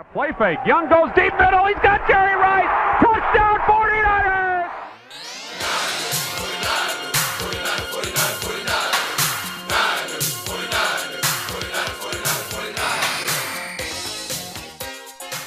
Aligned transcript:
A 0.00 0.04
play 0.14 0.32
fake. 0.38 0.60
Young 0.64 0.88
goes 0.88 1.10
deep 1.14 1.34
middle. 1.38 1.66
He's 1.66 1.76
got 1.80 2.08
Jerry 2.08 2.34
Rice. 2.34 2.64
Touchdown 3.02 3.60
49ers! 3.68 4.70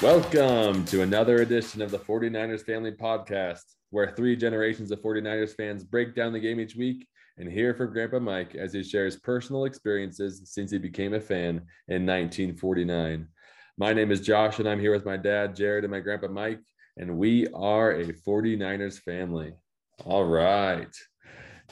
Welcome 0.03 0.85
to 0.85 1.01
another 1.01 1.37
edition 1.37 1.81
of 1.81 1.89
the 1.89 1.97
49ers 1.97 2.63
Family 2.63 2.91
Podcast, 2.91 3.63
where 3.89 4.11
three 4.11 4.35
generations 4.35 4.91
of 4.91 5.01
49ers 5.01 5.55
fans 5.55 5.83
break 5.83 6.13
down 6.13 6.31
the 6.31 6.39
game 6.39 6.59
each 6.59 6.75
week 6.75 7.07
and 7.39 7.51
hear 7.51 7.73
from 7.73 7.91
Grandpa 7.91 8.19
Mike 8.19 8.53
as 8.53 8.73
he 8.73 8.83
shares 8.83 9.15
personal 9.15 9.65
experiences 9.65 10.43
since 10.45 10.69
he 10.69 10.77
became 10.77 11.15
a 11.15 11.19
fan 11.19 11.65
in 11.87 12.05
1949. 12.05 13.27
My 13.77 13.91
name 13.91 14.11
is 14.11 14.21
Josh, 14.21 14.59
and 14.59 14.69
I'm 14.69 14.79
here 14.79 14.91
with 14.91 15.05
my 15.05 15.17
dad, 15.17 15.55
Jared, 15.55 15.83
and 15.83 15.91
my 15.91 15.99
grandpa 15.99 16.27
Mike, 16.27 16.59
and 16.97 17.17
we 17.17 17.47
are 17.55 17.91
a 17.91 18.13
49ers 18.13 18.99
family. 18.99 19.53
All 20.05 20.25
right. 20.25 20.95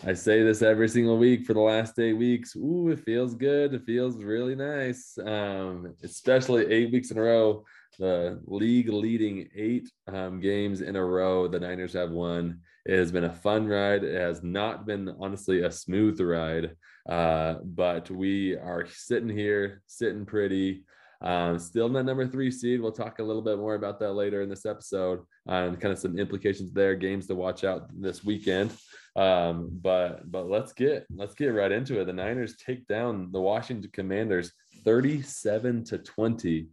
I 0.03 0.13
say 0.13 0.41
this 0.41 0.63
every 0.63 0.90
single 0.90 1.20
week 1.20 1.45
for 1.45 1.53
the 1.53 1.59
last 1.59 1.99
eight 1.99 2.13
weeks. 2.13 2.55
Ooh, 2.55 2.90
it 2.90 3.02
feels 3.02 3.35
good. 3.35 3.76
It 3.76 3.84
feels 3.84 4.23
really 4.23 4.55
nice, 4.55 5.16
um, 5.23 5.93
especially 6.02 6.66
eight 6.71 6.91
weeks 6.91 7.12
in 7.12 7.20
a 7.20 7.21
row 7.21 7.63
the 7.99 8.40
league 8.45 8.90
leading 8.90 9.48
eight 9.55 9.91
um, 10.07 10.40
games 10.40 10.81
in 10.81 10.95
a 10.95 11.05
row 11.05 11.48
the 11.48 11.59
Niners 11.59 11.93
have 11.93 12.09
won. 12.09 12.62
It 12.85 12.98
has 12.98 13.12
been 13.12 13.26
a 13.26 13.34
fun 13.34 13.68
ride. 13.68 14.04
It 14.04 14.20
has 14.20 14.41
not 14.41 14.88
been, 14.88 15.13
honestly, 15.20 15.62
a 15.62 15.71
smooth 15.71 16.20
ride, 16.20 16.76
uh, 17.07 17.55
but 17.63 18.09
we 18.09 18.55
are 18.55 18.88
sitting 18.88 19.29
here, 19.29 19.84
sitting 19.85 20.26
pretty. 20.26 20.84
Um, 21.21 21.59
still 21.59 21.85
in 21.85 21.93
that 21.93 22.05
number 22.05 22.25
three 22.27 22.49
seed. 22.49 22.81
We'll 22.81 22.91
talk 22.91 23.20
a 23.20 23.23
little 23.23 23.41
bit 23.41 23.57
more 23.57 23.75
about 23.75 23.99
that 23.99 24.13
later 24.13 24.41
in 24.41 24.49
this 24.49 24.66
episode 24.66 25.21
and 25.45 25.79
kind 25.79 25.93
of 25.93 25.99
some 25.99 26.18
implications 26.18 26.71
there, 26.73 26.96
games 26.96 27.27
to 27.27 27.35
watch 27.35 27.63
out 27.63 27.90
this 27.93 28.23
weekend. 28.23 28.71
Um, 29.15 29.70
but 29.71 30.31
but 30.31 30.49
let's 30.49 30.73
get 30.73 31.05
let's 31.13 31.35
get 31.35 31.48
right 31.48 31.71
into 31.71 31.99
it. 31.99 32.05
The 32.05 32.13
Niners 32.13 32.55
take 32.55 32.87
down 32.87 33.31
the 33.31 33.41
Washington 33.41 33.91
Commanders 33.93 34.51
37 34.84 35.84
to 35.85 35.98
20 35.99 36.68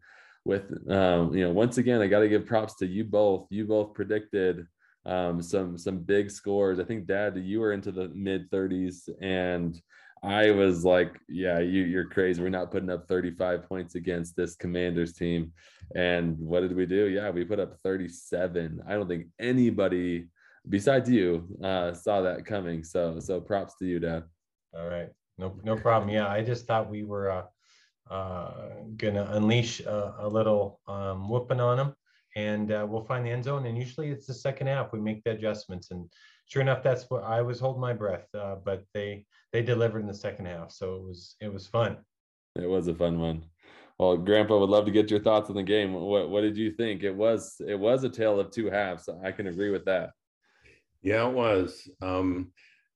with 0.44 0.72
um, 0.90 1.34
you 1.34 1.44
know 1.44 1.52
once 1.52 1.78
again 1.78 2.00
i 2.00 2.06
got 2.06 2.20
to 2.20 2.28
give 2.28 2.46
props 2.46 2.74
to 2.76 2.86
you 2.86 3.04
both 3.04 3.46
you 3.50 3.66
both 3.66 3.92
predicted 3.92 4.66
um, 5.04 5.42
some 5.42 5.76
some 5.76 5.98
big 5.98 6.30
scores 6.30 6.80
i 6.80 6.84
think 6.84 7.06
dad 7.06 7.36
you 7.36 7.60
were 7.60 7.72
into 7.72 7.92
the 7.92 8.08
mid 8.14 8.50
30s 8.50 9.08
and 9.20 9.80
i 10.22 10.50
was 10.50 10.84
like 10.84 11.18
yeah 11.28 11.58
you, 11.58 11.82
you're 11.82 12.08
crazy. 12.08 12.42
We're 12.42 12.48
not 12.48 12.70
putting 12.70 12.90
up 12.90 13.06
35 13.06 13.68
points 13.68 13.94
against 13.94 14.36
this 14.36 14.56
commanders 14.56 15.12
team. 15.12 15.52
And 15.94 16.38
what 16.38 16.60
did 16.60 16.74
we 16.74 16.86
do? 16.86 17.08
Yeah 17.08 17.30
we 17.30 17.44
put 17.44 17.60
up 17.60 17.78
37 17.82 18.80
i 18.86 18.92
don't 18.94 19.08
think 19.08 19.26
anybody 19.38 20.28
besides 20.68 21.08
you 21.08 21.48
uh, 21.62 21.92
saw 21.94 22.20
that 22.22 22.44
coming. 22.44 22.84
So 22.84 23.20
so 23.20 23.40
props 23.40 23.74
to 23.78 23.86
you 23.86 24.00
dad. 24.00 24.24
All 24.76 24.88
right. 24.88 25.08
No 25.38 25.58
no 25.64 25.76
problem. 25.76 26.10
Yeah 26.10 26.28
i 26.28 26.42
just 26.42 26.66
thought 26.66 26.90
we 26.90 27.04
were 27.04 27.30
uh 27.30 27.44
uh, 28.10 28.50
gonna 28.96 29.28
unleash 29.32 29.80
a, 29.80 30.14
a 30.20 30.28
little 30.28 30.80
um, 30.88 31.28
whooping 31.28 31.60
on 31.60 31.76
them, 31.76 31.94
and 32.36 32.72
uh, 32.72 32.86
we'll 32.88 33.04
find 33.04 33.24
the 33.24 33.30
end 33.30 33.44
zone. 33.44 33.66
And 33.66 33.76
usually 33.76 34.10
it's 34.10 34.26
the 34.26 34.34
second 34.34 34.66
half. 34.66 34.92
We 34.92 35.00
make 35.00 35.22
the 35.24 35.32
adjustments. 35.32 35.90
And 35.90 36.10
sure 36.48 36.62
enough, 36.62 36.82
that's 36.82 37.04
what 37.08 37.24
I 37.24 37.42
was 37.42 37.60
holding 37.60 37.80
my 37.80 37.92
breath, 37.92 38.26
uh, 38.34 38.56
but 38.64 38.84
they 38.92 39.24
they 39.52 39.62
delivered 39.62 40.00
in 40.00 40.06
the 40.06 40.14
second 40.14 40.46
half, 40.46 40.72
so 40.72 40.96
it 40.96 41.02
was 41.02 41.36
it 41.40 41.52
was 41.52 41.66
fun. 41.66 41.98
It 42.56 42.68
was 42.68 42.88
a 42.88 42.94
fun 42.94 43.20
one. 43.20 43.44
Well, 43.98 44.16
Grandpa 44.16 44.58
would 44.58 44.70
love 44.70 44.84
to 44.84 44.92
get 44.92 45.10
your 45.10 45.20
thoughts 45.20 45.50
on 45.50 45.56
the 45.56 45.62
game. 45.62 45.92
What 45.92 46.30
what 46.30 46.40
did 46.42 46.56
you 46.56 46.72
think? 46.72 47.02
It 47.02 47.14
was 47.14 47.60
it 47.66 47.78
was 47.78 48.04
a 48.04 48.08
tale 48.08 48.40
of 48.40 48.50
two 48.50 48.70
halves. 48.70 49.08
I 49.24 49.32
can 49.32 49.46
agree 49.46 49.70
with 49.70 49.84
that. 49.84 50.10
Yeah, 51.02 51.28
it 51.28 51.34
was. 51.34 51.88
Um, 52.02 52.52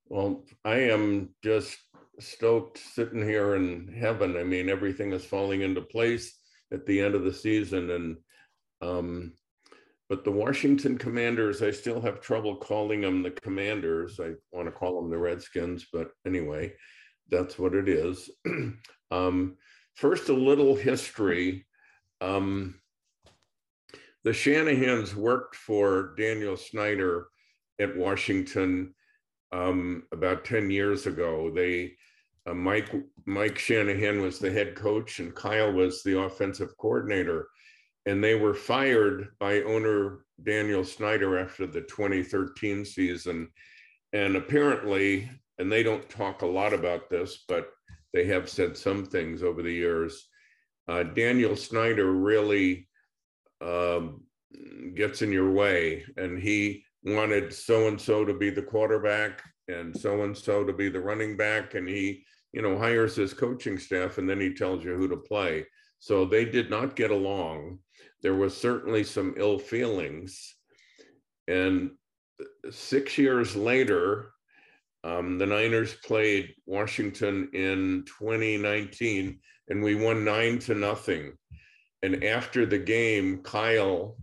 well, 0.07 0.43
I 0.65 0.75
am 0.91 1.29
just 1.43 1.77
stoked 2.19 2.77
sitting 2.77 3.21
here 3.21 3.55
in 3.55 3.87
heaven. 3.87 4.37
I 4.37 4.43
mean, 4.43 4.69
everything 4.69 5.13
is 5.13 5.25
falling 5.25 5.61
into 5.61 5.81
place 5.81 6.37
at 6.71 6.85
the 6.85 7.01
end 7.01 7.15
of 7.15 7.23
the 7.23 7.33
season. 7.33 7.89
And 7.89 8.17
um, 8.81 9.33
but 10.13 10.23
the 10.23 10.29
Washington 10.29 10.95
Commanders, 10.95 11.63
I 11.63 11.71
still 11.71 11.99
have 11.99 12.21
trouble 12.21 12.57
calling 12.57 13.01
them 13.01 13.23
the 13.23 13.31
Commanders. 13.31 14.19
I 14.19 14.33
want 14.51 14.67
to 14.67 14.71
call 14.71 15.01
them 15.01 15.09
the 15.09 15.17
Redskins, 15.17 15.87
but 15.91 16.11
anyway, 16.23 16.71
that's 17.31 17.57
what 17.57 17.73
it 17.73 17.89
is. 17.89 18.29
um, 19.11 19.57
first, 19.95 20.29
a 20.29 20.33
little 20.33 20.75
history. 20.75 21.65
Um, 22.21 22.75
the 24.23 24.29
Shanahans 24.29 25.15
worked 25.15 25.55
for 25.55 26.13
Daniel 26.15 26.57
Snyder 26.57 27.25
at 27.81 27.97
Washington 27.97 28.93
um, 29.51 30.03
about 30.11 30.45
10 30.45 30.69
years 30.69 31.07
ago. 31.07 31.51
They 31.51 31.93
uh, 32.45 32.53
Mike 32.53 32.93
Mike 33.25 33.57
Shanahan 33.57 34.21
was 34.21 34.37
the 34.37 34.51
head 34.51 34.75
coach 34.75 35.17
and 35.17 35.33
Kyle 35.33 35.73
was 35.73 36.03
the 36.03 36.19
offensive 36.19 36.77
coordinator, 36.77 37.47
and 38.05 38.23
they 38.23 38.35
were 38.35 38.53
fired 38.53 39.29
by 39.39 39.61
owner 39.61 40.25
Daniel 40.43 40.83
Snyder 40.83 41.37
after 41.37 41.65
the 41.65 41.81
2013 41.81 42.85
season, 42.85 43.49
and 44.11 44.35
apparently, 44.35 45.29
and 45.57 45.71
they 45.71 45.83
don't 45.83 46.09
talk 46.09 46.41
a 46.41 46.47
lot 46.47 46.73
about 46.73 47.09
this, 47.09 47.45
but 47.47 47.69
they 48.13 48.25
have 48.25 48.49
said 48.49 48.77
some 48.77 49.05
things 49.05 49.41
over 49.41 49.61
the 49.61 49.71
years. 49.71 50.27
Uh, 50.87 51.03
Daniel 51.03 51.55
Snyder 51.55 52.11
really 52.11 52.87
um, 53.61 54.21
gets 54.95 55.21
in 55.21 55.31
your 55.31 55.51
way, 55.51 56.03
and 56.17 56.37
he 56.37 56.83
wanted 57.03 57.53
so 57.53 57.87
and 57.87 57.99
so 57.99 58.25
to 58.25 58.33
be 58.33 58.49
the 58.49 58.61
quarterback 58.61 59.41
and 59.67 59.95
so 59.95 60.23
and 60.23 60.37
so 60.37 60.63
to 60.63 60.73
be 60.73 60.89
the 60.89 60.99
running 60.99 61.37
back, 61.37 61.75
and 61.75 61.87
he 61.87 62.25
you 62.53 62.61
know, 62.61 62.77
hires 62.77 63.15
his 63.15 63.33
coaching 63.33 63.77
staff 63.77 64.19
and 64.19 64.29
then 64.29 64.39
he 64.39 64.53
tells 64.53 64.83
you 64.83 64.95
who 64.95 65.07
to 65.09 65.17
play. 65.17 65.65
So 65.99 66.23
they 66.23 66.45
did 66.45 66.69
not 66.69 66.95
get 66.95 67.11
along. 67.11 67.79
There 68.23 68.35
was 68.35 68.55
certainly 68.55 69.03
some 69.03 69.35
ill 69.37 69.59
feelings. 69.59 70.55
And 71.47 71.91
six 72.71 73.17
years 73.17 73.55
later, 73.55 74.31
um, 75.03 75.37
the 75.37 75.45
Niners 75.45 75.93
played 76.05 76.53
Washington 76.65 77.49
in 77.53 78.05
2019 78.07 79.39
and 79.69 79.83
we 79.83 79.95
won 79.95 80.25
nine 80.25 80.59
to 80.59 80.73
nothing. 80.73 81.33
And 82.01 82.23
after 82.23 82.65
the 82.65 82.79
game, 82.79 83.43
Kyle 83.43 84.17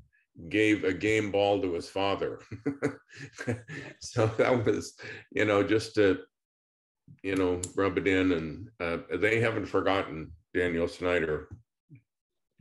gave 0.49 0.85
a 0.85 0.93
game 0.93 1.31
ball 1.31 1.61
to 1.61 1.75
his 1.75 1.89
father. 1.89 2.41
so 4.01 4.27
that 4.39 4.65
was, 4.65 4.95
you 5.31 5.45
know, 5.45 5.63
just 5.63 5.95
to 5.95 6.21
you 7.23 7.37
know, 7.37 7.61
rub 7.77 7.99
it 7.99 8.07
in, 8.07 8.33
and 8.33 8.69
uh, 8.81 8.99
they 9.19 9.41
haven't 9.41 9.67
forgotten 9.67 10.33
Daniel 10.55 10.89
Snyder. 10.89 11.49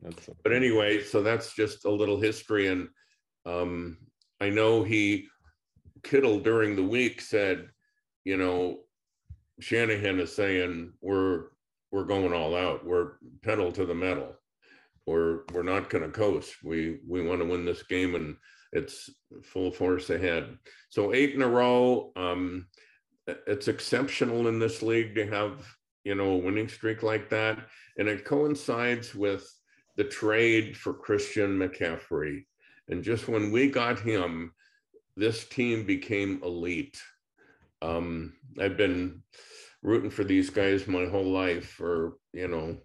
That's 0.01 0.29
but 0.43 0.53
anyway, 0.53 1.03
so 1.03 1.21
that's 1.21 1.53
just 1.55 1.85
a 1.85 1.91
little 1.91 2.19
history, 2.19 2.67
and 2.67 2.87
um, 3.45 3.97
I 4.39 4.49
know 4.49 4.83
he 4.83 5.27
Kittle 6.03 6.39
during 6.39 6.75
the 6.75 6.83
week 6.83 7.19
said, 7.19 7.67
you 8.23 8.37
know, 8.37 8.79
Shanahan 9.59 10.19
is 10.19 10.33
saying 10.33 10.93
we're 11.01 11.47
we're 11.91 12.05
going 12.05 12.33
all 12.33 12.55
out, 12.55 12.85
we're 12.85 13.13
pedal 13.41 13.71
to 13.73 13.85
the 13.85 13.95
metal, 13.95 14.35
we're 15.05 15.41
we're 15.51 15.63
not 15.63 15.89
going 15.89 16.03
to 16.03 16.09
coast. 16.09 16.55
We 16.63 16.99
we 17.07 17.21
want 17.21 17.39
to 17.41 17.45
win 17.45 17.65
this 17.65 17.83
game, 17.83 18.15
and 18.15 18.37
it's 18.71 19.09
full 19.43 19.71
force 19.71 20.09
ahead. 20.09 20.57
So 20.89 21.13
eight 21.13 21.33
in 21.33 21.41
a 21.41 21.47
row. 21.47 22.11
Um, 22.15 22.67
it's 23.47 23.67
exceptional 23.67 24.47
in 24.47 24.59
this 24.59 24.81
league 24.81 25.15
to 25.15 25.27
have 25.27 25.65
you 26.03 26.15
know 26.15 26.31
a 26.31 26.37
winning 26.37 26.67
streak 26.67 27.03
like 27.03 27.29
that 27.29 27.59
and 27.97 28.07
it 28.07 28.25
coincides 28.25 29.13
with 29.13 29.47
the 29.99 30.03
trade 30.05 30.77
for 30.77 30.93
christian 30.93 31.57
mccaffrey 31.57 32.45
and 32.87 33.03
just 33.03 33.27
when 33.27 33.51
we 33.51 33.69
got 33.69 33.99
him 33.99 34.53
this 35.17 35.45
team 35.47 35.85
became 35.85 36.41
elite 36.43 36.99
um, 37.81 38.33
i've 38.61 38.77
been 38.77 39.21
rooting 39.81 40.09
for 40.09 40.23
these 40.23 40.49
guys 40.49 40.87
my 40.87 41.05
whole 41.05 41.29
life 41.29 41.71
for 41.71 42.13
you 42.33 42.47
know 42.47 42.77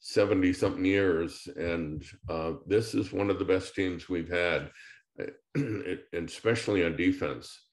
70 0.00 0.52
something 0.52 0.84
years 0.84 1.48
and 1.56 2.04
uh, 2.28 2.52
this 2.66 2.94
is 2.94 3.12
one 3.12 3.30
of 3.30 3.38
the 3.38 3.44
best 3.44 3.74
teams 3.74 4.08
we've 4.08 4.30
had 4.30 4.70
especially 6.14 6.84
on 6.84 6.96
defense 6.96 7.68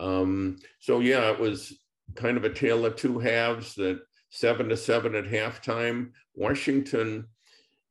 um, 0.00 0.56
so 0.80 1.00
yeah, 1.00 1.30
it 1.30 1.38
was 1.38 1.72
kind 2.14 2.36
of 2.36 2.44
a 2.44 2.52
tale 2.52 2.84
of 2.86 2.96
two 2.96 3.18
halves. 3.18 3.74
That 3.74 4.00
seven 4.30 4.68
to 4.68 4.76
seven 4.76 5.14
at 5.14 5.24
halftime. 5.24 6.10
Washington 6.34 7.26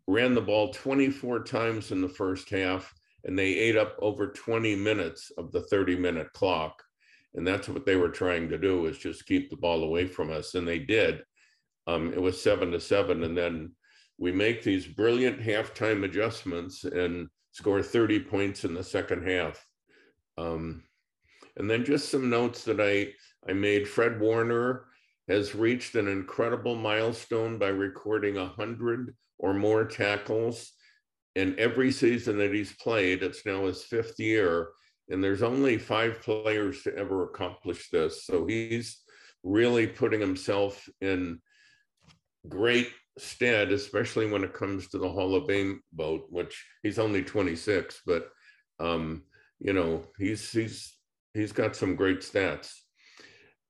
ran 0.07 0.33
the 0.33 0.41
ball 0.41 0.71
24 0.73 1.44
times 1.44 1.91
in 1.91 2.01
the 2.01 2.09
first 2.09 2.50
half, 2.50 2.94
and 3.23 3.38
they 3.38 3.53
ate 3.53 3.77
up 3.77 3.95
over 4.00 4.27
20 4.27 4.75
minutes 4.75 5.31
of 5.38 5.51
the 5.51 5.61
30 5.61 5.95
minute 5.97 6.31
clock. 6.33 6.83
And 7.35 7.47
that's 7.47 7.67
what 7.67 7.85
they 7.85 7.95
were 7.95 8.09
trying 8.09 8.50
to 8.50 8.57
do 8.57 8.85
is 8.85 8.97
just 8.97 9.25
keep 9.25 9.50
the 9.50 9.57
ball 9.57 9.83
away 9.83 10.05
from 10.05 10.31
us, 10.31 10.55
and 10.55 10.67
they 10.67 10.79
did. 10.79 11.23
Um, 11.88 12.13
it 12.13 12.21
was 12.21 12.41
seven 12.41 12.71
to 12.71 12.79
seven, 12.79 13.23
and 13.23 13.35
then 13.38 13.71
we 14.17 14.31
make 14.31 14.63
these 14.63 14.85
brilliant 14.85 15.41
halftime 15.41 16.03
adjustments 16.03 16.83
and 16.83 17.27
score 17.51 17.81
30 17.81 18.19
points 18.21 18.65
in 18.65 18.73
the 18.73 18.83
second 18.83 19.27
half. 19.27 19.65
Um, 20.38 20.83
and 21.57 21.69
then 21.69 21.85
just 21.85 22.09
some 22.09 22.29
notes 22.29 22.63
that 22.65 22.79
I, 22.79 23.13
I 23.50 23.53
made. 23.53 23.88
Fred 23.88 24.19
Warner 24.19 24.85
has 25.27 25.55
reached 25.55 25.95
an 25.95 26.07
incredible 26.07 26.75
milestone 26.75 27.57
by 27.57 27.67
recording 27.67 28.35
100 28.35 29.15
or 29.39 29.53
more 29.53 29.85
tackles 29.85 30.71
in 31.35 31.57
every 31.59 31.91
season 31.91 32.38
that 32.38 32.53
he's 32.53 32.74
played. 32.74 33.24
It's 33.24 33.45
now 33.45 33.65
his 33.65 33.83
fifth 33.83 34.19
year, 34.19 34.69
and 35.09 35.24
there's 35.24 35.44
only 35.44 35.77
five 35.77 36.21
players 36.21 36.83
to 36.83 36.95
ever 36.95 37.24
accomplish 37.24 37.89
this. 37.89 38.25
So 38.25 38.45
he's 38.45 39.01
really 39.44 39.88
putting 39.88 40.21
himself 40.21 40.88
in 41.01 41.39
great 42.47 42.89
stead, 43.18 43.71
especially 43.71 44.30
when 44.30 44.44
it 44.44 44.53
comes 44.53 44.89
to 44.89 44.97
the 44.97 45.09
Hall 45.09 45.36
of 45.36 45.47
Fame 45.47 45.81
vote, 45.94 46.25
which 46.29 46.65
he's 46.83 47.00
only 47.00 47.24
26, 47.24 48.01
but 48.06 48.29
um, 48.79 49.24
you 49.59 49.74
know, 49.74 50.03
he's 50.18 50.51
he's 50.51 50.97
he's 51.33 51.51
got 51.51 51.75
some 51.75 51.95
great 51.95 52.19
stats. 52.19 52.74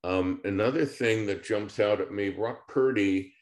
Um, 0.04 0.42
another 0.44 0.86
thing 0.86 1.28
that 1.28 1.44
jumps 1.44 1.80
out 1.80 2.02
at 2.02 2.12
me, 2.12 2.30
Brock 2.30 2.68
Purdy, 2.68 3.33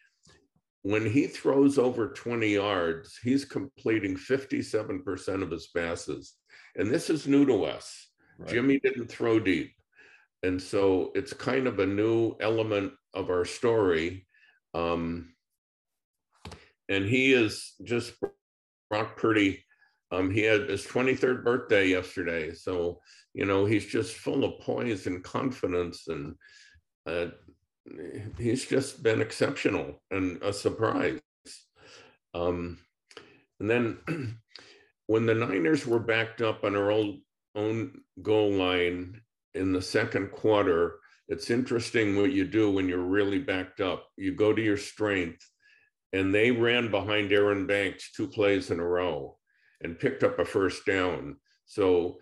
when 0.84 1.06
he 1.06 1.28
throws 1.28 1.78
over 1.78 2.10
20 2.10 2.48
yards, 2.48 3.20
he's 3.22 3.46
completing 3.46 4.16
57% 4.16 5.44
of 5.44 5.52
his 5.52 5.68
passes. 5.68 6.34
And 6.76 6.90
this 6.90 7.10
is 7.10 7.28
new 7.28 7.46
to 7.46 7.66
us. 7.66 8.08
Right. 8.40 8.50
Jimmy 8.50 8.80
didn't 8.80 9.08
throw 9.08 9.40
deep. 9.40 9.74
And 10.44 10.60
so 10.60 11.12
it's 11.14 11.34
kind 11.34 11.68
of 11.68 11.80
a 11.80 11.86
new 11.86 12.36
element 12.42 12.94
of 13.14 13.30
our 13.30 13.46
story. 13.46 14.26
Um, 14.74 15.34
and 16.90 17.06
he 17.06 17.34
is 17.34 17.74
just 17.84 18.14
Brock 18.90 19.18
Purdy. 19.18 19.64
Um, 20.12 20.32
he 20.32 20.42
had 20.42 20.68
his 20.68 20.86
23rd 20.86 21.44
birthday 21.44 21.88
yesterday. 21.88 22.54
So, 22.54 23.02
you 23.34 23.46
know, 23.46 23.66
he's 23.66 23.86
just 23.86 24.16
full 24.16 24.44
of 24.44 24.60
poise 24.62 25.06
and 25.06 25.24
confidence. 25.24 26.08
And 26.08 26.36
uh, 27.06 27.28
he's 28.38 28.66
just 28.66 29.04
been 29.04 29.22
exceptional 29.22 30.02
and 30.12 30.42
a 30.42 30.54
surprise. 30.54 31.20
Um, 32.34 32.80
and 33.60 33.70
then 33.70 33.98
when 35.08 35.26
the 35.26 35.36
Niners 35.36 35.86
were 35.86 36.00
backed 36.00 36.42
up 36.42 36.64
on 36.64 36.76
our 36.76 36.92
old, 36.92 37.20
own 37.56 38.02
goal 38.22 38.52
line 38.52 39.22
in 39.54 39.74
the 39.74 39.82
second 39.82 40.32
quarter, 40.32 41.00
it's 41.28 41.50
interesting 41.50 42.18
what 42.18 42.32
you 42.32 42.46
do 42.46 42.72
when 42.72 42.90
you're 42.90 43.00
really 43.00 43.40
backed 43.40 43.82
up. 43.82 44.08
You 44.18 44.36
go 44.36 44.54
to 44.54 44.62
your 44.62 44.78
strength, 44.78 45.48
and 46.14 46.34
they 46.34 46.52
ran 46.52 46.92
behind 46.92 47.32
Aaron 47.32 47.68
Banks 47.68 48.12
two 48.12 48.28
plays 48.28 48.70
in 48.70 48.80
a 48.80 48.86
row 48.86 49.38
and 49.82 50.00
picked 50.00 50.24
up 50.24 50.40
a 50.40 50.46
first 50.46 50.86
down. 50.86 51.38
So, 51.66 52.18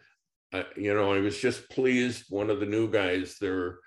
uh, 0.54 0.64
you 0.76 0.94
know, 0.94 1.12
I 1.12 1.20
was 1.20 1.40
just 1.40 1.70
pleased. 1.70 2.26
One 2.30 2.50
of 2.50 2.60
the 2.60 2.66
new 2.66 2.90
guys, 2.90 3.38
they're 3.42 3.80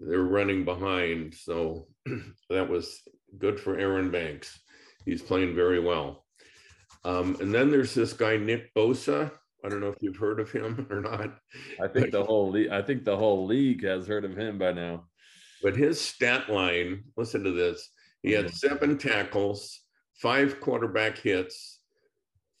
they're 0.00 0.20
running 0.22 0.64
behind. 0.64 1.34
So 1.34 1.86
that 2.50 2.68
was 2.68 3.00
good 3.38 3.58
for 3.58 3.78
Aaron 3.78 4.10
Banks. 4.10 4.58
He's 5.04 5.22
playing 5.22 5.54
very 5.54 5.80
well. 5.80 6.24
Um, 7.04 7.36
and 7.40 7.54
then 7.54 7.70
there's 7.70 7.94
this 7.94 8.12
guy 8.12 8.36
Nick 8.36 8.74
Bosa. 8.74 9.30
I 9.64 9.68
don't 9.68 9.80
know 9.80 9.88
if 9.88 10.00
you've 10.00 10.16
heard 10.16 10.40
of 10.40 10.50
him 10.50 10.86
or 10.90 11.00
not. 11.00 11.38
I 11.82 11.88
think 11.88 12.10
the 12.10 12.24
whole 12.24 12.50
league, 12.50 12.70
I 12.70 12.82
think 12.82 13.04
the 13.04 13.16
whole 13.16 13.46
league 13.46 13.84
has 13.84 14.06
heard 14.06 14.24
of 14.24 14.36
him 14.36 14.58
by 14.58 14.72
now. 14.72 15.04
But 15.62 15.76
his 15.76 16.00
stat 16.00 16.48
line, 16.48 17.04
listen 17.16 17.42
to 17.44 17.50
this. 17.50 17.90
He 18.22 18.32
had 18.32 18.46
mm-hmm. 18.46 18.54
seven 18.54 18.98
tackles, 18.98 19.80
five 20.14 20.60
quarterback 20.60 21.18
hits, 21.18 21.80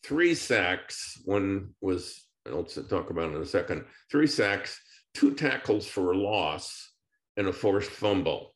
three 0.02 0.34
sacks. 0.34 1.20
One 1.24 1.74
was 1.80 2.24
I'll 2.46 2.64
talk 2.64 3.10
about 3.10 3.34
in 3.34 3.40
a 3.40 3.46
second. 3.46 3.84
Three 4.10 4.26
sacks, 4.26 4.80
two 5.14 5.34
tackles 5.34 5.86
for 5.86 6.12
a 6.12 6.16
loss, 6.16 6.87
and 7.38 7.48
a 7.48 7.52
forced 7.52 7.90
fumble. 7.90 8.54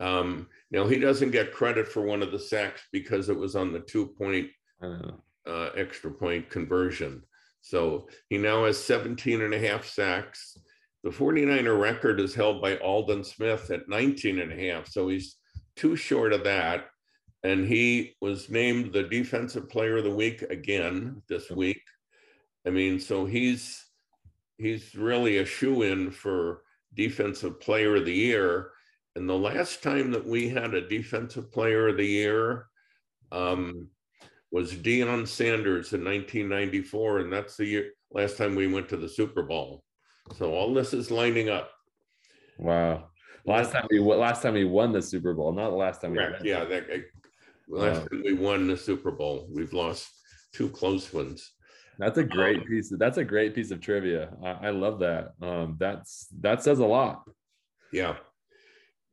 Um, 0.00 0.48
now 0.70 0.86
he 0.86 0.98
doesn't 0.98 1.30
get 1.30 1.52
credit 1.52 1.86
for 1.86 2.02
one 2.02 2.22
of 2.22 2.32
the 2.32 2.38
sacks 2.38 2.82
because 2.92 3.28
it 3.28 3.38
was 3.38 3.54
on 3.54 3.72
the 3.72 3.80
two 3.80 4.06
point 4.06 4.48
uh, 4.82 5.70
extra 5.76 6.10
point 6.10 6.50
conversion. 6.50 7.22
So 7.60 8.08
he 8.28 8.38
now 8.38 8.64
has 8.64 8.82
17 8.82 9.42
and 9.42 9.54
a 9.54 9.58
half 9.58 9.84
sacks. 9.84 10.56
The 11.04 11.10
49er 11.10 11.78
record 11.78 12.20
is 12.20 12.34
held 12.34 12.60
by 12.60 12.76
Aldon 12.78 13.24
Smith 13.24 13.70
at 13.70 13.88
19 13.88 14.40
and 14.40 14.52
a 14.52 14.72
half. 14.72 14.88
So 14.88 15.08
he's 15.08 15.36
too 15.76 15.96
short 15.96 16.32
of 16.32 16.44
that. 16.44 16.86
And 17.44 17.66
he 17.66 18.16
was 18.20 18.50
named 18.50 18.92
the 18.92 19.04
defensive 19.04 19.68
player 19.68 19.98
of 19.98 20.04
the 20.04 20.14
week 20.14 20.42
again 20.42 21.22
this 21.28 21.50
week. 21.50 21.80
I 22.66 22.70
mean, 22.70 22.98
so 22.98 23.24
he's 23.26 23.84
he's 24.58 24.94
really 24.94 25.38
a 25.38 25.44
shoe 25.44 25.82
in 25.82 26.10
for 26.10 26.62
defensive 26.94 27.60
player 27.60 27.96
of 27.96 28.04
the 28.04 28.14
year. 28.14 28.70
And 29.16 29.28
the 29.28 29.34
last 29.34 29.82
time 29.82 30.10
that 30.12 30.26
we 30.26 30.48
had 30.48 30.74
a 30.74 30.88
defensive 30.88 31.50
player 31.50 31.88
of 31.88 31.96
the 31.96 32.06
year 32.06 32.66
um, 33.32 33.88
was 34.52 34.72
Deion 34.72 35.26
Sanders 35.26 35.92
in 35.92 36.04
1994. 36.04 37.20
And 37.20 37.32
that's 37.32 37.56
the 37.56 37.66
year, 37.66 37.90
last 38.10 38.36
time 38.36 38.54
we 38.54 38.66
went 38.66 38.88
to 38.90 38.96
the 38.96 39.08
Super 39.08 39.42
Bowl. 39.42 39.82
So 40.36 40.52
all 40.52 40.74
this 40.74 40.92
is 40.92 41.10
lining 41.10 41.48
up. 41.48 41.70
Wow. 42.58 43.08
Last 43.44 43.72
time 43.72 43.86
we 43.90 43.98
last 43.98 44.42
time 44.42 44.54
we 44.54 44.64
won 44.64 44.92
the 44.92 45.00
Super 45.00 45.32
Bowl, 45.32 45.52
not 45.52 45.70
the 45.70 45.76
last 45.76 46.02
time 46.02 46.10
we 46.10 46.18
Correct. 46.18 46.44
Yeah, 46.44 46.64
that, 46.64 46.86
last 47.66 48.02
wow. 48.02 48.06
time 48.08 48.22
we 48.22 48.34
won 48.34 48.66
the 48.66 48.76
Super 48.76 49.10
Bowl. 49.10 49.48
We've 49.50 49.72
lost 49.72 50.06
two 50.52 50.68
close 50.68 51.10
ones. 51.14 51.52
That's 51.98 52.18
a 52.18 52.24
great 52.24 52.60
um, 52.60 52.64
piece. 52.64 52.92
Of, 52.92 52.98
that's 52.98 53.18
a 53.18 53.24
great 53.24 53.54
piece 53.54 53.70
of 53.70 53.80
trivia. 53.80 54.30
I, 54.42 54.68
I 54.68 54.70
love 54.70 55.00
that. 55.00 55.32
Um, 55.42 55.76
that's 55.78 56.28
that 56.40 56.62
says 56.62 56.78
a 56.78 56.86
lot. 56.86 57.24
Yeah, 57.92 58.16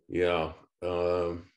yeah. 0.08 0.52
Um, 0.84 1.48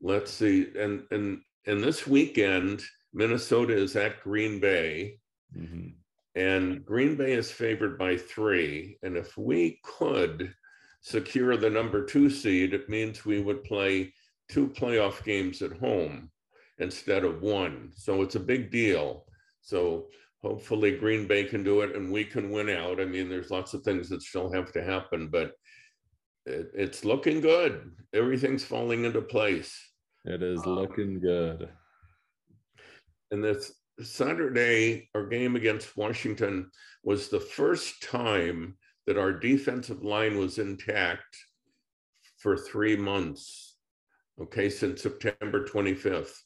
let's 0.00 0.32
see. 0.32 0.68
And 0.78 1.04
and 1.10 1.42
and 1.66 1.82
this 1.82 2.06
weekend, 2.06 2.82
Minnesota 3.12 3.76
is 3.76 3.94
at 3.94 4.22
Green 4.22 4.58
Bay, 4.58 5.18
mm-hmm. 5.56 5.88
and 6.34 6.84
Green 6.84 7.16
Bay 7.16 7.34
is 7.34 7.50
favored 7.50 7.98
by 7.98 8.16
three. 8.16 8.98
And 9.02 9.18
if 9.18 9.36
we 9.36 9.80
could 9.84 10.54
secure 11.02 11.58
the 11.58 11.68
number 11.68 12.06
two 12.06 12.30
seed, 12.30 12.72
it 12.72 12.88
means 12.88 13.26
we 13.26 13.40
would 13.40 13.64
play 13.64 14.14
two 14.48 14.68
playoff 14.68 15.22
games 15.24 15.60
at 15.60 15.72
home 15.78 16.30
instead 16.78 17.24
of 17.24 17.42
one. 17.42 17.92
So 17.94 18.22
it's 18.22 18.34
a 18.34 18.40
big 18.40 18.70
deal. 18.70 19.26
So 19.60 20.06
hopefully 20.44 20.92
Green 20.98 21.26
Bay 21.26 21.44
can 21.44 21.64
do 21.64 21.80
it 21.80 21.96
and 21.96 22.12
we 22.12 22.22
can 22.22 22.50
win 22.50 22.68
out. 22.68 23.00
I 23.00 23.06
mean, 23.06 23.30
there's 23.30 23.50
lots 23.50 23.72
of 23.72 23.82
things 23.82 24.10
that 24.10 24.22
still 24.22 24.52
have 24.52 24.72
to 24.72 24.84
happen, 24.84 25.28
but 25.28 25.52
it, 26.44 26.70
it's 26.74 27.02
looking 27.02 27.40
good. 27.40 27.90
Everything's 28.12 28.62
falling 28.62 29.06
into 29.06 29.22
place. 29.22 29.74
It 30.26 30.42
is 30.42 30.60
um, 30.66 30.74
looking 30.74 31.18
good. 31.18 31.70
And 33.30 33.42
this 33.42 33.72
Saturday, 34.02 35.08
our 35.14 35.26
game 35.26 35.56
against 35.56 35.96
Washington 35.96 36.70
was 37.02 37.28
the 37.28 37.40
first 37.40 38.02
time 38.02 38.76
that 39.06 39.16
our 39.16 39.32
defensive 39.32 40.04
line 40.04 40.38
was 40.38 40.58
intact 40.58 41.36
for 42.36 42.58
three 42.58 42.96
months. 42.96 43.76
Okay, 44.38 44.68
since 44.68 45.02
September 45.02 45.64
25th. 45.64 46.36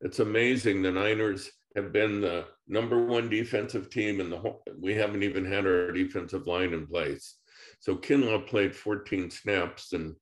It's 0.00 0.20
amazing. 0.20 0.82
The 0.82 0.92
Niners 0.92 1.50
have 1.76 1.92
been 1.92 2.20
the 2.20 2.46
number 2.66 3.04
one 3.04 3.28
defensive 3.28 3.90
team 3.90 4.20
in 4.20 4.30
the 4.30 4.38
whole, 4.38 4.62
we 4.80 4.94
haven't 4.94 5.22
even 5.22 5.44
had 5.44 5.66
our 5.66 5.92
defensive 5.92 6.46
line 6.46 6.72
in 6.72 6.86
place. 6.86 7.36
So 7.80 7.96
Kinlaw 7.96 8.46
played 8.46 8.74
14 8.74 9.30
snaps 9.30 9.92
and 9.92 10.16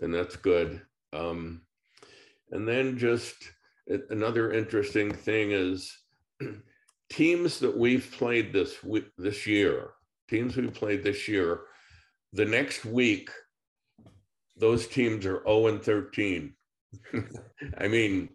and 0.00 0.14
that's 0.14 0.36
good. 0.36 0.82
Um, 1.12 1.62
and 2.50 2.68
then 2.68 2.98
just 2.98 3.34
another 4.10 4.52
interesting 4.52 5.12
thing 5.12 5.52
is 5.52 5.96
teams 7.10 7.58
that 7.60 7.76
we've 7.76 8.10
played 8.12 8.52
this 8.52 8.76
this 9.16 9.46
year, 9.46 9.90
teams 10.28 10.56
we've 10.56 10.74
played 10.74 11.02
this 11.02 11.28
year, 11.28 11.62
the 12.32 12.44
next 12.44 12.84
week, 12.84 13.30
those 14.56 14.86
teams 14.86 15.24
are 15.26 15.42
0 15.46 15.66
and 15.68 15.82
13. 15.82 16.54
I 17.78 17.88
mean, 17.88 18.28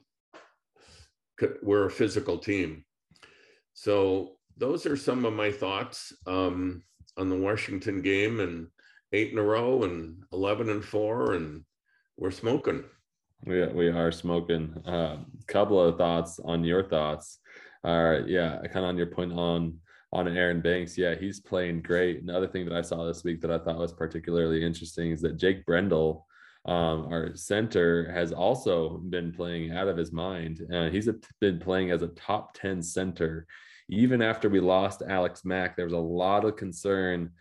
we're 1.62 1.86
a 1.86 1.92
physical 1.92 2.38
team. 2.38 2.86
So 3.74 4.34
those 4.58 4.86
are 4.86 4.98
some 4.98 5.26
of 5.26 5.34
my 5.34 5.52
thoughts 5.52 6.14
um, 6.28 6.84
on 7.18 7.30
the 7.30 7.36
Washington 7.36 8.02
game 8.02 8.40
and 8.40 8.68
eight 9.14 9.32
in 9.32 9.38
a 9.38 9.44
row 9.44 9.84
and 9.84 10.24
11 10.32 10.70
and 10.70 10.84
four 10.84 11.34
and 11.34 11.64
we're 12.18 12.32
smoking. 12.32 12.84
We, 13.46 13.66
we 13.68 13.88
are 13.88 14.12
smoking. 14.12 14.76
A 14.86 14.92
uh, 14.92 15.18
couple 15.48 15.82
of 15.82 15.98
thoughts 15.98 16.40
on 16.44 16.64
your 16.64 16.84
thoughts 16.84 17.40
are, 17.84 18.24
yeah, 18.28 18.60
kind 18.72 18.86
of 18.86 18.90
on 18.90 18.98
your 18.98 19.08
point 19.08 19.34
on 19.34 19.80
on 20.14 20.28
Aaron 20.28 20.62
Banks. 20.62 20.98
Yeah, 20.98 21.16
he's 21.16 21.40
playing 21.40 21.82
great. 21.82 22.22
Another 22.22 22.48
thing 22.48 22.66
that 22.66 22.78
I 22.78 22.82
saw 22.82 23.06
this 23.06 23.24
week 23.24 23.42
that 23.42 23.52
I 23.52 23.58
thought 23.58 23.78
was 23.78 23.94
particularly 23.94 24.64
interesting 24.64 25.12
is 25.12 25.22
that 25.22 25.38
Jake 25.38 25.66
Brendel 25.66 26.28
um, 26.66 27.08
our 27.12 27.36
center, 27.36 28.12
has 28.12 28.32
also 28.32 28.98
been 28.98 29.32
playing 29.32 29.72
out 29.72 29.88
of 29.88 29.98
his 29.98 30.12
mind. 30.12 30.62
Uh, 30.74 30.90
he's 30.90 31.08
a, 31.08 31.16
been 31.40 31.60
playing 31.60 31.92
as 31.92 32.04
a 32.04 32.08
top 32.10 32.54
10 32.54 32.84
center. 32.84 33.48
Even 33.90 34.22
after 34.22 34.48
we 34.48 34.60
lost 34.60 35.02
Alex 35.08 35.44
Mack, 35.44 35.76
there 35.76 35.86
was 35.86 35.94
a 35.94 35.98
lot 35.98 36.46
of 36.46 36.56
concern. 36.56 37.32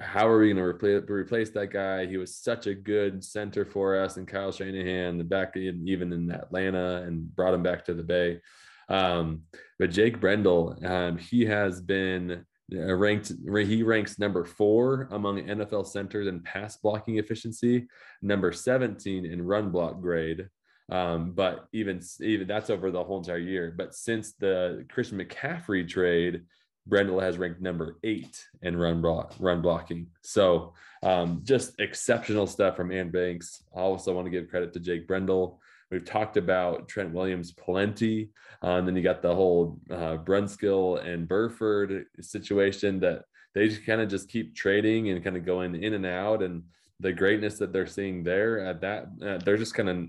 How 0.00 0.26
are 0.26 0.38
we 0.38 0.46
going 0.46 0.56
to 0.56 0.62
replace, 0.62 1.02
replace 1.08 1.50
that 1.50 1.68
guy? 1.68 2.06
He 2.06 2.16
was 2.16 2.34
such 2.34 2.66
a 2.66 2.74
good 2.74 3.22
center 3.22 3.64
for 3.64 3.96
us, 3.96 4.16
and 4.16 4.26
Kyle 4.26 4.50
Shanahan 4.50 5.26
back 5.28 5.56
in, 5.56 5.86
even 5.86 6.12
in 6.12 6.30
Atlanta 6.30 7.02
and 7.06 7.34
brought 7.36 7.54
him 7.54 7.62
back 7.62 7.84
to 7.84 7.94
the 7.94 8.02
Bay. 8.02 8.40
Um, 8.88 9.42
but 9.78 9.90
Jake 9.90 10.18
Brendel, 10.18 10.76
um, 10.84 11.18
he 11.18 11.44
has 11.44 11.80
been 11.80 12.44
ranked 12.74 13.32
he 13.46 13.82
ranks 13.82 14.18
number 14.18 14.44
four 14.44 15.08
among 15.10 15.42
NFL 15.42 15.86
centers 15.86 16.26
in 16.26 16.40
pass 16.40 16.76
blocking 16.76 17.18
efficiency, 17.18 17.86
number 18.20 18.52
17 18.52 19.24
in 19.24 19.42
run 19.42 19.70
block 19.70 20.00
grade. 20.00 20.48
Um, 20.90 21.32
but 21.32 21.68
even 21.72 22.02
even 22.20 22.46
that's 22.46 22.70
over 22.70 22.90
the 22.90 23.02
whole 23.02 23.18
entire 23.18 23.38
year. 23.38 23.74
But 23.76 23.94
since 23.94 24.32
the 24.32 24.84
Christian 24.90 25.18
McCaffrey 25.18 25.88
trade, 25.88 26.42
Brendel 26.86 27.20
has 27.20 27.38
ranked 27.38 27.60
number 27.60 27.98
eight 28.02 28.44
in 28.62 28.76
run 28.76 29.00
block 29.00 29.34
run 29.38 29.62
blocking. 29.62 30.08
So 30.22 30.74
um, 31.02 31.40
just 31.44 31.80
exceptional 31.80 32.46
stuff 32.46 32.76
from 32.76 32.92
Aaron 32.92 33.10
Banks. 33.10 33.62
I 33.74 33.80
also 33.80 34.14
want 34.14 34.26
to 34.26 34.30
give 34.30 34.48
credit 34.48 34.72
to 34.74 34.80
Jake 34.80 35.06
Brendel. 35.06 35.60
We've 35.92 36.04
talked 36.04 36.38
about 36.38 36.88
Trent 36.88 37.12
Williams 37.12 37.52
plenty. 37.52 38.30
Uh, 38.64 38.78
and 38.78 38.88
then 38.88 38.96
you 38.96 39.02
got 39.02 39.20
the 39.20 39.34
whole 39.34 39.78
uh, 39.90 40.16
Brunskill 40.16 41.04
and 41.06 41.28
Burford 41.28 42.06
situation 42.18 42.98
that 43.00 43.24
they 43.54 43.68
just 43.68 43.84
kind 43.84 44.00
of 44.00 44.08
just 44.08 44.30
keep 44.30 44.56
trading 44.56 45.10
and 45.10 45.22
kind 45.22 45.36
of 45.36 45.44
going 45.44 45.74
in 45.74 45.92
and 45.92 46.06
out. 46.06 46.42
And 46.42 46.62
the 46.98 47.12
greatness 47.12 47.58
that 47.58 47.74
they're 47.74 47.86
seeing 47.86 48.24
there 48.24 48.64
at 48.64 48.80
that, 48.80 49.08
uh, 49.22 49.38
they're 49.44 49.58
just 49.58 49.74
kind 49.74 49.90
of 49.90 50.08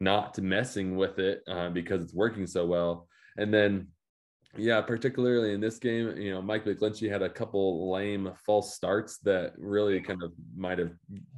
not 0.00 0.36
messing 0.38 0.96
with 0.96 1.20
it 1.20 1.42
uh, 1.46 1.68
because 1.68 2.02
it's 2.02 2.14
working 2.14 2.48
so 2.48 2.66
well. 2.66 3.06
And 3.36 3.54
then, 3.54 3.86
yeah, 4.56 4.80
particularly 4.80 5.54
in 5.54 5.60
this 5.60 5.78
game, 5.78 6.16
you 6.16 6.32
know, 6.32 6.42
Mike 6.42 6.64
McGlinchey 6.64 7.08
had 7.08 7.22
a 7.22 7.30
couple 7.30 7.92
lame 7.92 8.32
false 8.44 8.74
starts 8.74 9.18
that 9.18 9.52
really 9.56 10.00
kind 10.00 10.24
of 10.24 10.32
might 10.56 10.80
have 10.80 10.90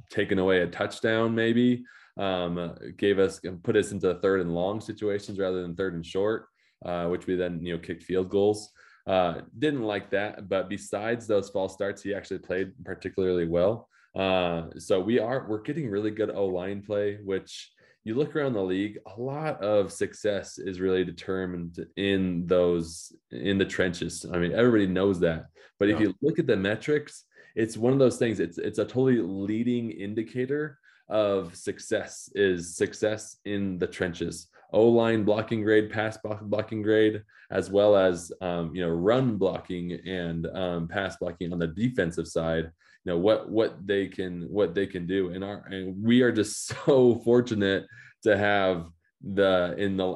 taken 0.09 0.39
away 0.39 0.61
a 0.61 0.67
touchdown, 0.67 1.35
maybe 1.35 1.83
um, 2.17 2.75
gave 2.97 3.19
us 3.19 3.39
put 3.63 3.75
us 3.75 3.91
into 3.91 4.13
third 4.15 4.41
and 4.41 4.53
long 4.53 4.81
situations 4.81 5.39
rather 5.39 5.61
than 5.61 5.75
third 5.75 5.95
and 5.95 6.05
short, 6.05 6.47
uh, 6.85 7.07
which 7.07 7.27
we 7.27 7.35
then 7.35 7.65
you 7.65 7.73
know 7.73 7.79
kicked 7.79 8.03
field 8.03 8.29
goals. 8.29 8.71
Uh, 9.05 9.41
didn't 9.59 9.83
like 9.83 10.09
that, 10.11 10.47
but 10.47 10.69
besides 10.69 11.27
those 11.27 11.49
false 11.49 11.73
starts, 11.73 12.01
he 12.01 12.13
actually 12.13 12.39
played 12.39 12.71
particularly 12.85 13.47
well. 13.47 13.89
Uh, 14.15 14.65
so 14.77 14.99
we 14.99 15.19
are 15.19 15.45
we're 15.49 15.61
getting 15.61 15.89
really 15.89 16.11
good 16.11 16.29
O 16.29 16.45
line 16.45 16.81
play, 16.81 17.17
which 17.23 17.71
you 18.03 18.15
look 18.15 18.35
around 18.35 18.53
the 18.53 18.61
league, 18.61 18.99
a 19.17 19.19
lot 19.19 19.61
of 19.63 19.91
success 19.91 20.57
is 20.57 20.81
really 20.81 21.05
determined 21.05 21.85
in 21.95 22.45
those 22.45 23.13
in 23.31 23.57
the 23.57 23.65
trenches. 23.65 24.25
I 24.31 24.37
mean, 24.37 24.51
everybody 24.51 24.87
knows 24.87 25.19
that. 25.21 25.45
But 25.79 25.89
if 25.89 25.99
you 25.99 26.13
look 26.21 26.37
at 26.37 26.47
the 26.47 26.55
metrics, 26.55 27.25
it's 27.55 27.77
one 27.77 27.93
of 27.93 27.99
those 27.99 28.17
things. 28.17 28.39
It's 28.39 28.57
it's 28.57 28.79
a 28.79 28.85
totally 28.85 29.21
leading 29.21 29.91
indicator 29.91 30.79
of 31.09 31.55
success 31.55 32.29
is 32.35 32.75
success 32.75 33.37
in 33.45 33.77
the 33.77 33.87
trenches. 33.87 34.47
O 34.71 34.87
line 34.87 35.23
blocking 35.23 35.63
grade, 35.63 35.91
pass 35.91 36.17
blocking 36.41 36.81
grade, 36.81 37.21
as 37.51 37.69
well 37.69 37.95
as 37.95 38.31
um, 38.41 38.73
you 38.73 38.81
know 38.81 38.89
run 38.89 39.37
blocking 39.37 39.93
and 39.93 40.47
um, 40.47 40.87
pass 40.87 41.15
blocking 41.17 41.53
on 41.53 41.59
the 41.59 41.67
defensive 41.67 42.27
side. 42.27 42.71
You 43.05 43.11
know 43.11 43.17
what 43.17 43.49
what 43.49 43.85
they 43.85 44.07
can 44.07 44.43
what 44.49 44.73
they 44.73 44.87
can 44.87 45.05
do, 45.05 45.29
and 45.29 45.43
our 45.43 45.65
and 45.67 46.03
we 46.03 46.21
are 46.21 46.31
just 46.31 46.67
so 46.85 47.21
fortunate 47.23 47.85
to 48.23 48.35
have 48.35 48.87
the 49.21 49.75
in 49.77 49.95
the 49.97 50.13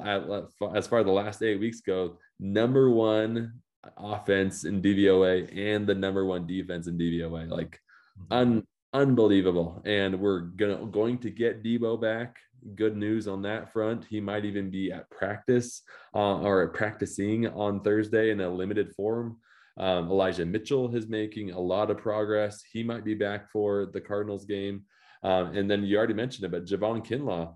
as 0.74 0.88
far 0.88 1.00
as 1.00 1.06
the 1.06 1.12
last 1.12 1.44
eight 1.44 1.60
weeks 1.60 1.82
go, 1.82 2.18
number 2.40 2.90
one 2.90 3.54
offense 3.98 4.66
in 4.66 4.82
DVOA 4.82 5.56
and 5.56 5.88
the 5.88 5.96
number 5.96 6.26
one 6.26 6.46
defense 6.46 6.88
in 6.88 6.98
DVOA. 6.98 7.50
Like 7.50 7.80
mm-hmm. 8.20 8.34
un, 8.34 8.68
unbelievable. 8.94 9.82
And 9.86 10.20
we're 10.20 10.42
gonna 10.42 10.86
going 10.86 11.18
to 11.20 11.30
get 11.30 11.64
Deebo 11.64 12.02
back. 12.02 12.38
Good 12.76 12.98
news 12.98 13.28
on 13.28 13.42
that 13.44 13.72
front. 13.72 14.06
He 14.10 14.20
might 14.20 14.46
even 14.46 14.70
be 14.70 14.92
at 14.92 15.10
practice 15.10 15.84
uh, 16.16 16.40
or 16.40 16.68
practicing 16.70 17.48
on 17.48 17.82
Thursday 17.82 18.32
in 18.32 18.42
a 18.42 18.50
limited 18.50 18.94
form. 18.96 19.38
Um, 19.78 20.10
Elijah 20.10 20.46
Mitchell 20.46 20.94
is 20.96 21.08
making 21.08 21.52
a 21.52 21.60
lot 21.60 21.92
of 21.92 22.00
progress. 22.00 22.64
He 22.72 22.84
might 22.84 23.06
be 23.06 23.14
back 23.14 23.52
for 23.52 23.86
the 23.86 24.02
Cardinals 24.02 24.46
game. 24.46 24.84
Um, 25.24 25.56
and 25.56 25.70
then 25.70 25.84
you 25.84 25.98
already 25.98 26.16
mentioned 26.16 26.46
it, 26.46 26.52
but 26.52 26.66
Javon 26.66 27.06
Kinlaw 27.06 27.56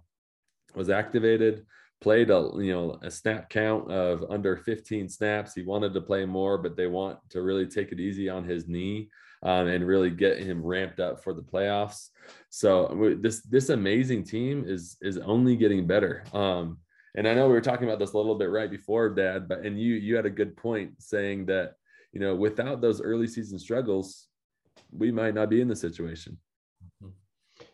was 0.75 0.89
activated, 0.89 1.65
played 1.99 2.29
a 2.29 2.51
you 2.55 2.71
know 2.71 2.99
a 3.01 3.09
snap 3.09 3.49
count 3.49 3.91
of 3.91 4.23
under 4.29 4.55
15 4.57 5.09
snaps. 5.09 5.53
He 5.53 5.63
wanted 5.63 5.93
to 5.93 6.01
play 6.01 6.25
more, 6.25 6.57
but 6.57 6.77
they 6.77 6.87
want 6.87 7.17
to 7.31 7.41
really 7.41 7.65
take 7.65 7.91
it 7.91 7.99
easy 7.99 8.29
on 8.29 8.43
his 8.43 8.67
knee 8.67 9.09
um, 9.43 9.67
and 9.67 9.85
really 9.85 10.09
get 10.09 10.39
him 10.39 10.63
ramped 10.63 10.99
up 10.99 11.23
for 11.23 11.33
the 11.33 11.41
playoffs. 11.41 12.09
So 12.49 13.17
this 13.19 13.41
this 13.41 13.69
amazing 13.69 14.23
team 14.23 14.63
is 14.67 14.97
is 15.01 15.17
only 15.17 15.55
getting 15.55 15.87
better. 15.87 16.23
Um, 16.33 16.77
and 17.15 17.27
I 17.27 17.33
know 17.33 17.47
we 17.47 17.53
were 17.53 17.61
talking 17.61 17.87
about 17.87 17.99
this 17.99 18.13
a 18.13 18.17
little 18.17 18.35
bit 18.35 18.49
right 18.49 18.71
before, 18.71 19.09
Dad, 19.09 19.47
but 19.47 19.65
and 19.65 19.79
you 19.79 19.95
you 19.95 20.15
had 20.15 20.25
a 20.25 20.29
good 20.29 20.55
point 20.55 21.01
saying 21.01 21.47
that 21.47 21.75
you 22.13 22.19
know 22.19 22.35
without 22.35 22.81
those 22.81 23.01
early 23.01 23.27
season 23.27 23.59
struggles, 23.59 24.27
we 24.91 25.11
might 25.11 25.33
not 25.33 25.49
be 25.49 25.61
in 25.61 25.67
the 25.67 25.75
situation. 25.75 26.37
Mm-hmm. 27.03 27.09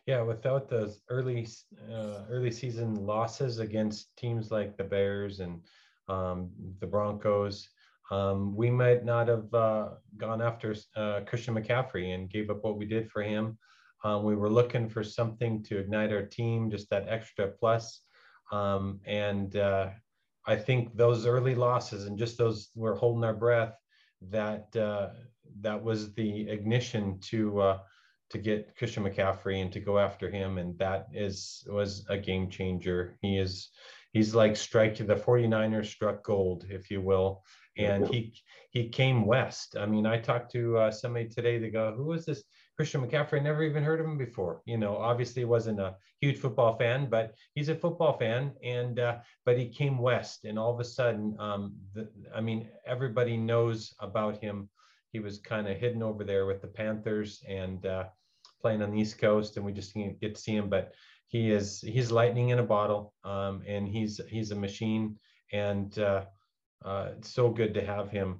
Yeah, 0.05 0.21
without 0.21 0.69
those 0.69 1.01
early 1.09 1.47
uh, 1.91 2.23
early 2.29 2.51
season 2.51 2.95
losses 3.05 3.59
against 3.59 4.15
teams 4.15 4.51
like 4.51 4.77
the 4.77 4.83
Bears 4.83 5.39
and 5.41 5.61
um, 6.07 6.49
the 6.79 6.87
Broncos, 6.87 7.67
um, 8.09 8.55
we 8.55 8.69
might 8.69 9.03
not 9.03 9.27
have 9.27 9.53
uh, 9.53 9.89
gone 10.15 10.41
after 10.41 10.75
uh, 10.95 11.21
Christian 11.25 11.55
McCaffrey 11.55 12.15
and 12.15 12.29
gave 12.29 12.49
up 12.49 12.63
what 12.63 12.77
we 12.77 12.85
did 12.85 13.11
for 13.11 13.21
him. 13.21 13.57
Um, 14.03 14.23
we 14.23 14.35
were 14.35 14.49
looking 14.49 14.87
for 14.87 15.03
something 15.03 15.63
to 15.63 15.79
ignite 15.79 16.13
our 16.13 16.23
team, 16.23 16.69
just 16.71 16.89
that 16.89 17.07
extra 17.09 17.47
plus. 17.47 18.01
Um, 18.51 19.01
and 19.05 19.55
uh, 19.57 19.89
I 20.45 20.55
think 20.55 20.95
those 20.95 21.25
early 21.25 21.55
losses 21.55 22.05
and 22.05 22.17
just 22.17 22.37
those 22.37 22.69
we're 22.75 22.95
holding 22.95 23.23
our 23.23 23.33
breath. 23.33 23.73
That 24.29 24.75
uh, 24.75 25.09
that 25.61 25.83
was 25.83 26.13
the 26.15 26.49
ignition 26.49 27.19
to 27.29 27.59
uh, 27.59 27.79
to 28.29 28.37
get 28.37 28.75
Christian 28.77 29.03
McCaffrey 29.03 29.61
and 29.61 29.71
to 29.73 29.79
go 29.79 29.99
after 29.99 30.29
him, 30.29 30.57
and 30.57 30.77
that 30.79 31.07
is 31.13 31.67
was 31.69 32.05
a 32.09 32.17
game 32.17 32.49
changer. 32.49 33.17
He 33.21 33.37
is 33.37 33.69
he's 34.13 34.33
like 34.33 34.55
strike 34.55 34.95
the 34.95 35.15
49ers 35.15 35.85
struck 35.85 36.23
gold, 36.23 36.65
if 36.69 36.89
you 36.89 37.01
will 37.01 37.43
and 37.77 38.07
he 38.07 38.33
he 38.71 38.89
came 38.89 39.25
west. 39.25 39.75
I 39.79 39.85
mean, 39.85 40.05
I 40.05 40.19
talked 40.19 40.51
to 40.51 40.77
uh, 40.77 40.91
somebody 40.91 41.27
today. 41.27 41.57
They 41.57 41.69
go, 41.69 41.93
"Who 41.95 42.13
is 42.13 42.25
this 42.25 42.43
Christian 42.75 43.01
McCaffrey? 43.01 43.39
I 43.39 43.43
never 43.43 43.63
even 43.63 43.83
heard 43.83 43.99
of 43.99 44.05
him 44.05 44.17
before." 44.17 44.61
You 44.65 44.77
know, 44.77 44.97
obviously 44.97 45.45
wasn't 45.45 45.79
a 45.79 45.95
huge 46.19 46.37
football 46.37 46.77
fan, 46.77 47.09
but 47.09 47.33
he's 47.53 47.69
a 47.69 47.75
football 47.75 48.17
fan, 48.17 48.53
and 48.63 48.99
uh, 48.99 49.17
but 49.45 49.57
he 49.57 49.69
came 49.69 49.97
west, 49.97 50.45
and 50.45 50.59
all 50.59 50.73
of 50.73 50.79
a 50.79 50.83
sudden, 50.83 51.35
um, 51.39 51.75
the, 51.93 52.09
I 52.35 52.41
mean, 52.41 52.69
everybody 52.85 53.37
knows 53.37 53.93
about 53.99 54.37
him. 54.37 54.69
He 55.11 55.19
was 55.19 55.39
kind 55.39 55.67
of 55.67 55.77
hidden 55.77 56.03
over 56.03 56.23
there 56.23 56.45
with 56.45 56.61
the 56.61 56.67
Panthers 56.67 57.41
and 57.47 57.85
uh, 57.85 58.05
playing 58.61 58.81
on 58.81 58.91
the 58.91 58.99
East 58.99 59.19
Coast, 59.19 59.57
and 59.57 59.65
we 59.65 59.71
just 59.71 59.93
didn't 59.93 60.19
get 60.19 60.35
to 60.35 60.41
see 60.41 60.55
him, 60.55 60.69
but 60.69 60.93
he 61.27 61.51
is 61.51 61.81
he's 61.81 62.11
lightning 62.11 62.49
in 62.49 62.59
a 62.59 62.63
bottle, 62.63 63.13
um, 63.23 63.61
and 63.67 63.87
he's 63.87 64.19
he's 64.29 64.51
a 64.51 64.55
machine, 64.55 65.17
and 65.51 65.97
uh, 66.83 67.09
it's 67.17 67.33
so 67.33 67.49
good 67.49 67.73
to 67.73 67.85
have 67.85 68.09
him. 68.09 68.39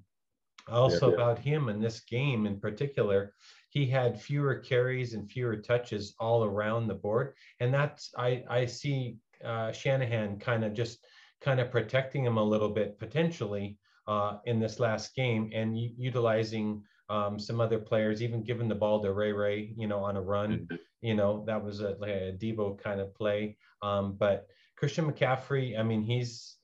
Also, 0.70 1.10
yeah, 1.10 1.18
yeah. 1.18 1.24
about 1.24 1.40
him 1.40 1.70
in 1.70 1.80
this 1.80 2.02
game 2.02 2.46
in 2.46 2.60
particular, 2.60 3.34
he 3.70 3.86
had 3.86 4.22
fewer 4.22 4.56
carries 4.56 5.14
and 5.14 5.30
fewer 5.30 5.56
touches 5.56 6.14
all 6.20 6.44
around 6.44 6.88
the 6.88 6.94
board, 6.94 7.34
and 7.60 7.74
that's 7.74 8.12
I 8.18 8.44
I 8.50 8.66
see 8.66 9.18
uh, 9.44 9.72
Shanahan 9.72 10.40
kind 10.40 10.66
of 10.66 10.74
just 10.74 11.06
kind 11.42 11.60
of 11.60 11.72
protecting 11.72 12.26
him 12.26 12.38
a 12.38 12.44
little 12.44 12.70
bit 12.70 13.00
potentially 13.00 13.78
uh, 14.08 14.38
in 14.46 14.60
this 14.60 14.80
last 14.80 15.16
game 15.16 15.52
and 15.54 15.78
utilizing 15.78 16.84
um, 17.10 17.40
some 17.40 17.62
other 17.62 17.80
players, 17.80 18.22
even 18.22 18.44
giving 18.44 18.68
the 18.68 18.76
ball 18.76 19.02
to 19.02 19.14
Ray 19.14 19.32
Ray, 19.32 19.74
you 19.78 19.88
know, 19.88 20.00
on 20.00 20.18
a 20.18 20.22
run. 20.22 20.52
Mm-hmm. 20.52 20.76
You 21.02 21.16
know, 21.16 21.44
that 21.46 21.64
was 21.64 21.82
a, 21.82 21.96
like 22.00 22.12
a 22.12 22.38
Deebo 22.38 22.82
kind 22.82 23.00
of 23.00 23.14
play. 23.16 23.58
Um, 23.82 24.16
but 24.18 24.48
Christian 24.76 25.12
McCaffrey, 25.12 25.80
I 25.80 25.84
mean, 25.84 26.02
he's 26.02 26.57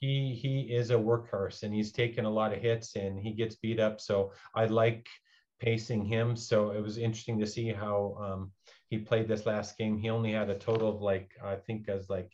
he 0.00 0.34
he 0.34 0.60
is 0.74 0.90
a 0.90 0.94
workhorse 0.94 1.62
and 1.62 1.74
he's 1.74 1.92
taken 1.92 2.24
a 2.24 2.30
lot 2.30 2.52
of 2.52 2.60
hits 2.60 2.96
and 2.96 3.18
he 3.20 3.32
gets 3.32 3.56
beat 3.56 3.80
up. 3.80 4.00
So 4.00 4.32
I 4.54 4.66
like 4.66 5.06
pacing 5.60 6.04
him. 6.04 6.36
So 6.36 6.70
it 6.70 6.82
was 6.82 6.98
interesting 6.98 7.38
to 7.40 7.46
see 7.46 7.68
how 7.72 8.16
um, 8.20 8.52
he 8.88 8.98
played 8.98 9.28
this 9.28 9.46
last 9.46 9.76
game. 9.76 9.98
He 9.98 10.10
only 10.10 10.32
had 10.32 10.50
a 10.50 10.58
total 10.58 10.88
of 10.88 11.02
like 11.02 11.32
I 11.44 11.56
think 11.56 11.88
as 11.88 12.08
like 12.08 12.30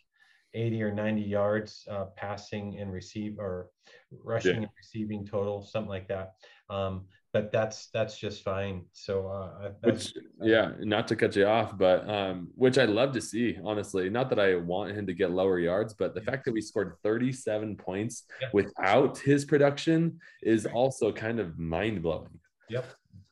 80 0.53 0.83
or 0.83 0.93
90 0.93 1.23
yards 1.23 1.87
uh, 1.91 2.07
passing 2.17 2.79
and 2.79 2.93
receive 2.93 3.39
or 3.39 3.71
rushing 4.11 4.57
Yeah. 4.57 4.61
and 4.63 4.71
receiving 4.77 5.27
total, 5.27 5.63
something 5.63 5.89
like 5.89 6.09
that. 6.09 6.35
Um, 6.71 7.07
but 7.35 7.51
that's 7.51 7.89
that's 7.89 8.17
just 8.17 8.43
fine. 8.45 8.85
So 8.93 9.27
uh, 9.27 9.73
that's 9.83 10.15
Which, 10.15 10.25
yeah, 10.41 10.71
not 10.79 11.09
to 11.09 11.17
cut 11.17 11.35
you 11.35 11.47
off, 11.47 11.77
but 11.77 12.09
um, 12.09 12.49
which 12.55 12.79
I 12.79 12.85
love 12.85 13.13
to 13.15 13.21
see, 13.21 13.59
honestly. 13.65 14.09
Not 14.09 14.31
that 14.31 14.39
I 14.39 14.55
want 14.55 14.93
him 14.97 15.05
to 15.09 15.13
get 15.13 15.33
lower 15.33 15.59
yards, 15.59 15.93
but 15.95 16.15
the 16.15 16.21
Yeah. 16.21 16.31
fact 16.31 16.45
that 16.45 16.53
we 16.53 16.61
scored 16.61 16.95
37 17.03 17.77
points 17.77 18.23
Yeah. 18.41 18.49
without 18.53 19.19
his 19.19 19.45
production 19.45 20.21
is 20.43 20.65
also 20.65 21.13
kind 21.13 21.41
of 21.41 21.59
mind 21.59 22.03
blowing. 22.03 22.39
yep, 22.71 22.87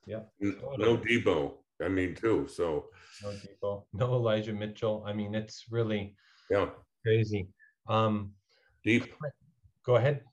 yep. 0.05 0.29
N- 0.43 0.59
No 0.79 0.97
Deebo, 0.99 1.59
I 1.81 1.89
mean, 1.89 2.17
too. 2.17 2.49
So, 2.49 2.91
No 3.23 3.31
Deebo, 3.31 3.85
no 3.93 4.07
Elijah 4.15 4.53
Mitchell. 4.53 5.05
I 5.07 5.13
mean, 5.13 5.33
it's 5.37 5.67
really 5.71 6.17
yeah, 6.51 6.71
crazy. 7.07 7.47
Um, 7.89 8.33
deep. 8.85 9.05
go 9.87 9.95
ahead. 9.95 10.25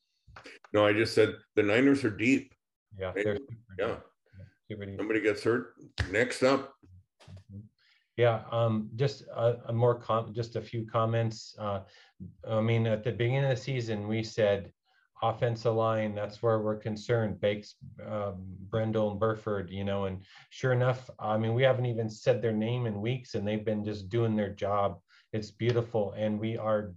No, 0.73 0.87
I 0.87 0.93
just 0.93 1.13
said 1.13 1.35
the 1.55 1.61
Niners 1.63 2.03
are 2.03 2.09
deep. 2.09 2.51
Yeah, 2.97 3.13
super 3.13 3.37
Yeah. 3.77 3.87
deep, 3.87 3.99
super 4.67 4.85
deep. 4.85 4.97
Somebody 4.97 5.21
gets 5.21 5.43
hurt. 5.43 5.75
Next 6.09 6.43
up, 6.43 6.73
Yeah, 8.17 8.43
um, 8.51 8.89
just 8.95 9.21
a, 9.33 9.61
a 9.67 9.73
more 9.73 9.95
com, 9.95 10.33
just 10.33 10.57
a 10.57 10.61
few 10.61 10.85
comments. 10.85 11.55
Uh, 11.57 11.81
I 12.45 12.59
mean, 12.59 12.85
at 12.85 13.03
the 13.03 13.11
beginning 13.11 13.45
of 13.45 13.49
the 13.51 13.55
season, 13.55 14.09
we 14.09 14.23
said 14.23 14.73
offensive 15.21 15.73
line, 15.73 16.15
that's 16.15 16.43
where 16.43 16.59
we're 16.59 16.75
concerned, 16.77 17.39
Banks, 17.39 17.75
um, 18.05 18.43
Brendel 18.69 19.11
and 19.11 19.19
Burford, 19.19 19.69
you 19.69 19.85
know, 19.85 20.05
and 20.05 20.23
sure 20.49 20.73
enough, 20.73 21.09
I 21.17 21.37
mean, 21.37 21.53
we 21.53 21.63
haven't 21.63 21.85
even 21.85 22.09
said 22.09 22.41
their 22.41 22.51
name 22.53 22.87
in 22.87 23.01
weeks 23.01 23.35
and 23.35 23.47
they've 23.47 23.63
been 23.65 23.85
just 23.85 24.09
doing 24.09 24.35
their 24.35 24.49
job. 24.49 24.99
It's 25.31 25.51
beautiful. 25.51 26.13
And 26.17 26.39
we 26.39 26.57
are, 26.57 26.93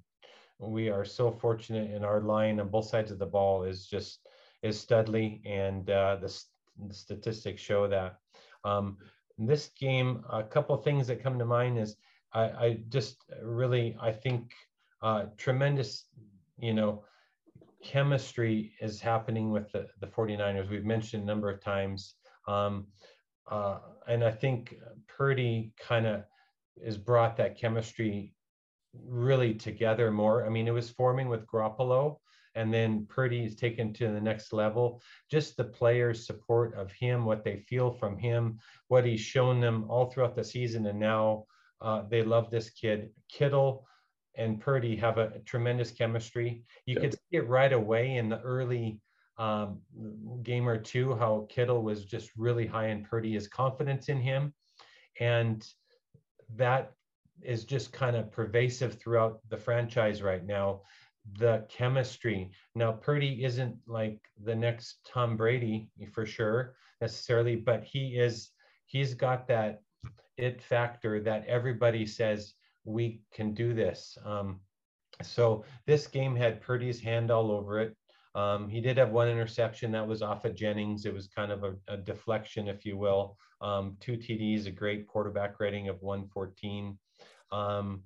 we 0.58 0.88
are 0.88 1.04
so 1.04 1.30
fortunate 1.30 1.90
in 1.90 2.04
our 2.04 2.20
line 2.20 2.58
on 2.58 2.68
both 2.68 2.88
sides 2.88 3.10
of 3.12 3.18
the 3.18 3.26
ball 3.26 3.62
is 3.62 3.86
just, 3.86 4.26
is 4.62 4.78
Studley 4.78 5.42
and 5.44 5.88
uh, 5.90 6.16
the, 6.16 6.26
s- 6.26 6.46
the 6.86 6.94
statistics 6.94 7.60
show 7.60 7.88
that. 7.88 8.18
Um, 8.64 8.96
this 9.38 9.70
game, 9.78 10.24
a 10.30 10.42
couple 10.42 10.76
things 10.76 11.06
that 11.08 11.22
come 11.22 11.38
to 11.38 11.44
mind 11.44 11.78
is 11.78 11.96
I, 12.32 12.42
I 12.42 12.78
just 12.88 13.16
really 13.42 13.96
I 14.00 14.12
think 14.12 14.52
uh, 15.02 15.26
tremendous, 15.36 16.06
you 16.58 16.74
know, 16.74 17.04
chemistry 17.82 18.72
is 18.80 19.00
happening 19.00 19.50
with 19.50 19.70
the, 19.72 19.88
the 20.00 20.06
49ers. 20.06 20.70
We've 20.70 20.84
mentioned 20.84 21.24
a 21.24 21.26
number 21.26 21.50
of 21.50 21.60
times. 21.60 22.14
Um, 22.46 22.86
uh, 23.50 23.78
and 24.06 24.22
I 24.22 24.30
think 24.30 24.76
Purdy 25.08 25.72
kind 25.78 26.06
of 26.06 26.24
has 26.84 26.96
brought 26.96 27.36
that 27.36 27.58
chemistry 27.58 28.34
really 28.94 29.54
together 29.54 30.10
more. 30.10 30.46
I 30.46 30.48
mean, 30.48 30.68
it 30.68 30.72
was 30.72 30.90
forming 30.90 31.28
with 31.28 31.46
Garoppolo, 31.46 32.18
and 32.54 32.72
then 32.72 33.06
Purdy 33.06 33.44
is 33.44 33.56
taken 33.56 33.92
to 33.94 34.08
the 34.08 34.20
next 34.20 34.52
level. 34.52 35.02
Just 35.30 35.56
the 35.56 35.64
players' 35.64 36.26
support 36.26 36.74
of 36.74 36.92
him, 36.92 37.24
what 37.24 37.44
they 37.44 37.56
feel 37.56 37.90
from 37.90 38.18
him, 38.18 38.58
what 38.88 39.04
he's 39.04 39.20
shown 39.20 39.60
them 39.60 39.86
all 39.88 40.06
throughout 40.10 40.36
the 40.36 40.44
season, 40.44 40.86
and 40.86 40.98
now 40.98 41.44
uh, 41.80 42.02
they 42.08 42.22
love 42.22 42.50
this 42.50 42.70
kid. 42.70 43.10
Kittle 43.28 43.86
and 44.36 44.60
Purdy 44.60 44.96
have 44.96 45.18
a 45.18 45.38
tremendous 45.40 45.90
chemistry. 45.90 46.64
You 46.86 46.94
Yep. 46.94 47.02
could 47.02 47.12
see 47.14 47.36
it 47.36 47.48
right 47.48 47.72
away 47.72 48.16
in 48.16 48.28
the 48.28 48.40
early 48.40 49.00
um, 49.38 49.80
game 50.42 50.68
or 50.68 50.78
two 50.78 51.14
how 51.14 51.46
Kittle 51.48 51.82
was 51.82 52.04
just 52.04 52.30
really 52.36 52.66
high 52.66 52.88
in 52.88 53.04
Purdy, 53.04 53.32
his 53.32 53.48
confidence 53.48 54.08
in 54.08 54.20
him, 54.20 54.54
and 55.20 55.66
that 56.54 56.92
is 57.42 57.64
just 57.64 57.92
kind 57.92 58.14
of 58.14 58.30
pervasive 58.30 59.00
throughout 59.00 59.40
the 59.48 59.56
franchise 59.56 60.22
right 60.22 60.44
now. 60.44 60.82
The 61.38 61.66
chemistry. 61.68 62.50
Now, 62.74 62.92
Purdy 62.92 63.44
isn't 63.44 63.76
like 63.86 64.18
the 64.42 64.54
next 64.54 64.98
Tom 65.06 65.36
Brady 65.36 65.88
for 66.12 66.26
sure 66.26 66.74
necessarily, 67.00 67.56
but 67.56 67.84
he 67.84 68.16
is. 68.18 68.50
He's 68.86 69.14
got 69.14 69.46
that 69.48 69.80
it 70.36 70.62
factor 70.62 71.20
that 71.20 71.46
everybody 71.46 72.06
says 72.06 72.54
we 72.84 73.20
can 73.32 73.54
do 73.54 73.74
this. 73.74 74.18
Um, 74.24 74.60
so 75.22 75.64
this 75.86 76.06
game 76.06 76.34
had 76.34 76.60
Purdy's 76.60 77.00
hand 77.00 77.30
all 77.30 77.52
over 77.52 77.80
it. 77.80 77.96
Um, 78.34 78.68
he 78.68 78.80
did 78.80 78.96
have 78.96 79.10
one 79.10 79.28
interception 79.28 79.92
that 79.92 80.06
was 80.06 80.22
off 80.22 80.44
of 80.44 80.54
Jennings. 80.54 81.04
It 81.04 81.12
was 81.12 81.28
kind 81.28 81.52
of 81.52 81.64
a, 81.64 81.74
a 81.88 81.96
deflection, 81.98 82.66
if 82.66 82.84
you 82.84 82.96
will. 82.96 83.36
Um, 83.60 83.96
two 84.00 84.16
TDs, 84.16 84.66
a 84.66 84.70
great 84.70 85.06
quarterback 85.06 85.60
rating 85.60 85.88
of 85.88 86.00
114. 86.00 86.98
Um, 87.52 88.02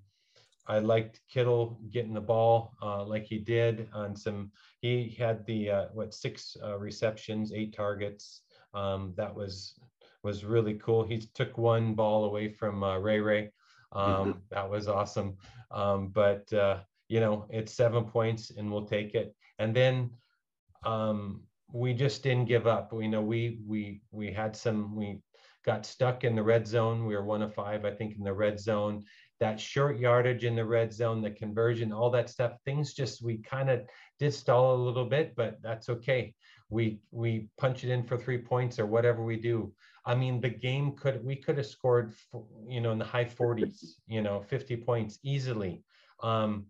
I 0.69 0.79
liked 0.79 1.21
Kittle 1.29 1.79
getting 1.91 2.15
the 2.15 2.21
ball 2.21 2.75
uh, 2.83 3.05
like 3.05 3.25
he 3.25 3.39
did 3.39 3.89
on 3.93 4.17
some. 4.17 4.51
He 4.81 5.15
had 5.19 5.45
the 5.47 5.71
uh, 5.71 5.85
what 5.93 6.15
six 6.15 6.57
uh, 6.63 6.77
receptions, 6.79 7.53
eight 7.53 7.75
targets. 7.75 8.43
Um, 8.75 9.15
that 9.17 9.35
was 9.35 9.75
was 10.23 10.45
really 10.45 10.75
cool. 10.75 11.05
He 11.05 11.19
took 11.35 11.57
one 11.57 11.95
ball 11.95 12.25
away 12.25 12.49
from 12.49 12.83
uh, 12.83 12.99
Ray 12.99 13.21
Ray. 13.21 13.53
Um, 13.93 14.43
that 14.51 14.69
was 14.69 14.89
awesome. 14.89 15.37
Um, 15.71 16.09
but 16.09 16.53
uh, 16.53 16.79
you 17.09 17.21
know, 17.21 17.47
it's 17.51 17.73
seven 17.73 18.05
points, 18.05 18.51
and 18.51 18.71
we'll 18.71 18.87
take 18.87 19.15
it. 19.15 19.35
And 19.59 19.75
then 19.75 20.11
um, 20.85 21.43
we 21.73 21.95
just 21.95 22.23
didn't 22.23 22.47
give 22.47 22.67
up. 22.67 22.93
We 22.93 23.09
know 23.09 23.23
we 23.23 23.61
we 23.67 24.03
we 24.11 24.33
had 24.33 24.57
some. 24.57 24.95
We 24.97 25.21
got 25.65 25.85
stuck 25.85 26.25
in 26.25 26.37
the 26.37 26.43
red 26.43 26.67
zone. 26.67 27.07
We 27.07 27.17
were 27.17 27.25
one 27.25 27.43
of 27.43 27.55
five, 27.55 27.85
I 27.85 27.91
think, 27.91 28.17
in 28.17 28.25
the 28.25 28.33
red 28.33 28.59
zone. 28.61 29.05
That 29.41 29.61
short 29.61 29.99
yardage 29.99 30.45
in 30.45 30.57
the 30.57 30.65
red 30.65 30.93
zone, 30.93 31.21
the 31.21 31.31
conversion, 31.31 31.93
all 31.93 32.11
that 32.11 32.31
stuff. 32.31 32.53
Things 32.65 32.95
just 32.95 33.23
we 33.23 33.39
kind 33.39 33.69
of 33.69 33.83
did 34.19 34.33
stall 34.33 34.75
a 34.75 34.85
little 34.85 35.05
bit, 35.05 35.35
but 35.37 35.59
that's 35.63 35.89
okay. 35.89 36.35
We 36.71 37.01
we 37.11 37.49
punch 37.59 37.85
it 37.85 37.91
in 37.91 38.03
for 38.03 38.17
three 38.17 38.39
points 38.39 38.79
or 38.79 38.87
whatever 38.87 39.23
we 39.23 39.37
do. 39.37 39.73
I 40.07 40.15
mean, 40.15 40.41
the 40.41 40.49
game 40.49 40.93
could 40.93 41.25
we 41.25 41.37
could 41.37 41.59
have 41.59 41.67
scored, 41.67 42.15
you 42.67 42.81
know, 42.81 42.93
in 42.93 42.99
the 42.99 43.05
high 43.05 43.25
40s, 43.25 43.97
you 44.07 44.23
know, 44.23 44.41
50 44.41 44.77
points 44.77 45.19
easily. 45.23 45.83
Um, 46.23 46.67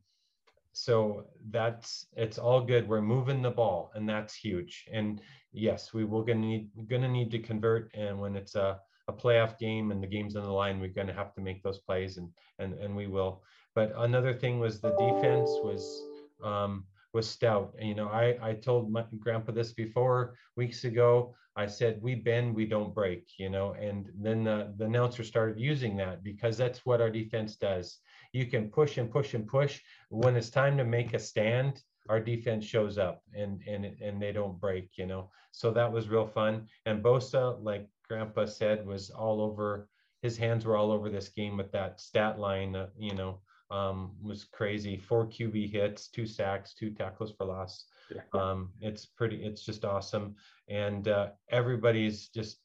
so 0.72 1.24
that's 1.50 2.06
it's 2.16 2.36
all 2.38 2.60
good. 2.60 2.86
We're 2.86 3.00
moving 3.00 3.40
the 3.40 3.50
ball, 3.50 3.90
and 3.94 4.06
that's 4.06 4.34
huge. 4.34 4.86
And 4.92 5.22
yes, 5.52 5.94
we 5.94 6.04
will 6.04 6.22
gonna 6.22 6.40
need 6.40 6.70
gonna 6.88 7.08
need 7.08 7.30
to 7.30 7.38
convert. 7.38 7.90
And 7.94 8.20
when 8.20 8.36
it's 8.36 8.56
a 8.56 8.80
a 9.08 9.12
playoff 9.12 9.58
game 9.58 9.90
and 9.92 10.02
the 10.02 10.06
game's 10.06 10.36
on 10.36 10.42
the 10.44 10.50
line, 10.50 10.80
we're 10.80 10.88
gonna 10.88 11.12
have 11.12 11.34
to 11.34 11.40
make 11.40 11.62
those 11.62 11.78
plays, 11.78 12.16
and 12.16 12.28
and 12.58 12.74
and 12.74 12.94
we 12.94 13.06
will. 13.06 13.42
But 13.74 13.92
another 13.96 14.32
thing 14.32 14.58
was 14.58 14.80
the 14.80 14.90
defense 14.90 15.50
was 15.62 16.02
um, 16.42 16.84
was 17.12 17.28
stout. 17.28 17.74
And, 17.78 17.88
you 17.88 17.94
know, 17.94 18.08
I 18.08 18.36
I 18.42 18.54
told 18.54 18.90
my 18.90 19.04
grandpa 19.18 19.52
this 19.52 19.72
before 19.72 20.34
weeks 20.56 20.84
ago. 20.84 21.34
I 21.58 21.66
said 21.66 22.02
we 22.02 22.14
bend, 22.14 22.54
we 22.54 22.66
don't 22.66 22.94
break. 22.94 23.24
You 23.38 23.50
know, 23.50 23.72
and 23.72 24.10
then 24.20 24.44
the, 24.44 24.74
the 24.76 24.84
announcer 24.84 25.24
started 25.24 25.58
using 25.58 25.96
that 25.96 26.22
because 26.22 26.56
that's 26.56 26.84
what 26.84 27.00
our 27.00 27.10
defense 27.10 27.56
does. 27.56 27.98
You 28.32 28.46
can 28.46 28.70
push 28.70 28.98
and 28.98 29.10
push 29.10 29.34
and 29.34 29.46
push. 29.46 29.80
When 30.10 30.36
it's 30.36 30.50
time 30.50 30.76
to 30.76 30.84
make 30.84 31.14
a 31.14 31.18
stand, 31.18 31.82
our 32.08 32.20
defense 32.20 32.64
shows 32.64 32.98
up 32.98 33.22
and 33.34 33.60
and 33.66 33.84
and 33.84 34.20
they 34.20 34.32
don't 34.32 34.60
break. 34.60 34.90
You 34.96 35.06
know, 35.06 35.30
so 35.52 35.70
that 35.72 35.90
was 35.90 36.08
real 36.08 36.26
fun. 36.26 36.66
And 36.84 37.02
Bosa, 37.02 37.62
like 37.62 37.88
Grandpa 38.08 38.46
said, 38.46 38.86
was 38.86 39.10
all 39.10 39.40
over. 39.40 39.88
His 40.22 40.36
hands 40.36 40.64
were 40.64 40.76
all 40.76 40.90
over 40.90 41.10
this 41.10 41.28
game 41.28 41.56
with 41.56 41.72
that 41.72 42.00
stat 42.00 42.38
line. 42.38 42.74
Uh, 42.74 42.88
you 42.98 43.14
know, 43.14 43.40
um, 43.70 44.12
was 44.22 44.44
crazy. 44.44 44.96
Four 44.96 45.26
QB 45.26 45.70
hits, 45.70 46.08
two 46.08 46.26
sacks, 46.26 46.74
two 46.74 46.90
tackles 46.90 47.32
for 47.36 47.46
loss. 47.46 47.84
Yeah. 48.14 48.22
Um, 48.32 48.70
it's 48.80 49.06
pretty. 49.06 49.44
It's 49.44 49.64
just 49.64 49.84
awesome, 49.84 50.36
and 50.68 51.08
uh, 51.08 51.30
everybody's 51.50 52.28
just 52.28 52.58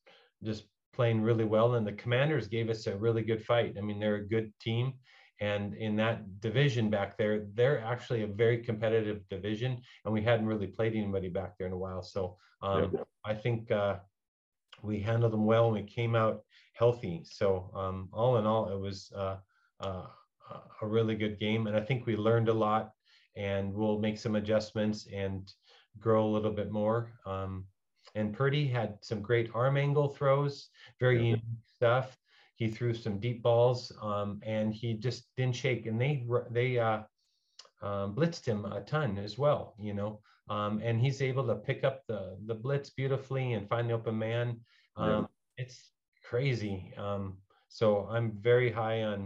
just 0.43 0.65
playing 0.93 1.21
really 1.21 1.45
well. 1.45 1.75
And 1.75 1.87
the 1.87 1.93
Commanders 1.93 2.47
gave 2.47 2.69
us 2.69 2.87
a 2.87 2.95
really 2.95 3.23
good 3.23 3.43
fight. 3.43 3.75
I 3.77 3.81
mean, 3.81 3.99
they're 3.99 4.15
a 4.15 4.27
good 4.27 4.51
team, 4.59 4.93
and 5.39 5.73
in 5.73 5.95
that 5.95 6.39
division 6.39 6.91
back 6.91 7.17
there, 7.17 7.47
they're 7.55 7.81
actually 7.81 8.21
a 8.21 8.27
very 8.27 8.59
competitive 8.59 9.27
division, 9.29 9.81
and 10.05 10.13
we 10.13 10.21
hadn't 10.21 10.45
really 10.45 10.67
played 10.67 10.93
anybody 10.95 11.29
back 11.29 11.57
there 11.57 11.67
in 11.67 11.73
a 11.73 11.77
while. 11.77 12.03
So 12.03 12.37
um, 12.61 12.95
I 13.25 13.33
think 13.33 13.71
uh, 13.71 13.95
we 14.83 14.99
handled 14.99 15.33
them 15.33 15.45
well, 15.45 15.65
and 15.65 15.73
we 15.73 15.83
came 15.83 16.15
out 16.15 16.43
healthy. 16.73 17.23
So 17.23 17.71
um, 17.75 18.09
all 18.11 18.37
in 18.37 18.45
all, 18.45 18.69
it 18.69 18.79
was 18.79 19.11
uh, 19.15 19.37
uh, 19.79 20.05
a 20.81 20.87
really 20.87 21.15
good 21.15 21.39
game, 21.39 21.67
and 21.67 21.75
I 21.75 21.81
think 21.81 22.05
we 22.05 22.15
learned 22.15 22.49
a 22.49 22.53
lot, 22.53 22.91
and 23.35 23.73
we'll 23.73 23.99
make 23.99 24.17
some 24.17 24.35
adjustments 24.35 25.07
and 25.13 25.51
grow 25.99 26.25
a 26.25 26.33
little 26.33 26.51
bit 26.51 26.71
more. 26.71 27.13
Um, 27.25 27.65
and 28.15 28.33
Purdy 28.33 28.67
had 28.67 28.97
some 29.01 29.21
great 29.21 29.49
arm 29.53 29.77
angle 29.77 30.09
throws, 30.09 30.69
very 30.99 31.23
unique 31.25 31.43
stuff. 31.75 32.17
He 32.55 32.69
threw 32.69 32.93
some 32.93 33.19
deep 33.19 33.41
balls, 33.41 33.91
um, 34.01 34.39
and 34.43 34.73
he 34.73 34.93
just 34.93 35.23
didn't 35.37 35.55
shake. 35.55 35.85
And 35.85 35.99
they 35.99 36.25
they 36.49 36.77
uh, 36.77 37.01
um, 37.81 38.15
blitzed 38.15 38.45
him 38.45 38.65
a 38.65 38.81
ton 38.81 39.17
as 39.17 39.37
well, 39.37 39.75
you 39.79 39.93
know. 39.93 40.19
Um, 40.51 40.81
and 40.83 40.99
he's 40.99 41.21
able 41.21 41.47
to 41.47 41.55
pick 41.55 41.85
up 41.85 41.97
the 42.07 42.21
the 42.45 42.53
blitz 42.63 42.89
beautifully 42.89 43.53
and 43.53 43.69
find 43.69 43.89
the 43.89 43.93
open 43.93 44.17
man. 44.17 44.47
Yeah. 44.97 45.19
Um, 45.19 45.27
It's 45.57 45.77
crazy. 46.29 46.93
Um, 46.97 47.37
so 47.69 47.85
I'm 48.15 48.27
very 48.51 48.69
high 48.69 49.03
on 49.03 49.19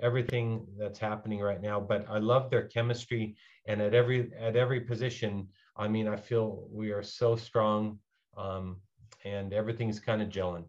everything 0.00 0.66
that's 0.78 1.00
happening 1.00 1.40
right 1.40 1.62
now. 1.70 1.80
But 1.80 2.06
I 2.08 2.18
love 2.18 2.44
their 2.48 2.66
chemistry, 2.68 3.36
and 3.66 3.82
at 3.82 3.92
every 3.92 4.20
at 4.38 4.54
every 4.54 4.80
position, 4.92 5.48
I 5.76 5.88
mean, 5.88 6.06
I 6.06 6.16
feel 6.16 6.68
we 6.70 6.92
are 6.92 7.02
so 7.02 7.34
strong, 7.34 7.98
um, 8.36 8.76
and 9.24 9.52
everything's 9.52 10.00
kind 10.08 10.22
of 10.22 10.28
gelling. 10.28 10.66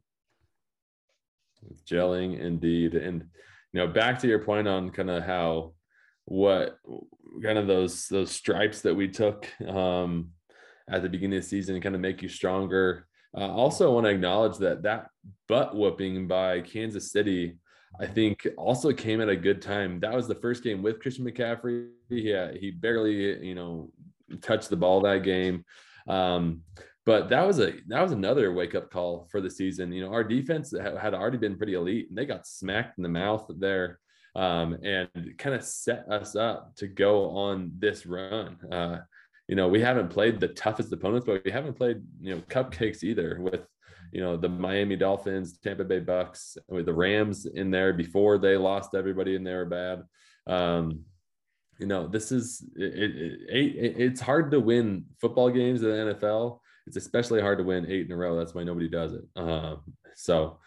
Gelling 1.86 2.40
indeed, 2.40 2.96
and 2.96 3.18
you 3.74 3.78
know, 3.80 3.88
back 3.88 4.18
to 4.20 4.28
your 4.28 4.40
point 4.40 4.68
on 4.68 4.90
kind 4.90 5.12
of 5.12 5.24
how 5.24 5.74
what 6.30 6.78
kind 7.44 7.58
of 7.58 7.68
those 7.68 8.08
those 8.08 8.32
stripes 8.32 8.82
that 8.82 8.94
we 8.94 9.08
took 9.08 9.48
um, 9.68 10.30
at 10.90 11.02
the 11.02 11.10
beginning 11.10 11.38
of 11.38 11.44
the 11.44 11.50
season 11.50 11.82
kind 11.82 11.96
of 11.96 12.02
make 12.02 12.22
you 12.22 12.30
stronger. 12.30 13.08
Uh, 13.36 13.48
also, 13.52 13.94
want 13.94 14.06
to 14.06 14.12
acknowledge 14.12 14.58
that 14.58 14.84
that 14.84 15.08
butt 15.48 15.76
whooping 15.76 16.28
by 16.28 16.62
Kansas 16.62 17.12
City, 17.12 17.58
I 18.00 18.06
think, 18.06 18.48
also 18.58 18.94
came 18.94 19.22
at 19.22 19.30
a 19.30 19.36
good 19.36 19.62
time. 19.62 20.00
That 20.00 20.14
was 20.14 20.28
the 20.28 20.36
first 20.36 20.64
game 20.64 20.82
with 20.84 21.00
Christian 21.00 21.26
McCaffrey. 21.26 21.90
Yeah, 22.10 22.52
he 22.54 22.72
barely, 22.72 23.46
you 23.46 23.56
know, 23.56 23.92
touched 24.42 24.70
the 24.70 24.78
ball 24.78 25.02
that 25.02 25.24
game. 25.24 25.66
Um, 26.08 26.62
but 27.06 27.30
that 27.30 27.46
was 27.46 27.60
a 27.60 27.74
that 27.88 28.04
was 28.04 28.12
another 28.12 28.54
wake 28.54 28.76
up 28.76 28.92
call 28.92 29.28
for 29.32 29.42
the 29.42 29.50
season. 29.50 29.92
You 29.92 30.04
know, 30.04 30.14
our 30.14 30.24
defense 30.24 30.72
had 30.78 31.16
already 31.16 31.38
been 31.38 31.58
pretty 31.58 31.74
elite, 31.74 32.10
and 32.10 32.18
they 32.18 32.26
got 32.26 32.46
smacked 32.46 33.00
in 33.00 33.04
the 33.04 33.10
mouth 33.10 33.50
there 33.58 34.00
um, 34.40 34.78
and 34.84 35.10
kind 35.38 35.54
of 35.54 35.64
set 35.66 36.06
us 36.10 36.34
up 36.34 36.74
to 36.78 36.88
go 36.88 37.30
on 37.32 37.74
this 37.78 38.06
run. 38.06 38.58
Uh, 38.72 39.00
you 39.50 39.56
know, 39.58 39.68
we 39.68 39.82
haven't 39.82 40.08
played 40.08 40.40
the 40.40 40.48
toughest 40.48 40.94
opponents, 40.94 41.26
but 41.26 41.44
we 41.44 41.52
haven't 41.52 41.74
played, 41.74 42.02
you 42.22 42.34
know, 42.34 42.42
cupcakes 42.48 43.04
either 43.04 43.38
with, 43.42 43.68
you 44.14 44.22
know, 44.22 44.38
the 44.38 44.48
Miami 44.48 44.96
Dolphins, 44.96 45.58
Tampa 45.58 45.84
Bay 45.84 46.00
Bucks, 46.00 46.58
with 46.70 46.86
the 46.86 46.94
Rams 46.94 47.48
in 47.48 47.70
there 47.70 47.92
before 47.92 48.38
they 48.38 48.56
lost 48.56 48.96
everybody 48.96 49.36
and 49.36 49.46
they 49.46 49.54
were 49.54 49.66
bad. 49.66 50.04
Um, 50.48 51.02
you 51.78 51.88
know, 51.88 52.08
this 52.08 52.32
is 52.32 52.64
it, 52.78 52.94
it, 52.94 53.40
it, 53.50 53.94
it's 53.98 54.22
hard 54.22 54.52
to 54.52 54.62
win 54.62 55.04
football 55.20 55.50
games 55.50 55.84
in 55.84 55.90
the 55.90 56.16
NFL. 56.16 56.60
It's 56.88 56.96
especially 56.98 57.42
hard 57.42 57.58
to 57.58 57.66
win 57.66 57.92
eight 57.92 58.06
in 58.06 58.12
a 58.14 58.16
row. 58.16 58.38
That's 58.38 58.54
why 58.54 58.64
nobody 58.64 58.88
does 58.88 59.14
it. 59.14 59.26
Um, 59.36 59.82
so, 60.16 60.60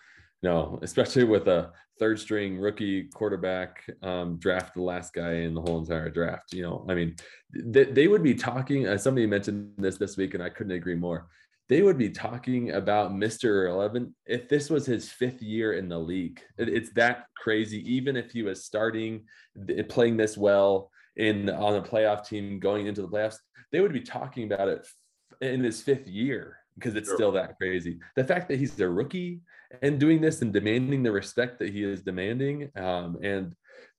no, 0.43 0.79
especially 0.83 1.25
with 1.25 1.49
a 1.49 1.73
third 1.99 2.19
string 2.19 2.59
rookie 2.59 3.05
quarterback, 3.05 3.85
um, 4.03 4.37
draft 4.39 4.75
the 4.75 4.83
last 4.83 5.13
guy 5.13 5.35
in 5.35 5.55
the 5.55 5.61
whole 5.61 5.79
entire 5.79 6.11
draft. 6.11 6.53
You 6.53 6.63
know, 6.63 6.87
I 6.89 6.95
mean, 6.95 7.17
they, 7.55 7.85
they 7.85 8.09
would 8.09 8.23
be 8.23 8.35
talking. 8.35 8.89
Uh, 8.89 8.99
somebody 8.99 9.27
mentioned 9.27 9.73
this 9.79 9.99
this 9.99 10.17
week, 10.17 10.35
and 10.35 10.43
I 10.43 10.49
couldn't 10.49 10.73
agree 10.73 10.95
more. 10.95 11.29
They 11.69 11.83
would 11.83 11.97
be 11.97 12.11
talking 12.11 12.73
about 12.73 13.13
Mr. 13.13 13.45
Irrelevant 13.45 14.11
if 14.27 14.49
this 14.49 14.69
was 14.69 14.85
his 14.85 15.11
fifth 15.11 15.41
year 15.41 15.75
in 15.75 15.89
the 15.89 15.99
league. 15.99 16.41
It, 16.59 16.69
it's 16.69 16.93
that 16.95 17.27
crazy. 17.37 17.79
Even 17.95 18.17
if 18.17 18.31
he 18.33 18.43
was 18.43 18.65
starting, 18.65 19.25
playing 19.89 20.17
this 20.17 20.37
well 20.37 20.91
in 21.17 21.49
on 21.51 21.77
a 21.77 21.83
playoff 21.83 22.27
team 22.27 22.59
going 22.59 22.87
into 22.87 23.03
the 23.03 23.09
playoffs, 23.09 23.37
they 23.71 23.81
would 23.81 23.93
be 23.93 24.01
talking 24.01 24.45
about 24.45 24.69
it 24.69 24.87
in 25.41 25.63
his 25.63 25.83
fifth 25.83 26.07
year 26.07 26.59
because 26.75 26.95
it's 26.95 27.09
sure. 27.09 27.17
still 27.17 27.33
that 27.33 27.57
crazy. 27.59 27.99
The 28.17 28.25
fact 28.25 28.49
that 28.49 28.59
he's 28.59 28.79
a 28.81 28.89
rookie 28.89 29.41
and 29.81 29.99
doing 29.99 30.21
this 30.21 30.43
and 30.43 30.53
demanding 30.53 31.03
the 31.03 31.13
respect 31.13 31.59
that 31.59 31.71
he 31.71 31.83
is 31.85 32.03
demanding 32.03 32.71
um, 32.77 33.19
and 33.23 33.55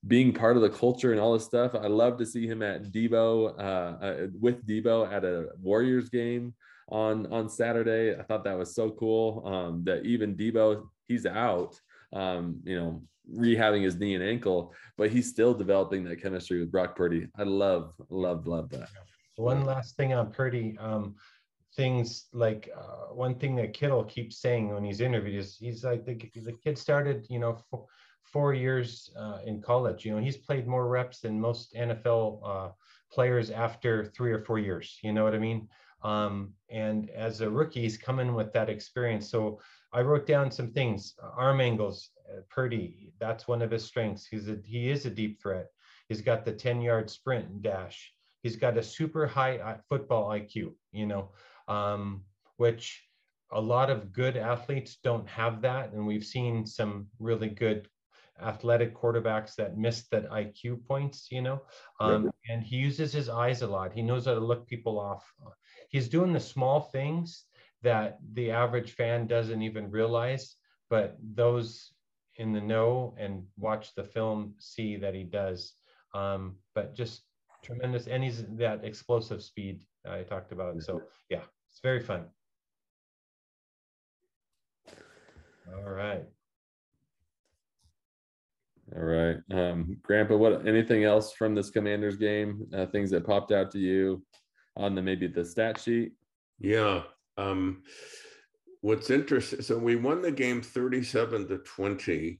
being 0.05 0.33
part 0.33 0.55
of 0.57 0.61
the 0.61 0.69
culture 0.69 1.11
and 1.11 1.19
all 1.19 1.33
this 1.33 1.45
stuff. 1.45 1.73
I 1.75 1.87
love 1.87 2.17
to 2.17 2.25
see 2.25 2.45
him 2.45 2.61
at 2.61 2.91
Deebo 2.91 3.57
uh, 3.57 4.05
uh, 4.05 4.27
with 4.39 4.65
Deebo 4.67 5.11
at 5.11 5.23
a 5.23 5.47
Warriors 5.61 6.09
game 6.09 6.53
on 6.89 7.31
on 7.31 7.49
Saturday. 7.49 8.17
I 8.19 8.23
thought 8.23 8.43
that 8.43 8.57
was 8.57 8.75
so 8.75 8.91
cool 8.91 9.41
um, 9.45 9.83
that 9.85 10.05
even 10.05 10.35
Deebo 10.35 10.83
he's 11.07 11.25
out, 11.25 11.79
um, 12.13 12.59
you 12.63 12.75
know, 12.75 13.01
rehabbing 13.33 13.83
his 13.83 13.95
knee 13.95 14.15
and 14.15 14.23
ankle, 14.23 14.73
but 14.97 15.09
he's 15.09 15.29
still 15.29 15.53
developing 15.53 16.03
that 16.05 16.21
chemistry 16.21 16.59
with 16.59 16.71
Brock 16.71 16.95
Purdy. 16.95 17.27
I 17.37 17.43
love, 17.43 17.93
love, 18.09 18.47
love 18.47 18.69
that. 18.69 18.89
One 19.37 19.65
last 19.65 19.95
thing 19.95 20.13
on 20.13 20.31
Purdy. 20.31 20.77
Um, 20.79 21.15
things 21.75 22.27
like 22.33 22.69
uh, 22.77 23.13
one 23.13 23.35
thing 23.35 23.55
that 23.55 23.73
Kittle 23.73 24.03
keeps 24.03 24.37
saying 24.37 24.73
when 24.73 24.83
he's 24.83 25.01
interviewed 25.01 25.39
is 25.39 25.57
he's 25.59 25.83
like 25.83 26.05
the, 26.05 26.15
the 26.35 26.53
kid 26.63 26.77
started 26.77 27.25
you 27.29 27.39
know 27.39 27.57
four, 27.69 27.85
four 28.23 28.53
years 28.53 29.09
uh, 29.17 29.39
in 29.45 29.61
college 29.61 30.05
you 30.05 30.15
know 30.15 30.21
he's 30.21 30.37
played 30.37 30.67
more 30.67 30.87
reps 30.87 31.19
than 31.19 31.39
most 31.39 31.73
NFL 31.73 32.41
uh, 32.45 32.69
players 33.11 33.49
after 33.49 34.05
three 34.05 34.31
or 34.31 34.39
four 34.39 34.59
years 34.59 34.99
you 35.03 35.13
know 35.13 35.23
what 35.23 35.35
I 35.35 35.39
mean? 35.39 35.67
Um, 36.03 36.53
and 36.69 37.09
as 37.11 37.41
a 37.41 37.49
rookie 37.49 37.81
he's 37.81 37.97
coming 37.97 38.33
with 38.33 38.51
that 38.53 38.69
experience. 38.69 39.29
So 39.29 39.59
I 39.93 40.01
wrote 40.01 40.27
down 40.27 40.51
some 40.51 40.71
things 40.71 41.15
arm 41.37 41.61
angles 41.61 42.09
uh, 42.31 42.41
Purdy 42.49 43.13
that's 43.19 43.47
one 43.47 43.61
of 43.61 43.71
his 43.71 43.83
strengths. 43.83 44.27
He's 44.27 44.47
a 44.47 44.57
he 44.63 44.89
is 44.89 45.05
a 45.05 45.09
deep 45.09 45.41
threat. 45.41 45.67
He's 46.09 46.21
got 46.21 46.45
the 46.45 46.51
10 46.51 46.81
yard 46.81 47.09
sprint 47.09 47.49
and 47.49 47.63
dash. 47.63 48.11
He's 48.43 48.57
got 48.57 48.77
a 48.77 48.83
super 48.83 49.25
high 49.25 49.57
uh, 49.57 49.77
football 49.89 50.29
IQ 50.29 50.73
you 50.91 51.07
know 51.07 51.29
um, 51.67 52.23
which 52.57 53.03
a 53.51 53.61
lot 53.61 53.89
of 53.89 54.11
good 54.11 54.35
athletes 54.35 54.97
don't 55.03 55.27
have 55.27 55.61
that. 55.61 55.93
And 55.93 56.05
we've 56.05 56.25
seen 56.25 56.65
some 56.65 57.07
really 57.19 57.49
good 57.49 57.87
athletic 58.41 58.95
quarterbacks 58.95 59.55
that 59.55 59.77
missed 59.77 60.09
that 60.11 60.29
IQ 60.29 60.85
points, 60.87 61.27
you 61.31 61.41
know. 61.41 61.61
Um, 61.99 62.31
and 62.49 62.63
he 62.63 62.77
uses 62.77 63.13
his 63.13 63.29
eyes 63.29 63.61
a 63.61 63.67
lot. 63.67 63.93
He 63.93 64.01
knows 64.01 64.25
how 64.25 64.33
to 64.33 64.39
look 64.39 64.67
people 64.67 64.99
off. 64.99 65.23
He's 65.89 66.09
doing 66.09 66.33
the 66.33 66.39
small 66.39 66.81
things 66.81 67.45
that 67.83 68.17
the 68.33 68.51
average 68.51 68.93
fan 68.93 69.27
doesn't 69.27 69.61
even 69.61 69.91
realize, 69.91 70.55
but 70.89 71.17
those 71.35 71.93
in 72.37 72.51
the 72.51 72.61
know 72.61 73.13
and 73.19 73.43
watch 73.57 73.93
the 73.93 74.03
film 74.03 74.55
see 74.57 74.95
that 74.97 75.13
he 75.13 75.23
does. 75.23 75.73
Um, 76.15 76.57
but 76.73 76.95
just 76.95 77.21
tremendous, 77.63 78.07
and 78.07 78.23
he's 78.23 78.45
that 78.57 78.83
explosive 78.83 79.43
speed 79.43 79.83
I 80.09 80.23
talked 80.23 80.51
about. 80.51 80.81
So 80.81 81.01
yeah, 81.29 81.41
it's 81.73 81.81
very 81.81 81.99
fun. 81.99 82.25
All 85.75 85.89
right. 85.91 86.23
All 88.95 89.01
right. 89.01 89.37
Um, 89.51 89.97
Grandpa, 90.03 90.35
what 90.35 90.67
anything 90.67 91.03
else 91.03 91.33
from 91.33 91.55
this 91.55 91.71
Commanders 91.71 92.15
game? 92.15 92.67
Uh, 92.71 92.85
things 92.85 93.09
that 93.09 93.25
popped 93.25 93.51
out 93.51 93.71
to 93.71 93.79
you 93.79 94.23
on 94.77 94.93
the 94.93 95.01
maybe 95.01 95.25
the 95.25 95.43
stat 95.43 95.79
sheet? 95.79 96.11
Yeah. 96.59 97.01
Um, 97.37 97.81
what's 98.81 99.09
interesting, 99.09 99.63
so 99.63 99.75
we 99.75 99.95
won 99.95 100.21
the 100.21 100.31
game 100.31 100.61
37 100.61 101.47
to 101.47 101.57
20, 101.57 102.39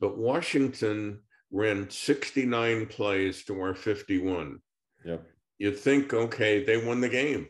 but 0.00 0.18
Washington 0.18 1.20
ran 1.52 1.88
69 1.88 2.86
plays 2.86 3.44
to 3.44 3.60
our 3.60 3.76
51. 3.76 4.60
Yep. 5.04 5.24
You 5.58 5.70
think, 5.70 6.12
okay, 6.12 6.64
they 6.64 6.84
won 6.84 7.00
the 7.00 7.08
game. 7.08 7.46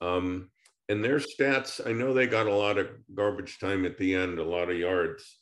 Um, 0.00 0.50
and 0.88 1.04
their 1.04 1.18
stats, 1.18 1.80
I 1.86 1.92
know 1.92 2.12
they 2.12 2.26
got 2.26 2.46
a 2.46 2.54
lot 2.54 2.78
of 2.78 2.88
garbage 3.14 3.58
time 3.58 3.84
at 3.84 3.96
the 3.96 4.14
end, 4.14 4.38
a 4.38 4.44
lot 4.44 4.70
of 4.70 4.76
yards 4.76 5.38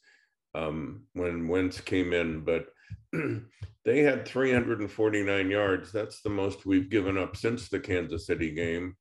um, 0.55 1.05
when 1.15 1.49
Wentz 1.49 1.81
came 1.81 2.13
in, 2.13 2.45
but 2.45 2.67
they 3.85 4.01
had 4.01 4.27
349 4.27 5.51
yards. 5.51 5.93
That's 5.93 6.21
the 6.21 6.31
most 6.31 6.67
we've 6.67 6.91
given 6.91 7.17
up 7.17 7.37
since 7.37 7.69
the 7.69 7.81
Kansas 7.81 8.27
City 8.27 8.51
game. 8.53 8.95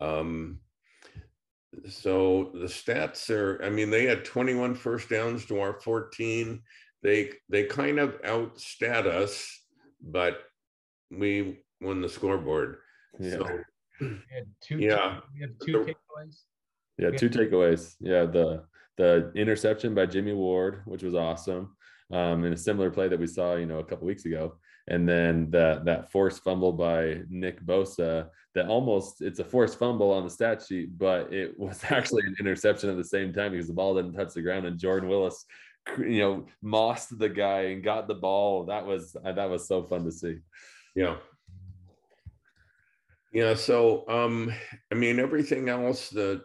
Um, 0.00 0.60
so 1.88 2.50
the 2.54 2.66
stats 2.66 3.30
are, 3.30 3.62
I 3.64 3.70
mean, 3.70 3.90
they 3.90 4.04
had 4.04 4.24
21 4.24 4.74
first 4.74 5.08
downs 5.08 5.46
to 5.46 5.60
our 5.60 5.80
14. 5.80 6.60
They 7.02 7.30
they 7.48 7.64
kind 7.64 7.98
of 7.98 8.20
outstat 8.22 9.06
us, 9.06 9.48
but 10.00 10.40
we 11.10 11.60
won 11.80 12.00
the 12.00 12.08
scoreboard. 12.08 12.78
Yeah. 13.20 13.30
So 13.30 13.60
two, 14.60 14.78
yeah. 14.78 15.20
We 15.34 15.40
have 15.42 15.50
two 15.64 15.72
takeaways. 15.72 16.42
Yeah, 16.98 17.10
two 17.10 17.30
takeaways. 17.30 17.94
Yeah, 18.00 18.24
the 18.24 18.64
the 18.96 19.32
interception 19.34 19.94
by 19.94 20.06
Jimmy 20.06 20.32
Ward, 20.32 20.82
which 20.84 21.02
was 21.02 21.14
awesome, 21.14 21.76
um, 22.12 22.44
and 22.44 22.52
a 22.52 22.56
similar 22.56 22.90
play 22.90 23.08
that 23.08 23.18
we 23.18 23.26
saw, 23.26 23.54
you 23.54 23.66
know, 23.66 23.78
a 23.78 23.84
couple 23.84 24.06
weeks 24.06 24.24
ago, 24.24 24.56
and 24.88 25.08
then 25.08 25.50
that 25.50 25.84
that 25.84 26.10
forced 26.10 26.42
fumble 26.42 26.72
by 26.72 27.20
Nick 27.28 27.64
Bosa. 27.64 28.28
That 28.54 28.66
almost 28.66 29.22
it's 29.22 29.38
a 29.38 29.44
forced 29.44 29.78
fumble 29.78 30.10
on 30.10 30.24
the 30.24 30.30
stat 30.30 30.64
sheet, 30.66 30.98
but 30.98 31.32
it 31.32 31.58
was 31.58 31.80
actually 31.88 32.24
an 32.26 32.36
interception 32.40 32.90
at 32.90 32.96
the 32.96 33.04
same 33.04 33.32
time 33.32 33.52
because 33.52 33.68
the 33.68 33.74
ball 33.74 33.94
didn't 33.94 34.14
touch 34.14 34.34
the 34.34 34.42
ground, 34.42 34.66
and 34.66 34.78
Jordan 34.78 35.08
Willis, 35.08 35.44
you 35.98 36.18
know, 36.18 36.46
mossed 36.62 37.16
the 37.18 37.28
guy 37.28 37.60
and 37.66 37.84
got 37.84 38.08
the 38.08 38.14
ball. 38.14 38.64
That 38.64 38.84
was 38.84 39.14
that 39.22 39.50
was 39.50 39.68
so 39.68 39.84
fun 39.84 40.04
to 40.04 40.12
see. 40.12 40.38
Yeah, 40.96 41.16
yeah, 43.32 43.54
so 43.54 44.08
um, 44.08 44.52
I 44.92 44.94
mean, 44.94 45.18
everything 45.18 45.68
else, 45.68 46.10
the 46.10 46.42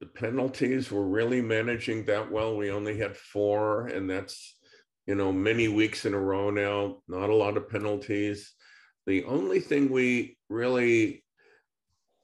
the 0.00 0.06
penalties 0.06 0.90
were 0.90 1.06
really 1.06 1.40
managing 1.40 2.04
that 2.04 2.30
well. 2.30 2.56
We 2.56 2.70
only 2.70 2.98
had 2.98 3.16
four, 3.16 3.86
and 3.88 4.08
that's 4.08 4.56
you 5.06 5.14
know 5.14 5.32
many 5.32 5.68
weeks 5.68 6.04
in 6.04 6.14
a 6.14 6.18
row 6.18 6.50
now. 6.50 6.98
Not 7.08 7.30
a 7.30 7.34
lot 7.34 7.56
of 7.56 7.68
penalties. 7.68 8.52
The 9.06 9.24
only 9.24 9.60
thing 9.60 9.90
we 9.90 10.38
really 10.48 11.24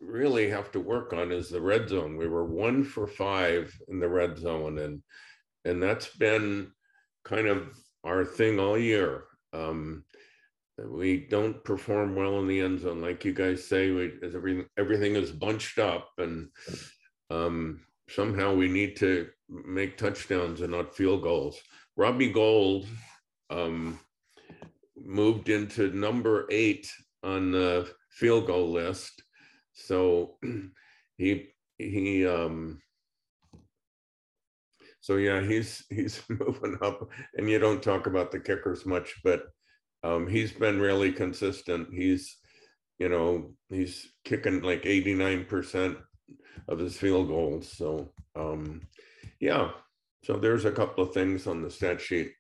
really 0.01 0.49
have 0.49 0.73
to 0.73 0.81
work 0.81 1.13
on 1.13 1.31
is 1.31 1.51
the 1.51 1.61
red 1.61 1.89
zone. 1.89 2.17
We 2.17 2.27
were 2.27 2.45
one 2.47 2.85
for 2.85 3.07
five 3.07 3.73
in 3.89 4.01
the 4.01 4.09
red 4.09 4.39
zone, 4.39 4.79
and 4.79 5.03
and 5.65 5.83
that's 5.83 6.17
been 6.17 6.73
kind 7.25 7.49
of 7.49 7.77
our 8.05 8.25
thing 8.25 8.59
all 8.59 8.79
year. 8.79 9.25
Um, 9.53 10.05
we 10.89 11.27
don't 11.31 11.63
perform 11.65 12.15
well 12.15 12.39
in 12.39 12.47
the 12.47 12.61
end 12.61 12.81
zone, 12.81 13.01
like 13.01 13.25
you 13.25 13.33
guys 13.33 13.67
say. 13.67 13.91
We 13.91 14.13
everything 14.23 14.67
everything 14.79 15.17
is 15.17 15.31
bunched 15.31 15.79
up, 15.79 16.11
and 16.19 16.49
um, 17.31 17.81
somehow 18.09 18.55
we 18.55 18.69
need 18.69 18.97
to 18.97 19.29
make 19.49 19.97
touchdowns 19.99 20.61
and 20.61 20.73
not 20.73 20.95
field 20.95 21.23
goals. 21.23 21.61
Robbie 21.97 22.33
Gould 22.33 22.87
um, 23.51 23.99
moved 24.97 25.49
into 25.49 25.91
number 25.93 26.47
eight 26.51 26.91
on 27.23 27.53
the 27.53 27.91
field 28.11 28.47
goal 28.47 28.71
list, 28.71 29.23
so 29.73 30.37
he 31.17 31.49
he 31.79 32.27
um, 32.27 32.81
so 35.01 35.17
yeah, 35.17 35.41
he's 35.41 35.85
he's 35.91 36.23
moving 36.29 36.79
up, 36.83 37.09
and 37.37 37.49
you 37.51 37.59
don't 37.59 37.83
talk 37.83 38.07
about 38.07 38.31
the 38.31 38.41
kickers 38.41 38.87
much, 38.87 39.17
but 39.25 39.45
um, 40.03 40.27
he's 40.27 40.53
been 40.53 40.81
really 40.81 41.13
consistent. 41.13 41.89
He's, 41.93 42.37
you 42.99 43.09
know, 43.09 43.55
he's 43.69 44.11
kicking 44.25 44.63
like 44.63 44.83
89% 44.83 45.97
of 46.69 46.79
his 46.79 46.97
field 46.97 47.29
goals. 47.29 47.71
So 47.73 48.13
um, 48.37 48.83
yeah, 49.41 49.71
so 50.25 50.37
there's 50.37 50.65
a 50.65 50.73
couple 50.73 51.05
of 51.05 51.13
things 51.13 51.47
on 51.47 51.63
the 51.63 51.71
stat 51.71 52.01
sheet. 52.01 52.33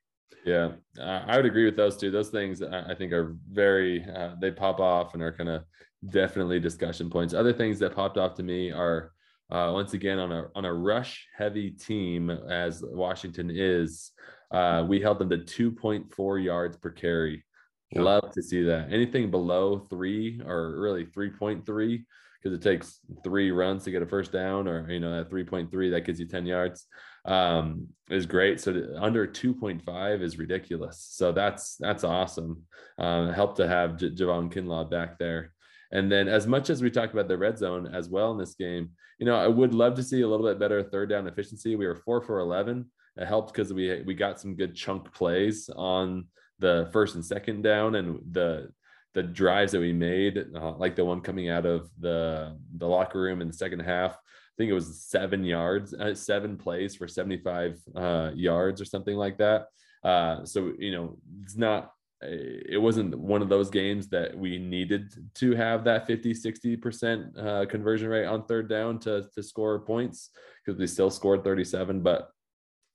Yeah, 0.45 0.73
I 0.99 1.37
would 1.37 1.45
agree 1.45 1.67
with 1.67 1.77
those 1.77 1.97
two. 1.97 2.11
Those 2.11 2.31
things 2.31 2.63
I 2.63 2.95
think 2.95 3.13
are 3.13 3.37
very 3.51 4.05
uh, 4.05 4.37
they 4.41 4.51
pop 4.51 4.81
off 4.81 5.13
and 5.13 5.23
are 5.23 5.33
kind 5.33 5.51
of 5.51 5.65
definitely 6.09 6.61
discussion 6.61 7.11
points. 7.11 7.35
Other 7.35 7.53
things 7.53 7.79
that 7.81 7.95
popped 7.95 8.17
off 8.17 8.35
to 8.37 8.43
me 8.43 8.71
are 8.71 9.13
uh, 9.51 9.71
once 9.75 9.93
again 9.93 10.19
on 10.19 10.33
a 10.33 10.47
on 10.55 10.65
a 10.65 10.73
rush 10.73 11.27
heavy 11.37 11.71
team 11.71 12.31
as 12.31 12.83
Washington 12.87 13.51
is, 13.53 14.13
uh, 14.51 14.85
we 14.89 15.01
held 15.01 15.19
them 15.19 15.29
to 15.31 15.39
2.4 15.39 16.43
yards 16.43 16.77
per 16.77 16.91
carry. 16.91 17.45
Yep. 17.93 18.05
Love 18.05 18.33
to 18.33 18.43
see 18.43 18.63
that. 18.65 18.93
Anything 18.93 19.31
below 19.31 19.79
three 19.91 20.41
or 20.45 20.81
really 20.81 21.07
3.3, 21.07 21.65
because 21.65 22.57
it 22.57 22.63
takes 22.63 23.01
three 23.25 23.51
runs 23.51 23.85
to 23.85 23.91
get 23.91 24.03
a 24.03 24.07
first 24.07 24.33
down, 24.33 24.69
or 24.69 24.91
you 24.91 25.01
know, 25.01 25.21
at 25.21 25.31
3.3, 25.31 25.91
that 25.91 26.03
gives 26.03 26.21
you 26.21 26.27
10 26.27 26.47
yards. 26.47 26.87
Um, 27.25 27.89
is 28.09 28.27
great. 28.27 28.61
So 28.61 28.95
under 28.99 29.27
2.5 29.27 30.23
is 30.23 30.39
ridiculous. 30.39 31.07
So 31.11 31.33
that's 31.33 31.77
that's 31.77 32.05
awesome. 32.05 32.63
Uh, 32.99 33.33
help 33.33 33.57
to 33.57 33.69
have 33.69 33.99
J- 33.99 34.11
Javon 34.11 34.53
Kinlaw 34.53 34.91
back 34.91 35.19
there. 35.19 35.53
And 35.93 36.11
then, 36.11 36.29
as 36.29 36.47
much 36.47 36.71
as 36.71 36.81
we 36.81 36.91
talked 36.91 37.13
about 37.13 37.29
the 37.29 37.37
red 37.37 37.59
zone 37.59 37.93
as 37.93 38.09
well 38.09 38.31
in 38.31 38.39
this 38.39 38.55
game, 38.55 38.91
you 39.19 39.27
know, 39.27 39.35
I 39.35 39.49
would 39.49 39.75
love 39.75 39.95
to 39.97 40.03
see 40.03 40.23
a 40.23 40.29
little 40.29 40.47
bit 40.47 40.59
better 40.59 40.83
third 40.83 41.11
down 41.11 41.27
efficiency. 41.27 41.77
We 41.77 41.87
were 41.87 41.97
four 41.97 42.23
for 42.23 42.39
11. 42.39 42.89
It 43.17 43.27
helped 43.27 43.53
because 43.53 43.73
we 43.73 44.03
we 44.07 44.15
got 44.15 44.41
some 44.41 44.55
good 44.55 44.75
chunk 44.75 45.13
plays 45.13 45.69
on 45.75 46.27
the 46.61 46.89
first 46.93 47.15
and 47.15 47.25
second 47.25 47.63
down, 47.63 47.97
and 47.97 48.21
the 48.31 48.71
the 49.15 49.23
drives 49.23 49.73
that 49.73 49.81
we 49.81 49.93
made, 49.93 50.39
uh, 50.55 50.73
like 50.77 50.95
the 50.95 51.05
one 51.05 51.21
coming 51.21 51.49
out 51.49 51.67
of 51.67 51.91
the 51.99 52.57
the 52.77 52.87
locker 52.87 53.21
room 53.21 53.41
in 53.41 53.49
the 53.49 53.55
second 53.55 53.81
half. 53.81 54.13
I 54.13 54.55
think 54.57 54.71
it 54.71 54.75
was 54.75 55.03
seven 55.03 55.45
yards, 55.45 55.95
uh, 55.95 56.15
seven 56.15 56.57
plays 56.57 56.95
for 56.95 57.09
75 57.09 57.81
uh, 57.97 58.31
yards 58.35 58.81
or 58.81 58.85
something 58.85 59.17
like 59.17 59.39
that. 59.39 59.69
Uh, 60.05 60.45
so 60.45 60.73
you 60.79 60.93
know, 60.93 61.19
it's 61.43 61.57
not 61.57 61.93
it 62.23 62.81
wasn't 62.81 63.19
one 63.19 63.41
of 63.41 63.49
those 63.49 63.71
games 63.71 64.09
that 64.09 64.37
we 64.37 64.59
needed 64.59 65.11
to 65.35 65.55
have 65.55 65.85
that 65.85 66.07
50 66.07 66.35
60% 66.35 67.39
uh, 67.39 67.67
conversion 67.67 68.09
rate 68.09 68.27
on 68.27 68.45
third 68.45 68.69
down 68.69 68.99
to, 69.01 69.27
to 69.35 69.43
score 69.43 69.79
points 69.81 70.31
because 70.65 70.79
we 70.79 70.87
still 70.87 71.11
scored 71.11 71.43
37 71.43 72.03
but 72.03 72.29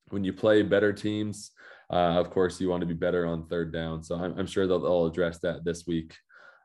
when 0.10 0.24
you 0.24 0.32
play 0.32 0.62
better 0.62 0.94
teams 0.94 1.52
uh, 1.92 2.20
of 2.20 2.30
course 2.30 2.60
you 2.60 2.70
want 2.70 2.82
to 2.82 2.88
be 2.88 2.94
better 2.94 3.26
on 3.26 3.48
third 3.48 3.72
down 3.72 4.04
so 4.04 4.16
i'm, 4.16 4.38
I'm 4.38 4.48
sure 4.48 4.68
they'll, 4.68 4.80
they'll, 4.80 5.06
address 5.06 5.40
that 5.40 5.64
this 5.64 5.86
week 5.86 6.16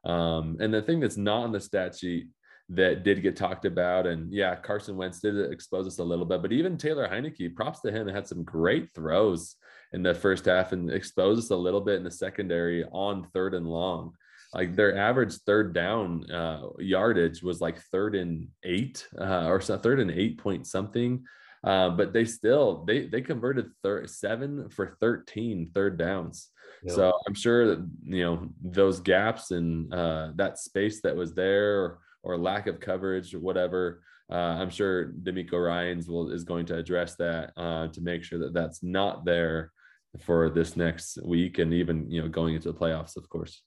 um, 0.04 0.56
and 0.60 0.72
the 0.72 0.82
thing 0.82 1.00
that's 1.00 1.16
not 1.16 1.44
on 1.44 1.52
the 1.52 1.60
stat 1.60 1.96
sheet 1.96 2.28
that 2.70 3.02
did 3.02 3.22
get 3.22 3.36
talked 3.36 3.64
about. 3.64 4.06
And 4.06 4.32
yeah, 4.32 4.54
Carson 4.54 4.96
Wentz 4.96 5.20
did 5.20 5.50
expose 5.50 5.86
us 5.86 5.98
a 5.98 6.04
little 6.04 6.24
bit, 6.24 6.40
but 6.40 6.52
even 6.52 6.78
Taylor 6.78 7.08
Heinicke, 7.08 7.54
props 7.54 7.80
to 7.80 7.90
him, 7.90 8.08
had 8.08 8.28
some 8.28 8.44
great 8.44 8.94
throws 8.94 9.56
in 9.92 10.02
the 10.02 10.14
first 10.14 10.44
half 10.44 10.72
and 10.72 10.90
exposed 10.90 11.40
us 11.40 11.50
a 11.50 11.56
little 11.56 11.80
bit 11.80 11.96
in 11.96 12.04
the 12.04 12.10
secondary 12.10 12.84
on 12.92 13.26
third 13.34 13.54
and 13.54 13.66
long. 13.66 14.12
Like 14.54 14.74
their 14.74 14.96
average 14.96 15.34
third 15.46 15.74
down 15.74 16.30
uh, 16.30 16.62
yardage 16.78 17.42
was 17.42 17.60
like 17.60 17.80
third 17.92 18.14
and 18.14 18.48
eight 18.64 19.06
uh, 19.20 19.46
or 19.46 19.60
so 19.60 19.76
third 19.76 20.00
and 20.00 20.10
eight 20.10 20.38
point 20.38 20.66
something. 20.66 21.24
Uh, 21.62 21.90
but 21.90 22.12
they 22.12 22.24
still 22.24 22.84
they 22.86 23.06
they 23.06 23.20
converted 23.20 23.70
thir- 23.82 24.06
seven 24.06 24.70
for 24.70 24.96
13 25.00 25.70
third 25.74 25.98
downs. 25.98 26.48
So 26.88 27.12
I'm 27.26 27.34
sure 27.34 27.66
that 27.66 27.86
you 28.04 28.24
know 28.24 28.48
those 28.62 29.00
gaps 29.00 29.50
and 29.50 29.92
uh, 29.92 30.30
that 30.36 30.58
space 30.58 31.02
that 31.02 31.14
was 31.14 31.34
there 31.34 31.98
or 32.22 32.38
lack 32.38 32.66
of 32.66 32.80
coverage 32.80 33.34
or 33.34 33.40
whatever. 33.40 34.02
Uh, 34.32 34.56
I'm 34.60 34.70
sure 34.70 35.12
DeMeco 35.22 35.66
Ryans 35.66 36.08
will 36.08 36.30
is 36.30 36.44
going 36.44 36.64
to 36.66 36.78
address 36.78 37.16
that 37.16 37.52
uh, 37.56 37.88
to 37.88 38.00
make 38.00 38.22
sure 38.22 38.38
that 38.38 38.54
that's 38.54 38.82
not 38.82 39.24
there 39.24 39.72
for 40.20 40.48
this 40.48 40.76
next 40.76 41.18
week 41.24 41.58
and 41.58 41.74
even 41.74 42.10
you 42.10 42.22
know 42.22 42.28
going 42.28 42.54
into 42.54 42.72
the 42.72 42.78
playoffs, 42.78 43.16
of 43.16 43.28
course. 43.28 43.62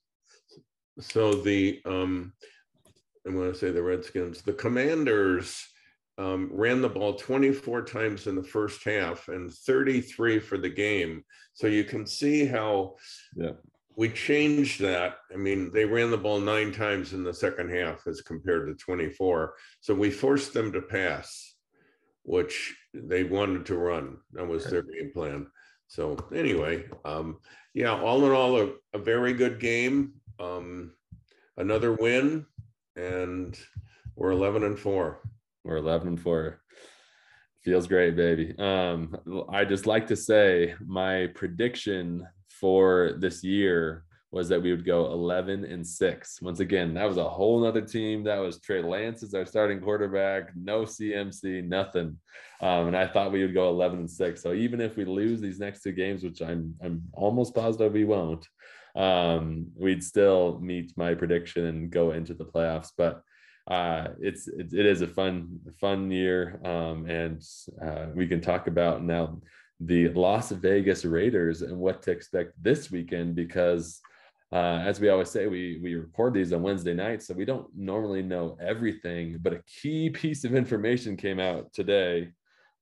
So 1.00 1.34
the 1.34 1.80
um, 1.84 2.32
I'm 3.26 3.34
going 3.34 3.52
to 3.52 3.58
say 3.58 3.70
the 3.70 3.82
Redskins, 3.82 4.42
the 4.42 4.52
Commanders 4.52 5.64
um, 6.18 6.50
ran 6.52 6.80
the 6.80 6.88
ball 6.88 7.14
24 7.14 7.82
times 7.82 8.26
in 8.26 8.36
the 8.36 8.42
first 8.42 8.84
half 8.84 9.28
and 9.28 9.52
33 9.52 10.38
for 10.38 10.58
the 10.58 10.68
game. 10.68 11.24
So 11.54 11.66
you 11.66 11.84
can 11.84 12.06
see 12.06 12.46
how 12.46 12.96
yeah 13.36 13.52
we 13.96 14.08
changed 14.08 14.80
that. 14.80 15.18
I 15.32 15.36
mean, 15.36 15.70
they 15.72 15.84
ran 15.84 16.10
the 16.10 16.16
ball 16.16 16.40
nine 16.40 16.72
times 16.72 17.12
in 17.12 17.22
the 17.22 17.34
second 17.34 17.70
half 17.70 18.06
as 18.06 18.20
compared 18.20 18.66
to 18.66 18.84
24. 18.84 19.54
So 19.80 19.94
we 19.94 20.10
forced 20.10 20.52
them 20.52 20.72
to 20.72 20.82
pass, 20.82 21.54
which 22.22 22.74
they 22.92 23.24
wanted 23.24 23.66
to 23.66 23.76
run. 23.76 24.18
That 24.32 24.46
was 24.46 24.64
their 24.64 24.82
game 24.82 25.12
plan. 25.12 25.46
So 25.86 26.16
anyway, 26.34 26.84
um, 27.04 27.38
yeah, 27.72 28.00
all 28.00 28.24
in 28.24 28.32
all, 28.32 28.60
a, 28.60 28.72
a 28.94 28.98
very 28.98 29.32
good 29.32 29.60
game. 29.60 30.14
Um, 30.40 30.92
another 31.56 31.92
win, 31.92 32.46
and 32.96 33.56
we're 34.16 34.32
11 34.32 34.64
and 34.64 34.78
four. 34.78 35.20
We're 35.64 35.78
11 35.78 36.08
and 36.08 36.20
four. 36.20 36.60
Feels 37.62 37.86
great, 37.86 38.14
baby. 38.14 38.54
Um, 38.58 39.16
I 39.48 39.64
just 39.64 39.86
like 39.86 40.06
to 40.08 40.16
say 40.16 40.74
my 40.84 41.28
prediction 41.34 42.26
for 42.50 43.14
this 43.18 43.42
year 43.42 44.04
was 44.30 44.48
that 44.48 44.60
we 44.60 44.72
would 44.72 44.84
go 44.84 45.12
11 45.12 45.64
and 45.64 45.86
6. 45.86 46.42
Once 46.42 46.60
again, 46.60 46.92
that 46.94 47.08
was 47.08 47.16
a 47.16 47.28
whole 47.28 47.60
nother 47.60 47.80
team. 47.80 48.24
That 48.24 48.38
was 48.38 48.60
Trey 48.60 48.82
Lance 48.82 49.22
as 49.22 49.32
our 49.32 49.46
starting 49.46 49.80
quarterback, 49.80 50.50
no 50.56 50.82
CMC, 50.82 51.66
nothing. 51.66 52.18
Um, 52.60 52.88
and 52.88 52.96
I 52.96 53.06
thought 53.06 53.32
we 53.32 53.42
would 53.42 53.54
go 53.54 53.68
11 53.70 54.00
and 54.00 54.10
6. 54.10 54.42
So 54.42 54.52
even 54.52 54.80
if 54.80 54.96
we 54.96 55.04
lose 55.04 55.40
these 55.40 55.60
next 55.60 55.82
two 55.82 55.92
games, 55.92 56.24
which 56.24 56.42
I'm 56.42 56.74
I'm 56.82 57.04
almost 57.12 57.54
positive 57.54 57.92
we 57.92 58.04
won't, 58.04 58.46
um, 58.96 59.68
we'd 59.76 60.02
still 60.02 60.58
meet 60.60 60.92
my 60.96 61.14
prediction 61.14 61.66
and 61.66 61.90
go 61.90 62.10
into 62.10 62.34
the 62.34 62.44
playoffs. 62.44 62.90
But 62.98 63.22
uh, 63.68 64.08
it's 64.20 64.48
it, 64.48 64.72
it 64.72 64.86
is 64.86 65.00
a 65.00 65.06
fun 65.06 65.60
fun 65.80 66.10
year, 66.10 66.60
um, 66.64 67.06
and 67.06 67.42
uh, 67.82 68.06
we 68.14 68.26
can 68.26 68.40
talk 68.40 68.66
about 68.66 69.02
now 69.02 69.40
the 69.80 70.08
Las 70.10 70.50
Vegas 70.50 71.04
Raiders 71.04 71.62
and 71.62 71.78
what 71.78 72.02
to 72.02 72.10
expect 72.10 72.52
this 72.62 72.90
weekend 72.90 73.34
because 73.34 74.00
uh, 74.52 74.80
as 74.84 75.00
we 75.00 75.08
always 75.08 75.30
say, 75.30 75.46
we 75.48 75.80
we 75.82 75.94
record 75.96 76.34
these 76.34 76.52
on 76.52 76.62
Wednesday 76.62 76.94
nights, 76.94 77.26
so 77.26 77.34
we 77.34 77.44
don't 77.44 77.66
normally 77.74 78.22
know 78.22 78.56
everything. 78.60 79.38
But 79.42 79.54
a 79.54 79.62
key 79.66 80.10
piece 80.10 80.44
of 80.44 80.54
information 80.54 81.16
came 81.16 81.40
out 81.40 81.72
today 81.72 82.30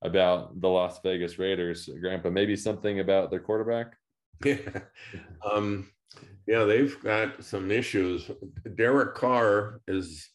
about 0.03 0.61
the 0.61 0.67
Las 0.67 0.99
Vegas 1.01 1.39
Raiders. 1.39 1.89
Grandpa, 1.99 2.29
maybe 2.29 2.55
something 2.55 2.99
about 2.99 3.31
their 3.31 3.39
quarterback. 3.39 3.95
Yeah, 4.45 4.57
um, 5.49 5.89
yeah, 6.47 6.65
they've 6.65 7.01
got 7.01 7.43
some 7.43 7.71
issues. 7.71 8.29
Derek 8.75 9.15
Carr 9.15 9.79
is 9.87 10.29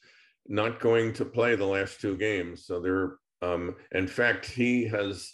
not 0.48 0.80
going 0.80 1.12
to 1.14 1.24
play 1.24 1.54
the 1.54 1.66
last 1.66 2.00
two 2.00 2.16
games, 2.16 2.66
so 2.66 2.80
they're. 2.80 3.18
Um, 3.40 3.76
in 3.92 4.08
fact, 4.08 4.46
he 4.46 4.84
has 4.88 5.32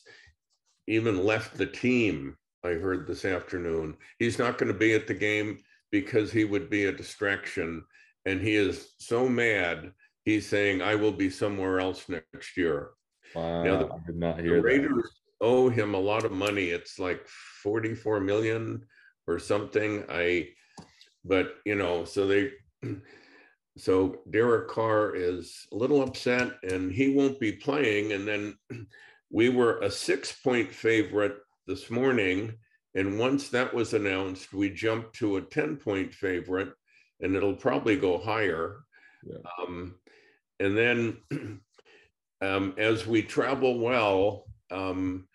even 0.87 1.24
left 1.24 1.57
the 1.57 1.66
team. 1.66 2.37
I 2.64 2.70
heard 2.70 3.07
this 3.07 3.24
afternoon. 3.24 3.96
He's 4.18 4.38
not 4.38 4.59
going 4.59 4.72
to 4.72 4.79
be 4.79 4.94
at 4.94 5.07
the 5.07 5.14
game 5.14 5.59
because 5.90 6.33
he 6.33 6.44
would 6.44 6.68
be 6.68 6.85
a 6.85 6.92
distraction. 6.92 7.85
And 8.27 8.40
he 8.40 8.57
is 8.57 8.94
so 8.98 9.29
mad. 9.29 9.92
He's 10.24 10.46
saying, 10.46 10.83
I 10.83 10.94
will 10.94 11.12
be 11.12 11.31
somewhere 11.31 11.79
else 11.81 12.09
next 12.09 12.57
year. 12.57 12.90
Wow. 13.35 13.62
Now, 13.62 13.79
the, 13.79 13.92
I 13.92 13.98
did 14.07 14.16
not 14.16 14.40
hear 14.40 14.57
the 14.57 14.62
Raiders 14.62 15.05
that. 15.05 15.46
owe 15.46 15.68
him 15.68 15.94
a 15.94 16.00
lot 16.00 16.24
of 16.24 16.33
money. 16.33 16.64
It's 16.64 16.98
like 16.98 17.27
44 17.62 18.20
million 18.20 18.85
or 19.27 19.38
something. 19.38 20.05
I, 20.09 20.48
but 21.24 21.57
you 21.64 21.74
know, 21.74 22.05
so 22.05 22.27
they, 22.27 22.53
so 23.76 24.20
Derek 24.30 24.68
Carr 24.68 25.14
is 25.16 25.66
a 25.72 25.76
little 25.76 26.02
upset 26.02 26.52
and 26.62 26.92
he 26.92 27.14
won't 27.14 27.40
be 27.40 27.52
playing. 27.52 28.12
And 28.12 28.26
then 28.26 28.56
we 29.30 29.48
were 29.48 29.78
a 29.80 29.90
six 29.90 30.32
point 30.32 30.72
favorite 30.72 31.37
this 31.66 31.90
morning 31.90 32.54
And 32.94 33.18
once 33.18 33.48
that 33.48 33.74
was 33.74 33.92
announced, 33.94 34.52
we 34.52 34.70
jumped 34.70 35.16
to 35.16 35.37
a 35.37 35.42
10 35.42 35.76
point 35.76 36.14
favorite, 36.14 36.72
and 37.20 37.34
it'll 37.34 37.56
probably 37.56 37.96
go 37.96 38.18
higher. 38.18 38.84
Yeah. 39.24 39.38
Um, 39.58 39.96
and 40.60 40.76
then 40.76 41.16
um, 42.40 42.74
as 42.78 43.06
we 43.06 43.22
travel 43.22 43.78
well, 43.80 44.44
um, 44.70 45.26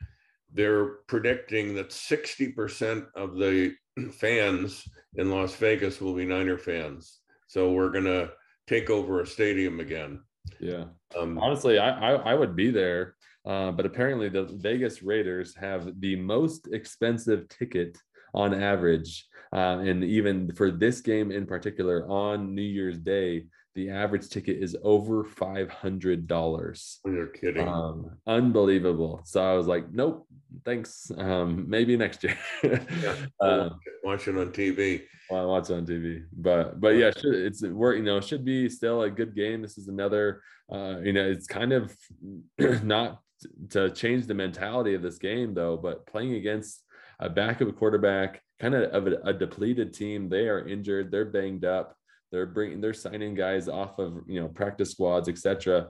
they're 0.54 0.86
predicting 1.08 1.76
that 1.76 1.90
60% 1.90 3.08
of 3.16 3.36
the 3.36 3.76
fans 4.14 4.88
in 5.16 5.30
Las 5.30 5.56
Vegas 5.56 6.00
will 6.00 6.14
be 6.14 6.26
Niner 6.26 6.58
fans. 6.58 7.19
So 7.50 7.72
we're 7.72 7.90
going 7.90 8.06
to 8.06 8.30
take 8.68 8.92
over 8.92 9.22
a 9.22 9.28
stadium 9.28 9.80
again. 9.80 10.22
Yeah. 10.60 10.86
Um, 11.18 11.40
Honestly, 11.40 11.80
I, 11.80 11.90
I, 11.90 12.32
I 12.32 12.34
would 12.36 12.56
be 12.56 12.70
there. 12.70 13.16
Uh, 13.44 13.72
but 13.72 13.88
apparently, 13.88 14.30
the 14.30 14.44
Vegas 14.44 15.02
Raiders 15.02 15.56
have 15.56 16.00
the 16.00 16.16
most 16.16 16.68
expensive 16.72 17.50
ticket 17.50 17.98
on 18.36 18.54
average. 18.54 19.26
Uh, 19.52 19.80
and 19.80 20.04
even 20.04 20.54
for 20.54 20.70
this 20.70 21.02
game 21.02 21.32
in 21.32 21.48
particular, 21.48 22.08
on 22.08 22.54
New 22.54 22.62
Year's 22.62 23.00
Day, 23.00 23.46
the 23.76 23.90
average 23.90 24.30
ticket 24.30 24.58
is 24.62 24.76
over 24.84 25.24
$500. 25.24 26.98
you're 27.06 27.28
kidding. 27.28 27.68
Um, 27.68 28.18
unbelievable. 28.28 29.22
So 29.26 29.44
I 29.44 29.56
was 29.56 29.68
like, 29.68 29.92
nope, 29.92 30.28
thanks. 30.66 31.12
Um, 31.18 31.70
maybe 31.70 31.96
next 31.96 32.24
year. 32.24 32.38
yeah, 32.64 33.16
watch 34.04 34.28
it 34.28 34.38
on 34.38 34.52
TV. 34.52 35.04
Well, 35.30 35.44
I 35.44 35.46
watch 35.46 35.70
on 35.70 35.86
TV, 35.86 36.24
but 36.34 36.82
but 36.82 36.96
yeah, 36.96 37.12
should, 37.12 37.36
it's 37.36 37.62
we're 37.62 37.94
you 37.96 38.04
know 38.04 38.20
should 38.20 38.44
be 38.44 38.68
still 38.68 39.04
a 39.04 39.12
good 39.12 39.36
game. 39.36 39.62
This 39.62 39.78
is 39.78 39.88
another 39.88 40.42
uh, 40.72 40.98
you 41.04 41.14
know 41.14 41.30
it's 41.30 41.46
kind 41.46 41.72
of 41.72 41.96
not 42.84 43.20
to 43.70 43.92
change 43.92 44.26
the 44.26 44.34
mentality 44.34 44.96
of 44.96 45.04
this 45.04 45.20
game 45.20 45.54
though, 45.54 45.78
but 45.78 46.08
playing 46.08 46.34
against 46.34 46.84
a 47.20 47.30
backup 47.30 47.78
quarterback, 47.78 48.42
kind 48.60 48.74
of 48.74 48.92
of 48.92 49.14
a, 49.14 49.30
a 49.30 49.34
depleted 49.34 49.94
team. 49.94 50.30
They 50.30 50.48
are 50.50 50.68
injured. 50.68 51.12
They're 51.12 51.26
banged 51.26 51.64
up. 51.64 51.96
They're 52.32 52.46
bringing 52.46 52.82
they're 52.82 52.94
signing 52.94 53.36
guys 53.36 53.68
off 53.68 54.00
of 54.00 54.22
you 54.28 54.42
know 54.42 54.48
practice 54.48 54.92
squads, 54.92 55.30
etc. 55.30 55.90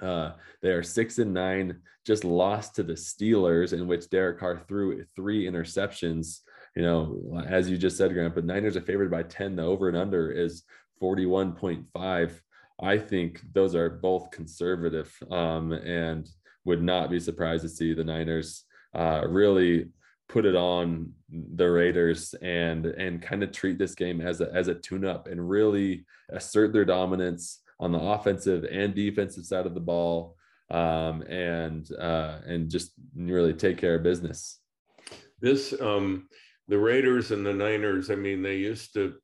Uh, 0.00 0.32
they 0.62 0.70
are 0.70 0.82
six 0.82 1.18
and 1.18 1.32
nine, 1.32 1.80
just 2.04 2.24
lost 2.24 2.74
to 2.76 2.82
the 2.82 2.94
Steelers, 2.94 3.72
in 3.72 3.86
which 3.86 4.10
Derek 4.10 4.40
Carr 4.40 4.58
threw 4.66 5.04
three 5.14 5.44
interceptions 5.44 6.40
you 6.74 6.82
know, 6.82 7.42
as 7.46 7.68
you 7.68 7.76
just 7.76 7.96
said, 7.96 8.14
Grant, 8.14 8.34
but 8.34 8.44
Niners 8.44 8.76
are 8.76 8.82
favored 8.82 9.10
by 9.10 9.22
10. 9.24 9.56
The 9.56 9.62
over 9.62 9.88
and 9.88 9.96
under 9.96 10.30
is 10.30 10.62
41.5. 11.02 12.40
I 12.80 12.98
think 12.98 13.42
those 13.52 13.74
are 13.74 13.90
both 13.90 14.30
conservative 14.30 15.14
um, 15.30 15.72
and 15.72 16.28
would 16.64 16.82
not 16.82 17.10
be 17.10 17.20
surprised 17.20 17.62
to 17.62 17.68
see 17.68 17.92
the 17.92 18.04
Niners 18.04 18.64
uh, 18.94 19.22
really 19.26 19.88
put 20.32 20.46
it 20.46 20.56
on 20.56 21.12
the 21.30 21.70
Raiders 21.70 22.34
and 22.40 22.86
and 22.86 23.20
kind 23.20 23.42
of 23.42 23.52
treat 23.52 23.78
this 23.78 23.94
game 23.94 24.20
as 24.22 24.40
a 24.40 24.50
as 24.54 24.68
a 24.68 24.74
tune-up 24.74 25.28
and 25.28 25.48
really 25.48 26.06
assert 26.30 26.72
their 26.72 26.86
dominance 26.86 27.60
on 27.78 27.92
the 27.92 28.00
offensive 28.00 28.64
and 28.64 28.94
defensive 28.94 29.44
side 29.44 29.66
of 29.66 29.74
the 29.74 29.80
ball 29.80 30.36
um, 30.70 31.20
and 31.22 31.92
uh, 32.00 32.38
and 32.46 32.70
just 32.70 32.92
really 33.14 33.52
take 33.52 33.76
care 33.76 33.96
of 33.96 34.02
business. 34.02 34.60
This 35.40 35.78
um, 35.80 36.28
the 36.68 36.78
Raiders 36.78 37.30
and 37.30 37.44
the 37.44 37.52
Niners, 37.52 38.10
I 38.10 38.14
mean, 38.14 38.42
they 38.42 38.56
used 38.56 38.94
to 38.94 39.14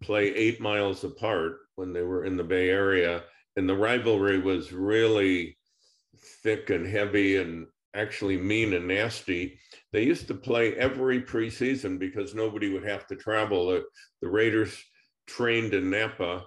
play 0.00 0.34
eight 0.34 0.58
miles 0.58 1.04
apart 1.04 1.58
when 1.74 1.92
they 1.92 2.02
were 2.02 2.24
in 2.24 2.36
the 2.36 2.44
Bay 2.44 2.70
Area, 2.70 3.24
and 3.56 3.68
the 3.68 3.76
rivalry 3.76 4.38
was 4.38 4.72
really 4.72 5.58
thick 6.42 6.70
and 6.70 6.86
heavy 6.86 7.36
and 7.36 7.66
actually 7.94 8.36
mean 8.36 8.74
and 8.74 8.88
nasty. 8.88 9.58
They 9.92 10.04
used 10.04 10.28
to 10.28 10.34
play 10.34 10.74
every 10.74 11.22
preseason 11.22 11.98
because 11.98 12.34
nobody 12.34 12.72
would 12.72 12.84
have 12.84 13.06
to 13.08 13.16
travel. 13.16 13.68
The, 13.68 13.84
the 14.22 14.28
Raiders 14.28 14.76
trained 15.26 15.74
in 15.74 15.90
Napa 15.90 16.44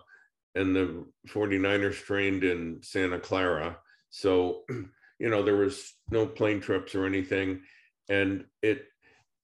and 0.55 0.75
the 0.75 1.05
49ers 1.29 1.95
trained 1.95 2.43
in 2.43 2.79
Santa 2.81 3.19
Clara. 3.19 3.77
So, 4.09 4.63
you 5.19 5.29
know, 5.29 5.43
there 5.43 5.57
was 5.57 5.93
no 6.09 6.25
plane 6.25 6.59
trips 6.59 6.95
or 6.95 7.05
anything. 7.05 7.61
And 8.09 8.45
it 8.61 8.85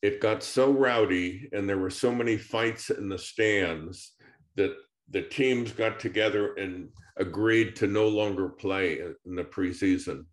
it 0.03 0.21
got 0.21 0.43
so 0.43 0.71
rowdy 0.71 1.49
and 1.53 1.67
there 1.67 1.79
were 1.79 1.89
so 1.89 2.13
many 2.13 2.37
fights 2.37 2.91
in 2.91 3.09
the 3.09 3.17
stands 3.17 4.13
that 4.55 4.75
the 5.09 5.23
teams 5.23 5.71
got 5.71 5.99
together 5.99 6.53
and 6.53 6.89
agreed 7.17 7.75
to 7.77 7.87
no 7.87 8.07
longer 8.07 8.49
play 8.49 8.99
in 9.25 9.35
the 9.35 9.43
preseason. 9.43 10.25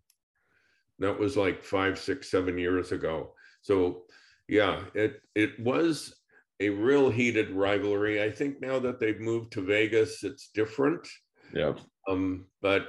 That 0.99 1.19
was 1.19 1.35
like 1.35 1.63
five, 1.63 1.99
six, 1.99 2.31
seven 2.31 2.57
years 2.57 2.91
ago. 2.91 3.33
So 3.61 4.03
yeah, 4.47 4.83
it 4.93 5.21
it 5.33 5.59
was 5.59 6.15
a 6.59 6.69
real 6.69 7.09
heated 7.09 7.51
rivalry. 7.51 8.23
I 8.23 8.31
think 8.31 8.61
now 8.61 8.79
that 8.79 8.99
they've 8.99 9.19
moved 9.19 9.51
to 9.53 9.61
Vegas, 9.61 10.23
it's 10.23 10.49
different. 10.53 11.05
Yeah. 11.53 11.73
Um, 12.07 12.45
but 12.61 12.87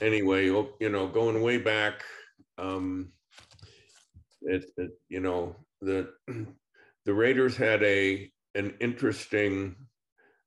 anyway, 0.00 0.46
you 0.46 0.88
know, 0.90 1.08
going 1.08 1.42
way 1.42 1.58
back, 1.58 2.04
um, 2.58 3.12
it, 4.42 4.66
it 4.76 4.90
you 5.08 5.20
know 5.20 5.56
the 5.80 6.10
the 7.04 7.14
Raiders 7.14 7.56
had 7.56 7.82
a 7.82 8.30
an 8.54 8.74
interesting 8.80 9.76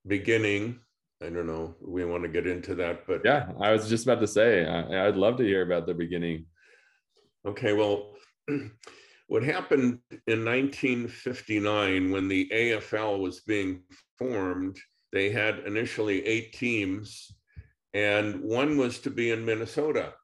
beginning. 0.06 0.80
I 1.22 1.28
don't 1.28 1.46
know. 1.46 1.74
We 1.80 2.04
want 2.04 2.22
to 2.22 2.28
get 2.28 2.46
into 2.46 2.74
that, 2.76 3.06
but 3.06 3.22
yeah, 3.24 3.50
I 3.60 3.72
was 3.72 3.88
just 3.88 4.06
about 4.06 4.20
to 4.20 4.26
say 4.26 4.66
I, 4.66 5.06
I'd 5.06 5.16
love 5.16 5.36
to 5.36 5.44
hear 5.44 5.62
about 5.62 5.86
the 5.86 5.94
beginning. 5.94 6.46
Okay, 7.46 7.72
well, 7.74 8.14
what 9.28 9.42
happened 9.42 9.98
in 10.26 10.44
1959 10.44 12.10
when 12.10 12.28
the 12.28 12.50
AFL 12.52 13.20
was 13.20 13.40
being 13.40 13.82
formed? 14.18 14.78
They 15.12 15.30
had 15.30 15.60
initially 15.60 16.24
eight 16.26 16.52
teams, 16.52 17.30
and 17.92 18.40
one 18.40 18.78
was 18.78 18.98
to 19.00 19.10
be 19.10 19.30
in 19.30 19.44
Minnesota. 19.44 20.14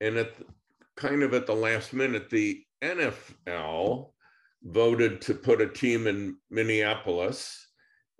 And 0.00 0.16
at 0.16 0.34
kind 0.96 1.22
of 1.22 1.32
at 1.32 1.46
the 1.46 1.54
last 1.54 1.92
minute, 1.92 2.28
the 2.28 2.62
NFL 2.82 4.10
voted 4.64 5.20
to 5.22 5.34
put 5.34 5.60
a 5.60 5.68
team 5.68 6.06
in 6.06 6.36
Minneapolis. 6.50 7.68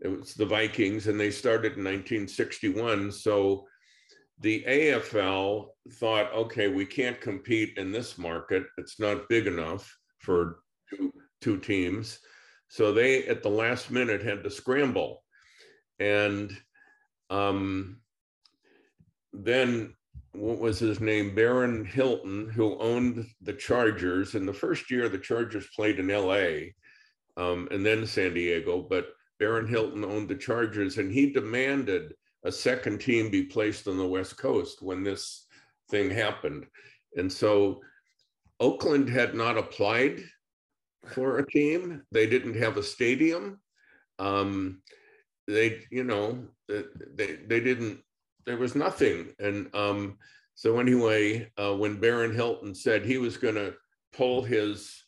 It 0.02 0.08
was 0.08 0.34
the 0.34 0.46
Vikings, 0.46 1.06
and 1.06 1.18
they 1.18 1.30
started 1.30 1.78
in 1.78 1.84
1961. 1.84 3.12
So 3.12 3.66
the 4.40 4.64
AFL 4.66 5.68
thought, 5.92 6.32
okay, 6.34 6.68
we 6.68 6.84
can't 6.84 7.20
compete 7.20 7.78
in 7.78 7.92
this 7.92 8.18
market. 8.18 8.64
It's 8.78 8.98
not 8.98 9.28
big 9.28 9.46
enough 9.46 9.96
for 10.18 10.58
two, 10.90 11.12
two 11.40 11.58
teams. 11.58 12.18
So 12.68 12.92
they, 12.92 13.26
at 13.26 13.42
the 13.42 13.48
last 13.48 13.90
minute, 13.90 14.22
had 14.22 14.42
to 14.42 14.50
scramble. 14.50 15.22
And 16.00 16.56
um, 17.30 18.00
then 19.32 19.94
what 20.32 20.58
was 20.58 20.78
his 20.78 21.00
name? 21.00 21.34
Barron 21.34 21.84
Hilton, 21.84 22.48
who 22.48 22.78
owned 22.78 23.26
the 23.40 23.52
Chargers. 23.52 24.34
In 24.34 24.46
the 24.46 24.52
first 24.52 24.90
year, 24.90 25.08
the 25.08 25.18
Chargers 25.18 25.68
played 25.76 25.98
in 25.98 26.08
LA 26.08 26.72
um, 27.36 27.68
and 27.70 27.84
then 27.84 28.06
San 28.06 28.34
Diego, 28.34 28.82
but 28.82 29.08
Barron 29.42 29.66
Hilton 29.66 30.04
owned 30.04 30.28
the 30.28 30.36
Chargers 30.36 30.98
and 30.98 31.10
he 31.10 31.32
demanded 31.32 32.14
a 32.44 32.52
second 32.52 33.00
team 33.00 33.28
be 33.28 33.42
placed 33.42 33.88
on 33.88 33.98
the 33.98 34.06
West 34.06 34.38
Coast 34.38 34.82
when 34.82 35.02
this 35.02 35.48
thing 35.90 36.10
happened. 36.10 36.64
And 37.16 37.30
so 37.30 37.80
Oakland 38.60 39.08
had 39.08 39.34
not 39.34 39.58
applied 39.58 40.22
for 41.08 41.38
a 41.38 41.50
team, 41.50 42.04
they 42.12 42.28
didn't 42.28 42.54
have 42.54 42.76
a 42.76 42.84
stadium. 42.84 43.60
Um, 44.20 44.80
they, 45.48 45.80
you 45.90 46.04
know, 46.04 46.46
they, 46.68 47.32
they 47.44 47.58
didn't 47.58 47.98
there 48.46 48.58
was 48.58 48.76
nothing. 48.76 49.34
And 49.40 49.74
um, 49.74 50.18
so 50.54 50.78
anyway, 50.78 51.50
uh, 51.58 51.74
when 51.74 51.98
Barron 51.98 52.32
Hilton 52.32 52.76
said 52.76 53.04
he 53.04 53.18
was 53.18 53.36
going 53.36 53.56
to 53.56 53.74
pull 54.12 54.44
his 54.44 55.02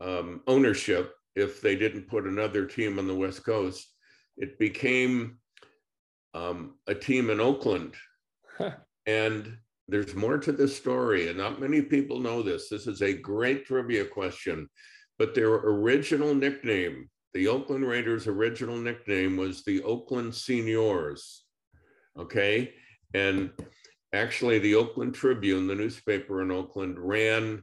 um, 0.00 0.40
ownership 0.46 1.12
if 1.36 1.60
they 1.60 1.76
didn't 1.76 2.08
put 2.08 2.24
another 2.24 2.64
team 2.64 2.98
on 2.98 3.06
the 3.06 3.14
West 3.14 3.44
Coast, 3.44 3.86
it 4.38 4.58
became 4.58 5.38
um, 6.34 6.74
a 6.86 6.94
team 6.94 7.30
in 7.30 7.40
Oakland. 7.40 7.94
and 9.06 9.56
there's 9.88 10.14
more 10.14 10.38
to 10.38 10.50
this 10.50 10.76
story, 10.76 11.28
and 11.28 11.38
not 11.38 11.60
many 11.60 11.82
people 11.82 12.18
know 12.18 12.42
this. 12.42 12.68
This 12.68 12.86
is 12.86 13.02
a 13.02 13.12
great 13.12 13.66
trivia 13.66 14.04
question, 14.04 14.68
but 15.18 15.34
their 15.34 15.52
original 15.52 16.34
nickname, 16.34 17.08
the 17.34 17.46
Oakland 17.48 17.86
Raiders' 17.86 18.26
original 18.26 18.76
nickname 18.76 19.36
was 19.36 19.62
the 19.62 19.82
Oakland 19.82 20.34
Seniors. 20.34 21.44
Okay. 22.18 22.72
And 23.14 23.50
actually, 24.12 24.58
the 24.58 24.74
Oakland 24.74 25.14
Tribune, 25.14 25.66
the 25.66 25.74
newspaper 25.74 26.42
in 26.42 26.50
Oakland, 26.50 26.98
ran 26.98 27.62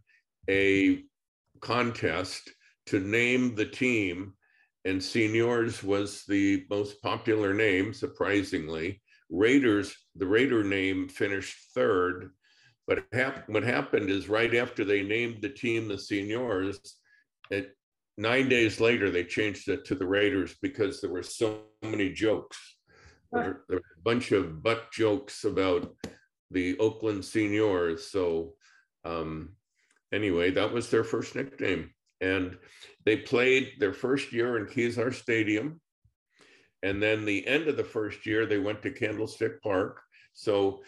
a 0.50 1.04
contest 1.60 2.50
to 2.88 3.00
name 3.00 3.56
the 3.56 3.66
team, 3.66 4.34
and 4.86 5.02
Seniors 5.02 5.84
was 5.84 6.26
the 6.28 6.66
most 6.70 7.02
popular 7.02 7.54
name, 7.54 7.94
surprisingly. 7.94 9.02
Raiders, 9.30 9.96
the 10.16 10.28
Raider 10.28 10.64
name 10.64 11.08
finished 11.08 11.56
third, 11.74 12.32
but 12.88 13.06
hap- 13.14 13.48
what 13.50 13.64
happened 13.64 14.10
is 14.10 14.28
right 14.28 14.54
after 14.56 14.84
they 14.84 15.02
named 15.02 15.42
the 15.42 15.50
team 15.50 15.88
the 15.88 15.98
Seniors, 15.98 16.80
it 17.50 17.76
nine 18.18 18.48
days 18.48 18.80
later 18.80 19.10
they 19.10 19.24
changed 19.24 19.70
it 19.70 19.86
to 19.86 19.96
the 19.96 20.06
Raiders 20.06 20.56
because 20.62 21.02
there 21.02 21.10
were 21.12 21.24
so 21.24 21.62
many 21.82 22.12
jokes. 22.12 22.58
There, 23.32 23.64
there 23.68 23.78
were 23.78 23.98
a 23.98 24.04
bunch 24.04 24.32
of 24.32 24.62
butt 24.62 24.92
jokes 24.92 25.46
about 25.46 25.96
the 26.52 26.78
Oakland 26.78 27.26
Seniors. 27.26 28.12
So 28.12 28.54
um, 29.04 29.56
anyway, 30.14 30.52
that 30.52 30.72
was 30.72 30.90
their 30.90 31.04
first 31.04 31.36
nickname. 31.36 31.90
And 32.24 32.58
they 33.06 33.18
played 33.18 33.74
their 33.80 33.94
first 33.94 34.32
year 34.32 34.58
in 34.58 34.66
Kezar 34.66 35.14
Stadium. 35.14 35.82
And 36.82 37.02
then 37.02 37.26
the 37.26 37.46
end 37.48 37.68
of 37.68 37.78
the 37.78 37.84
first 37.84 38.26
year, 38.26 38.46
they 38.46 38.60
went 38.60 38.82
to 38.84 38.92
Candlestick 38.92 39.62
Park. 39.62 40.02
So, 40.34 40.84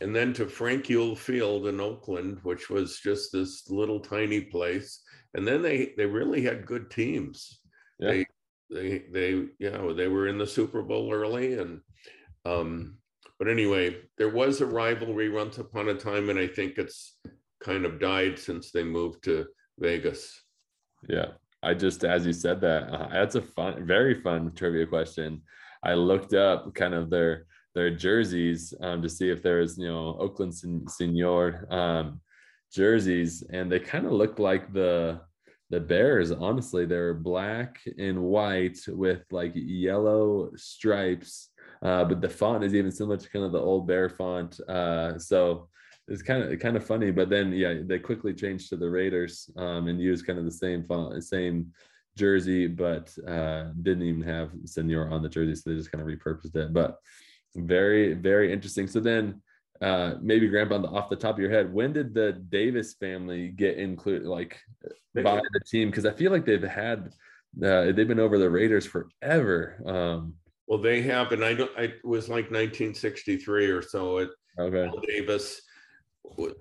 and 0.00 0.14
then 0.14 0.32
to 0.34 0.46
Frank 0.46 0.86
Youell 0.86 1.16
Field 1.16 1.66
in 1.66 1.80
Oakland, 1.80 2.38
which 2.42 2.70
was 2.70 2.98
just 3.00 3.32
this 3.32 3.68
little 3.68 4.00
tiny 4.00 4.40
place. 4.40 5.02
And 5.34 5.46
then 5.46 5.62
they 5.62 5.92
they 5.96 6.06
really 6.06 6.42
had 6.42 6.66
good 6.66 6.90
teams. 6.90 7.60
Yeah. 7.98 8.10
They 8.10 8.26
they 8.70 9.04
they 9.12 9.30
you 9.58 9.70
know 9.70 9.92
they 9.92 10.08
were 10.08 10.28
in 10.28 10.38
the 10.38 10.46
Super 10.46 10.82
Bowl 10.82 11.12
early 11.12 11.54
and 11.54 11.80
um 12.44 12.96
but 13.42 13.50
anyway, 13.50 13.96
there 14.18 14.28
was 14.28 14.60
a 14.60 14.66
rivalry 14.66 15.28
once 15.28 15.58
upon 15.58 15.88
a 15.88 15.94
time, 15.94 16.30
and 16.30 16.38
I 16.38 16.46
think 16.46 16.78
it's 16.78 17.18
kind 17.60 17.84
of 17.84 17.98
died 17.98 18.38
since 18.38 18.70
they 18.70 18.84
moved 18.84 19.24
to 19.24 19.46
Vegas. 19.80 20.41
Yeah. 21.08 21.26
I 21.62 21.74
just, 21.74 22.04
as 22.04 22.26
you 22.26 22.32
said 22.32 22.60
that, 22.62 22.92
uh, 22.92 23.08
that's 23.12 23.36
a 23.36 23.42
fun, 23.42 23.86
very 23.86 24.14
fun 24.20 24.52
trivia 24.54 24.86
question. 24.86 25.42
I 25.84 25.94
looked 25.94 26.34
up 26.34 26.74
kind 26.74 26.94
of 26.94 27.10
their 27.10 27.46
their 27.74 27.90
jerseys 27.90 28.74
um, 28.82 29.00
to 29.00 29.08
see 29.08 29.30
if 29.30 29.42
there 29.42 29.60
was, 29.60 29.78
you 29.78 29.88
know, 29.88 30.16
Oakland 30.18 30.54
Sen- 30.54 30.86
Senior 30.88 31.66
um, 31.72 32.20
jerseys, 32.72 33.42
and 33.50 33.70
they 33.72 33.80
kind 33.80 34.06
of 34.06 34.12
look 34.12 34.38
like 34.38 34.72
the 34.72 35.20
the 35.70 35.80
Bears. 35.80 36.30
Honestly, 36.32 36.84
they're 36.84 37.14
black 37.14 37.80
and 37.98 38.22
white 38.22 38.78
with 38.88 39.22
like 39.30 39.52
yellow 39.54 40.50
stripes, 40.56 41.48
uh, 41.82 42.04
but 42.04 42.20
the 42.20 42.28
font 42.28 42.64
is 42.64 42.74
even 42.74 42.90
similar 42.90 43.16
to 43.16 43.30
kind 43.30 43.44
of 43.44 43.52
the 43.52 43.60
old 43.60 43.86
Bear 43.86 44.08
font. 44.08 44.60
Uh, 44.68 45.18
so 45.18 45.68
it's 46.12 46.22
kind 46.22 46.42
of 46.42 46.58
kind 46.60 46.76
of 46.76 46.86
funny. 46.86 47.10
But 47.10 47.30
then 47.30 47.52
yeah, 47.52 47.74
they 47.84 47.98
quickly 47.98 48.34
changed 48.34 48.68
to 48.68 48.76
the 48.76 48.88
Raiders 48.88 49.50
um, 49.56 49.88
and 49.88 50.00
used 50.00 50.26
kind 50.26 50.38
of 50.38 50.44
the 50.44 50.50
same 50.50 50.84
font, 50.84 51.22
same 51.24 51.72
jersey, 52.16 52.66
but 52.66 53.12
uh, 53.26 53.70
didn't 53.80 54.02
even 54.02 54.22
have 54.22 54.50
Senor 54.64 55.10
on 55.10 55.22
the 55.22 55.28
jersey, 55.28 55.54
so 55.54 55.70
they 55.70 55.76
just 55.76 55.90
kind 55.90 56.02
of 56.02 56.08
repurposed 56.08 56.54
it. 56.54 56.72
But 56.72 56.98
very 57.54 58.14
very 58.14 58.52
interesting. 58.52 58.86
So 58.86 59.00
then. 59.00 59.40
Uh, 59.80 60.16
maybe 60.22 60.46
grandpa 60.46 60.76
on 60.76 60.82
the, 60.82 60.88
off 60.88 61.08
the 61.08 61.16
top 61.16 61.34
of 61.34 61.40
your 61.40 61.50
head 61.50 61.74
when 61.74 61.92
did 61.92 62.14
the 62.14 62.34
davis 62.50 62.94
family 62.94 63.48
get 63.48 63.78
included 63.78 64.28
like 64.28 64.60
by 65.12 65.40
the 65.52 65.60
team 65.68 65.90
because 65.90 66.06
i 66.06 66.12
feel 66.12 66.30
like 66.30 66.46
they've 66.46 66.62
had 66.62 67.12
uh, 67.64 67.90
they've 67.90 68.06
been 68.06 68.20
over 68.20 68.38
the 68.38 68.48
raiders 68.48 68.86
forever 68.86 69.82
um 69.84 70.34
Well, 70.68 70.78
they 70.78 71.02
have, 71.02 71.32
and 71.32 71.44
I 71.44 71.54
don't. 71.54 71.70
I, 71.76 71.82
it 71.82 72.04
was 72.04 72.28
like 72.28 72.50
1963 72.50 73.66
or 73.66 73.82
so. 73.82 74.18
At 74.18 74.28
okay 74.58 74.86
Al 74.86 75.00
Davis. 75.00 75.60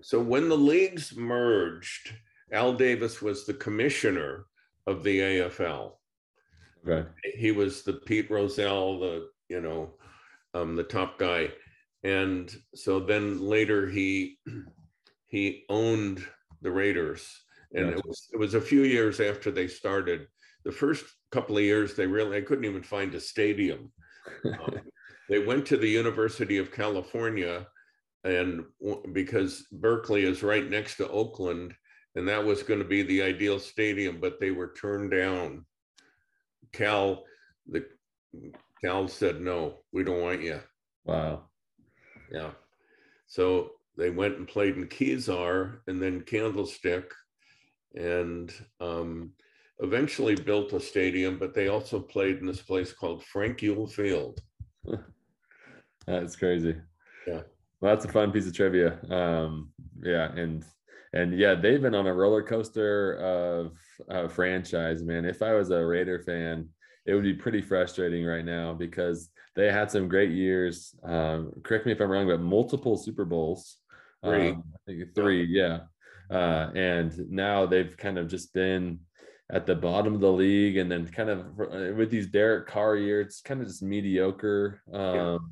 So 0.01 0.19
when 0.19 0.49
the 0.49 0.57
leagues 0.57 1.15
merged, 1.15 2.13
Al 2.51 2.73
Davis 2.73 3.21
was 3.21 3.45
the 3.45 3.53
commissioner 3.53 4.45
of 4.87 5.03
the 5.03 5.19
AFL. 5.19 5.93
okay 6.87 7.07
He 7.35 7.51
was 7.51 7.83
the 7.83 7.93
Pete 7.93 8.29
Rozelle, 8.29 8.99
the 8.99 9.29
you 9.49 9.61
know, 9.61 9.93
um, 10.53 10.75
the 10.75 10.83
top 10.83 11.19
guy, 11.19 11.51
and 12.03 12.53
so 12.73 12.99
then 12.99 13.39
later 13.39 13.87
he 13.87 14.37
he 15.27 15.65
owned 15.69 16.25
the 16.61 16.71
Raiders, 16.71 17.27
and 17.73 17.89
it 17.89 18.05
was 18.05 18.29
it 18.33 18.37
was 18.37 18.53
a 18.53 18.61
few 18.61 18.83
years 18.83 19.19
after 19.19 19.51
they 19.51 19.67
started. 19.67 20.27
The 20.63 20.71
first 20.71 21.05
couple 21.31 21.57
of 21.57 21.63
years, 21.63 21.95
they 21.95 22.07
really 22.07 22.37
I 22.37 22.41
couldn't 22.41 22.65
even 22.65 22.83
find 22.83 23.13
a 23.15 23.19
stadium. 23.19 23.91
Um, 24.45 24.79
they 25.29 25.39
went 25.39 25.65
to 25.67 25.77
the 25.77 25.89
University 25.89 26.57
of 26.57 26.71
California, 26.71 27.65
and 28.23 28.63
because 29.13 29.65
Berkeley 29.71 30.23
is 30.23 30.43
right 30.43 30.69
next 30.69 30.97
to 30.97 31.09
Oakland, 31.09 31.73
and 32.15 32.27
that 32.27 32.43
was 32.43 32.63
going 32.63 32.79
to 32.79 32.85
be 32.85 33.03
the 33.03 33.21
ideal 33.21 33.59
stadium, 33.59 34.19
but 34.19 34.39
they 34.39 34.51
were 34.51 34.73
turned 34.73 35.11
down. 35.11 35.65
Cal, 36.71 37.23
the 37.67 37.85
Cal 38.83 39.07
said 39.07 39.41
no, 39.41 39.79
we 39.91 40.03
don't 40.03 40.21
want 40.21 40.41
you. 40.41 40.59
wow 41.05 41.43
Yeah. 42.31 42.51
So 43.27 43.71
they 43.97 44.09
went 44.09 44.37
and 44.37 44.47
played 44.47 44.75
in 44.75 44.87
Kezar 44.87 45.79
and 45.87 46.01
then 46.01 46.21
Candlestick, 46.21 47.11
and 47.95 48.53
um, 48.79 49.31
eventually 49.79 50.35
built 50.35 50.73
a 50.73 50.79
stadium. 50.79 51.37
But 51.39 51.53
they 51.53 51.67
also 51.69 51.99
played 51.99 52.37
in 52.37 52.45
this 52.45 52.61
place 52.61 52.93
called 52.93 53.23
Frank 53.23 53.59
Youell 53.59 53.91
Field. 53.91 54.41
that's 56.07 56.35
crazy 56.35 56.75
Yeah. 57.27 57.41
Well 57.81 57.93
that's 57.93 58.05
a 58.05 58.11
fun 58.11 58.31
piece 58.31 58.47
of 58.47 58.53
trivia. 58.53 58.99
Um 59.09 59.71
yeah 60.01 60.31
and 60.31 60.63
and 61.13 61.37
yeah 61.37 61.55
they've 61.55 61.81
been 61.81 61.95
on 61.95 62.07
a 62.07 62.13
roller 62.13 62.43
coaster 62.43 63.15
of 63.15 63.77
uh, 64.09 64.27
franchise 64.27 65.03
man. 65.03 65.25
If 65.25 65.41
i 65.41 65.53
was 65.53 65.69
a 65.71 65.85
raider 65.85 66.19
fan 66.19 66.69
it 67.05 67.13
would 67.15 67.23
be 67.23 67.33
pretty 67.33 67.61
frustrating 67.61 68.25
right 68.25 68.45
now 68.45 68.73
because 68.73 69.29
they 69.55 69.71
had 69.71 69.91
some 69.91 70.07
great 70.07 70.31
years. 70.31 70.95
Um 71.03 71.51
correct 71.63 71.85
me 71.85 71.91
if 71.91 71.99
i'm 71.99 72.09
wrong 72.09 72.27
but 72.27 72.41
multiple 72.41 72.97
super 72.97 73.25
bowls. 73.25 73.77
Three. 74.23 74.49
um, 74.49 74.63
I 74.75 74.91
think 74.91 75.15
three 75.15 75.45
yeah. 75.45 75.79
Uh 76.29 76.69
and 76.75 77.29
now 77.29 77.65
they've 77.65 77.95
kind 77.97 78.17
of 78.17 78.27
just 78.27 78.53
been 78.53 78.99
at 79.51 79.65
the 79.65 79.75
bottom 79.75 80.15
of 80.15 80.21
the 80.21 80.31
league 80.31 80.77
and 80.77 80.89
then 80.89 81.05
kind 81.07 81.29
of 81.29 81.39
uh, 81.59 81.93
with 81.93 82.09
these 82.09 82.27
Derek 82.27 82.67
Carr 82.67 82.95
years, 82.95 83.27
it's 83.27 83.41
kind 83.41 83.61
of 83.61 83.67
just 83.67 83.83
mediocre 83.83 84.81
um, 84.93 85.51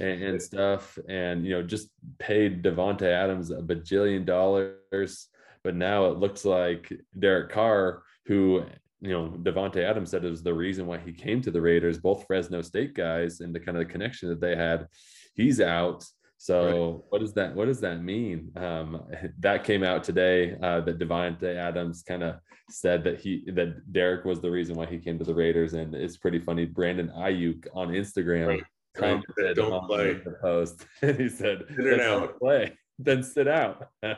and, 0.00 0.22
and 0.22 0.42
stuff. 0.42 0.98
And, 1.08 1.44
you 1.44 1.50
know, 1.50 1.62
just 1.62 1.88
paid 2.18 2.62
Davante 2.62 3.02
Adams 3.02 3.50
a 3.50 3.56
bajillion 3.56 4.24
dollars. 4.24 5.28
But 5.64 5.74
now 5.74 6.06
it 6.06 6.18
looks 6.18 6.44
like 6.44 6.92
Derek 7.18 7.50
Carr, 7.50 8.02
who, 8.26 8.64
you 9.00 9.10
know, 9.10 9.34
Davante 9.42 9.78
Adams 9.78 10.10
said 10.10 10.24
is 10.24 10.42
the 10.42 10.54
reason 10.54 10.86
why 10.86 10.98
he 10.98 11.12
came 11.12 11.40
to 11.42 11.50
the 11.50 11.60
Raiders, 11.60 11.98
both 11.98 12.26
Fresno 12.26 12.62
State 12.62 12.94
guys 12.94 13.40
and 13.40 13.54
the 13.54 13.60
kind 13.60 13.76
of 13.76 13.86
the 13.86 13.92
connection 13.92 14.28
that 14.28 14.40
they 14.40 14.56
had, 14.56 14.86
he's 15.34 15.60
out. 15.60 16.04
So 16.40 17.04
what 17.08 17.18
does 17.18 17.32
that 17.34 17.54
what 17.56 17.66
does 17.66 17.80
that 17.80 18.00
mean? 18.00 18.52
Um, 18.54 19.02
that 19.40 19.64
came 19.64 19.82
out 19.82 20.04
today 20.04 20.56
uh, 20.62 20.80
that 20.82 20.98
Davante 20.98 21.56
Adams 21.56 22.02
kind 22.02 22.22
of 22.22 22.36
said 22.70 23.02
that 23.04 23.18
he 23.20 23.44
that 23.54 23.92
Derek 23.92 24.24
was 24.24 24.40
the 24.40 24.50
reason 24.50 24.76
why 24.76 24.86
he 24.86 24.98
came 24.98 25.18
to 25.18 25.24
the 25.24 25.34
Raiders, 25.34 25.74
and 25.74 25.94
it's 25.94 26.16
pretty 26.16 26.38
funny. 26.38 26.64
Brandon 26.64 27.10
Aiyuk 27.16 27.66
on 27.74 27.88
Instagram 27.88 28.46
Right. 28.46 28.62
Don't 28.98 29.72
on 29.72 29.86
play. 29.86 30.14
the 30.24 30.36
post, 30.42 30.86
and 31.02 31.18
he 31.18 31.28
said, 31.28 31.64
Sit 31.68 31.84
"Then 31.84 31.98
don't 31.98 32.22
out." 32.24 32.38
play, 32.38 32.72
then 32.98 33.22
sit 33.22 33.48
out." 33.48 33.88
uh, 34.02 34.16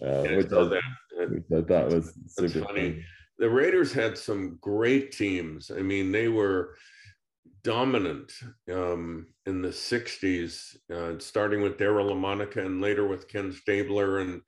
which, 0.00 0.46
I, 0.46 0.64
that- 0.64 0.82
which 1.28 1.44
I 1.54 1.62
thought 1.62 1.88
was 1.92 2.12
super 2.26 2.48
funny. 2.48 2.64
funny. 2.66 3.04
the 3.38 3.48
Raiders 3.50 3.92
had 3.92 4.16
some 4.18 4.58
great 4.60 5.12
teams. 5.12 5.70
I 5.70 5.80
mean, 5.82 6.12
they 6.12 6.28
were 6.28 6.76
dominant 7.64 8.32
um, 8.72 9.26
in 9.46 9.62
the 9.62 9.68
60s, 9.68 10.76
uh, 10.92 11.18
starting 11.18 11.62
with 11.62 11.78
Daryle 11.78 12.10
Lamonica 12.12 12.64
and 12.64 12.80
later 12.80 13.06
with 13.06 13.28
Ken 13.28 13.52
Stabler. 13.52 14.18
And 14.20 14.40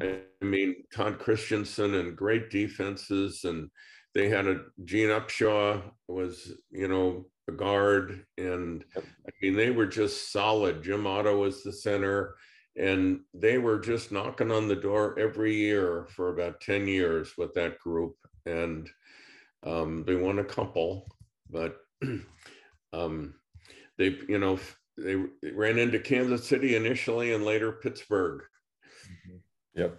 I 0.00 0.20
mean, 0.40 0.76
Todd 0.94 1.18
Christensen 1.18 1.94
and 1.94 2.16
great 2.16 2.50
defenses. 2.50 3.44
And 3.44 3.68
they 4.14 4.28
had 4.30 4.46
a 4.46 4.60
Gene 4.84 5.08
Upshaw 5.10 5.82
was, 6.08 6.52
you 6.70 6.88
know, 6.88 7.26
guard. 7.50 8.24
And. 8.38 8.84
I 8.96 9.00
mean, 9.42 9.56
they 9.56 9.70
were 9.70 9.86
just 9.86 10.30
solid. 10.30 10.84
Jim 10.84 11.06
Otto 11.06 11.36
was 11.36 11.62
the 11.62 11.72
center. 11.72 12.36
And 12.76 13.20
they 13.34 13.58
were 13.58 13.78
just 13.78 14.12
knocking 14.12 14.50
on 14.50 14.68
the 14.68 14.76
door 14.76 15.18
every 15.18 15.54
year 15.54 16.06
for 16.08 16.30
about 16.30 16.60
10 16.60 16.86
years 16.86 17.32
with 17.36 17.52
that 17.54 17.78
group. 17.80 18.14
And 18.46 18.88
um, 19.64 20.04
they 20.06 20.14
won 20.14 20.38
a 20.38 20.44
couple, 20.44 21.06
but 21.50 21.76
um, 22.92 23.34
they, 23.98 24.18
you 24.28 24.38
know, 24.38 24.58
they 24.96 25.16
ran 25.52 25.78
into 25.78 25.98
Kansas 25.98 26.46
City 26.46 26.76
initially 26.76 27.34
and 27.34 27.44
later 27.44 27.72
Pittsburgh. 27.72 28.42
Yep, 29.74 29.98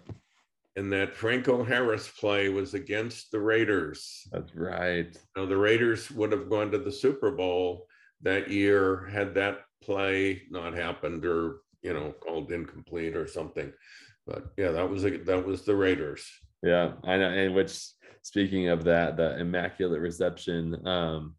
And 0.76 0.92
that 0.92 1.16
Franco 1.16 1.64
Harris 1.64 2.08
play 2.08 2.50
was 2.50 2.74
against 2.74 3.32
the 3.32 3.40
Raiders. 3.40 4.28
that's 4.32 4.56
right. 4.56 5.16
Now, 5.38 5.46
the 5.46 5.58
Raiders 5.58 6.10
would 6.12 6.32
have 6.32 6.50
gone 6.50 6.72
to 6.72 6.80
the 6.80 6.92
Super 6.92 7.32
Bowl 7.32 7.86
that 8.24 8.50
year 8.50 9.08
had 9.12 9.36
that 9.36 9.60
play 9.84 10.44
not 10.50 10.74
happened 10.74 11.26
or, 11.26 11.58
you 11.84 11.94
know, 11.94 12.14
called 12.20 12.52
incomplete 12.52 13.16
or 13.16 13.28
something. 13.28 13.72
But 14.26 14.46
yeah, 14.58 14.72
that 14.72 14.90
was 14.90 15.06
a, 15.06 15.18
that 15.18 15.46
was 15.46 15.64
the 15.64 15.76
Raiders. 15.76 16.26
Yeah, 16.64 16.94
I 17.04 17.18
know. 17.18 17.30
And 17.30 17.54
which, 17.54 17.78
speaking 18.24 18.70
of 18.70 18.86
that, 18.86 19.18
the 19.18 19.38
immaculate 19.38 20.00
reception, 20.00 20.88
um, 20.88 21.36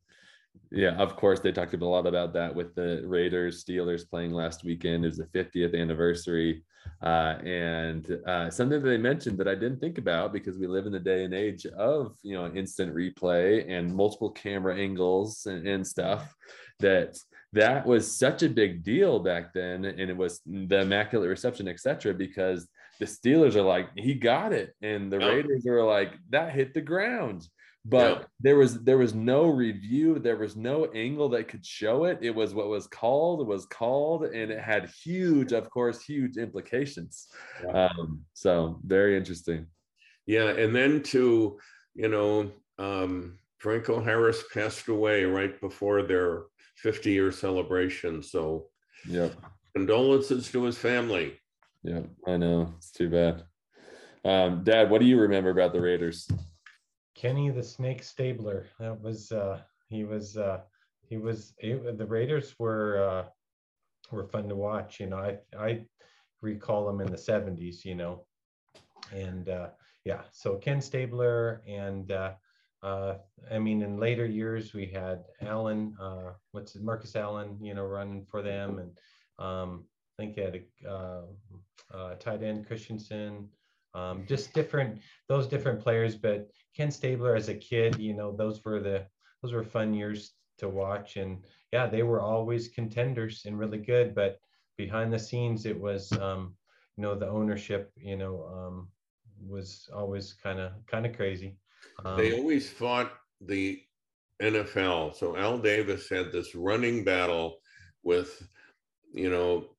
Yeah, 0.74 0.96
of 0.96 1.14
course, 1.14 1.38
they 1.38 1.52
talked 1.52 1.74
a 1.74 1.86
lot 1.86 2.06
about 2.06 2.32
that 2.32 2.52
with 2.52 2.74
the 2.74 3.02
Raiders 3.06 3.64
Steelers 3.64 4.08
playing 4.08 4.32
last 4.32 4.64
weekend. 4.64 5.04
It 5.04 5.08
was 5.08 5.18
the 5.18 5.24
50th 5.26 5.80
anniversary. 5.80 6.64
Uh, 7.02 7.38
and 7.44 8.18
uh, 8.26 8.50
something 8.50 8.82
that 8.82 8.88
they 8.88 8.98
mentioned 8.98 9.38
that 9.38 9.48
I 9.48 9.54
didn't 9.54 9.78
think 9.78 9.98
about 9.98 10.32
because 10.32 10.58
we 10.58 10.66
live 10.66 10.86
in 10.86 10.92
the 10.92 10.98
day 10.98 11.24
and 11.24 11.32
age 11.32 11.64
of 11.66 12.16
you 12.22 12.34
know 12.34 12.52
instant 12.54 12.94
replay 12.94 13.70
and 13.70 13.94
multiple 13.94 14.30
camera 14.30 14.76
angles 14.76 15.46
and, 15.46 15.66
and 15.66 15.86
stuff 15.86 16.34
that 16.80 17.16
that 17.52 17.86
was 17.86 18.18
such 18.18 18.42
a 18.42 18.48
big 18.48 18.82
deal 18.82 19.18
back 19.18 19.52
then 19.54 19.84
and 19.84 20.10
it 20.10 20.16
was 20.16 20.40
the 20.46 20.80
immaculate 20.80 21.28
reception 21.28 21.68
etc 21.68 22.12
because 22.12 22.68
the 23.00 23.06
steelers 23.06 23.54
are 23.54 23.62
like 23.62 23.88
he 23.96 24.14
got 24.14 24.52
it 24.52 24.74
and 24.82 25.10
the 25.12 25.18
raiders 25.18 25.66
are 25.66 25.84
like 25.84 26.12
that 26.30 26.52
hit 26.52 26.74
the 26.74 26.80
ground 26.80 27.48
but 27.84 28.18
Yeah. 28.18 28.24
there 28.40 28.56
was 28.56 28.82
there 28.82 28.98
was 28.98 29.14
no 29.14 29.46
review 29.46 30.18
there 30.18 30.36
was 30.38 30.56
no 30.56 30.86
angle 30.86 31.28
that 31.30 31.48
could 31.48 31.64
show 31.66 32.04
it 32.04 32.18
it 32.22 32.34
was 32.34 32.54
what 32.54 32.68
was 32.68 32.86
called 32.86 33.40
it 33.42 33.46
was 33.46 33.66
called 33.66 34.24
and 34.24 34.50
it 34.50 34.60
had 34.60 34.88
huge 35.04 35.52
of 35.52 35.68
course 35.70 36.02
huge 36.02 36.36
implications 36.38 37.28
Yeah. 37.62 37.88
um 37.98 38.24
so 38.32 38.80
very 38.86 39.16
interesting 39.16 39.66
Yeah, 40.26 40.48
and 40.62 40.74
then 40.74 41.02
to, 41.12 41.58
you 41.94 42.08
know, 42.08 42.50
um, 42.78 43.38
Franco 43.58 44.00
Harris 44.00 44.40
passed 44.54 44.88
away 44.88 45.24
right 45.24 45.54
before 45.60 46.02
their 46.02 46.44
50 46.76 47.10
year 47.12 47.30
celebration. 47.32 48.22
So 48.22 48.68
yeah 49.06 49.28
condolences 49.76 50.50
to 50.52 50.62
his 50.64 50.78
family. 50.78 51.26
yeah 51.82 52.02
i 52.26 52.36
know 52.38 52.72
it's 52.78 52.90
too 52.98 53.10
bad 53.10 53.34
um 54.24 54.64
dad 54.64 54.88
what 54.90 55.00
do 55.02 55.06
you 55.06 55.18
remember 55.20 55.50
about 55.50 55.72
the 55.74 55.80
raiders 55.80 56.26
Kenny 57.14 57.50
the 57.50 57.62
Snake 57.62 58.02
Stabler. 58.02 58.66
That 58.78 59.00
was 59.00 59.32
uh 59.32 59.60
he 59.88 60.04
was 60.04 60.36
uh 60.36 60.60
he 61.08 61.16
was 61.16 61.54
the 61.60 62.06
Raiders 62.06 62.54
were 62.58 63.02
uh 63.02 63.24
were 64.14 64.24
fun 64.28 64.48
to 64.48 64.56
watch. 64.56 65.00
You 65.00 65.06
know, 65.06 65.18
I 65.18 65.38
I 65.58 65.86
recall 66.42 66.86
them 66.86 67.00
in 67.00 67.10
the 67.10 67.16
70s, 67.16 67.84
you 67.84 67.94
know. 67.94 68.26
And 69.12 69.48
uh 69.48 69.68
yeah, 70.04 70.22
so 70.32 70.56
Ken 70.56 70.80
Stabler 70.80 71.62
and 71.66 72.10
uh 72.10 72.32
uh 72.82 73.14
I 73.50 73.58
mean 73.58 73.82
in 73.82 73.98
later 73.98 74.26
years 74.26 74.74
we 74.74 74.86
had 74.86 75.24
Allen, 75.40 75.96
uh 76.00 76.32
what's 76.52 76.74
it, 76.74 76.82
Marcus 76.82 77.16
Allen, 77.16 77.58
you 77.62 77.74
know, 77.74 77.84
running 77.84 78.26
for 78.26 78.42
them 78.42 78.78
and 78.78 78.90
um 79.38 79.84
I 80.18 80.22
think 80.22 80.34
he 80.36 80.40
had 80.42 80.62
a 80.84 80.88
uh, 80.88 81.22
uh 81.92 82.14
tight 82.16 82.42
end 82.42 82.66
Christensen, 82.66 83.48
um 83.94 84.24
just 84.26 84.52
different 84.52 85.00
those 85.28 85.46
different 85.46 85.80
players, 85.80 86.16
but 86.16 86.48
Ken 86.76 86.90
Stabler 86.90 87.36
as 87.36 87.48
a 87.48 87.54
kid, 87.54 87.98
you 87.98 88.14
know, 88.14 88.34
those 88.34 88.64
were 88.64 88.80
the 88.80 89.06
those 89.42 89.52
were 89.52 89.64
fun 89.64 89.94
years 89.94 90.32
to 90.58 90.68
watch, 90.68 91.16
and 91.16 91.44
yeah, 91.72 91.86
they 91.86 92.02
were 92.02 92.20
always 92.20 92.68
contenders 92.68 93.44
and 93.46 93.58
really 93.58 93.78
good. 93.78 94.14
But 94.14 94.38
behind 94.76 95.12
the 95.12 95.18
scenes, 95.18 95.66
it 95.66 95.78
was, 95.78 96.12
um, 96.12 96.54
you 96.96 97.02
know, 97.02 97.14
the 97.14 97.28
ownership, 97.28 97.92
you 97.96 98.16
know, 98.16 98.44
um, 98.46 98.88
was 99.46 99.88
always 99.94 100.34
kind 100.34 100.60
of 100.60 100.72
kind 100.86 101.06
of 101.06 101.14
crazy. 101.14 101.56
Um, 102.04 102.16
They 102.16 102.38
always 102.38 102.70
fought 102.70 103.12
the 103.40 103.82
NFL. 104.42 105.14
So 105.14 105.36
Al 105.36 105.58
Davis 105.58 106.08
had 106.08 106.32
this 106.32 106.54
running 106.54 107.04
battle 107.04 107.58
with, 108.02 108.46
you 109.12 109.30
know, 109.30 109.73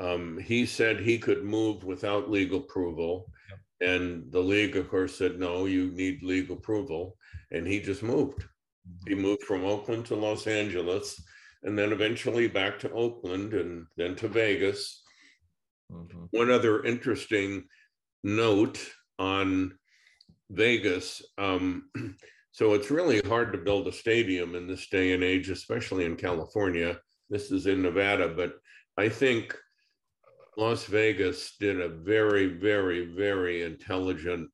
um, 0.00 0.38
he 0.38 0.66
said 0.66 1.00
he 1.00 1.18
could 1.18 1.44
move 1.44 1.84
without 1.84 2.30
legal 2.30 2.60
approval. 2.60 3.30
And 3.80 4.30
the 4.32 4.40
league, 4.40 4.76
of 4.76 4.88
course, 4.88 5.16
said, 5.16 5.38
no, 5.38 5.66
you 5.66 5.90
need 5.90 6.22
legal 6.22 6.56
approval. 6.56 7.16
And 7.50 7.66
he 7.66 7.80
just 7.80 8.02
moved. 8.02 8.44
He 9.06 9.14
moved 9.14 9.42
from 9.42 9.64
Oakland 9.64 10.06
to 10.06 10.16
Los 10.16 10.46
Angeles 10.46 11.20
and 11.62 11.78
then 11.78 11.92
eventually 11.92 12.46
back 12.46 12.78
to 12.78 12.92
Oakland 12.92 13.52
and 13.54 13.86
then 13.96 14.14
to 14.16 14.28
Vegas. 14.28 15.02
mhm. 15.92 16.28
One 16.30 16.50
other 16.50 16.84
interesting 16.84 17.64
note 18.22 18.78
on 19.18 19.76
Vegas. 20.50 21.22
Um, 21.38 21.90
so 22.52 22.74
it's 22.74 22.90
really 22.90 23.20
hard 23.20 23.52
to 23.52 23.58
build 23.58 23.88
a 23.88 23.92
stadium 23.92 24.54
in 24.54 24.66
this 24.66 24.88
day 24.88 25.12
and 25.12 25.22
age, 25.22 25.50
especially 25.50 26.04
in 26.04 26.16
California. 26.16 26.98
This 27.30 27.50
is 27.50 27.66
in 27.66 27.82
Nevada, 27.82 28.28
but 28.28 28.54
I 28.96 29.08
think 29.08 29.56
Las 30.56 30.84
Vegas 30.86 31.56
did 31.60 31.80
a 31.80 31.88
very, 31.88 32.46
very, 32.46 33.06
very 33.06 33.62
intelligent 33.62 34.50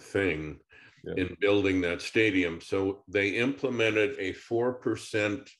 thing 0.00 0.60
Yeah. 1.04 1.14
in 1.16 1.36
building 1.40 1.80
that 1.82 2.00
stadium. 2.00 2.60
So 2.60 3.04
they 3.08 3.30
implemented 3.30 4.16
a 4.18 4.32
4% 4.32 5.50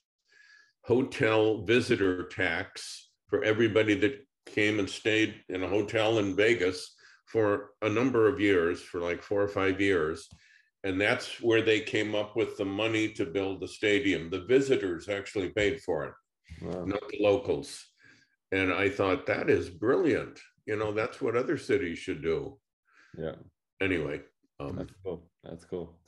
hotel 0.84 1.62
visitor 1.64 2.24
tax 2.28 3.10
for 3.28 3.42
everybody 3.44 3.94
that 3.94 4.26
came 4.46 4.78
and 4.78 4.88
stayed 4.88 5.42
in 5.48 5.62
a 5.62 5.68
hotel 5.68 6.18
in 6.18 6.36
Vegas 6.36 6.94
for 7.26 7.72
a 7.82 7.88
number 7.88 8.28
of 8.28 8.40
years, 8.40 8.80
for 8.80 9.00
like 9.00 9.22
four 9.22 9.42
or 9.42 9.48
five 9.48 9.80
years. 9.80 10.28
And 10.84 11.00
that's 11.00 11.40
where 11.40 11.62
they 11.62 11.80
came 11.80 12.14
up 12.14 12.36
with 12.36 12.56
the 12.56 12.64
money 12.64 13.08
to 13.14 13.24
build 13.24 13.60
the 13.60 13.68
stadium. 13.68 14.30
The 14.30 14.44
visitors 14.44 15.08
actually 15.08 15.48
paid 15.50 15.80
for 15.82 16.04
it, 16.04 16.14
Wow. 16.62 16.84
not 16.84 17.08
the 17.08 17.18
locals. 17.20 17.93
And 18.54 18.72
I 18.72 18.88
thought 18.88 19.26
that 19.26 19.50
is 19.50 19.68
brilliant. 19.68 20.38
You 20.66 20.76
know, 20.76 20.92
that's 20.92 21.20
what 21.20 21.36
other 21.36 21.58
cities 21.58 21.98
should 21.98 22.22
do. 22.22 22.38
yeah 23.18 23.36
Anyway, 23.80 24.20
um, 24.60 24.76
That's 24.76 24.94
cool. 25.04 25.18
That's 25.42 25.64
cool. 25.64 25.98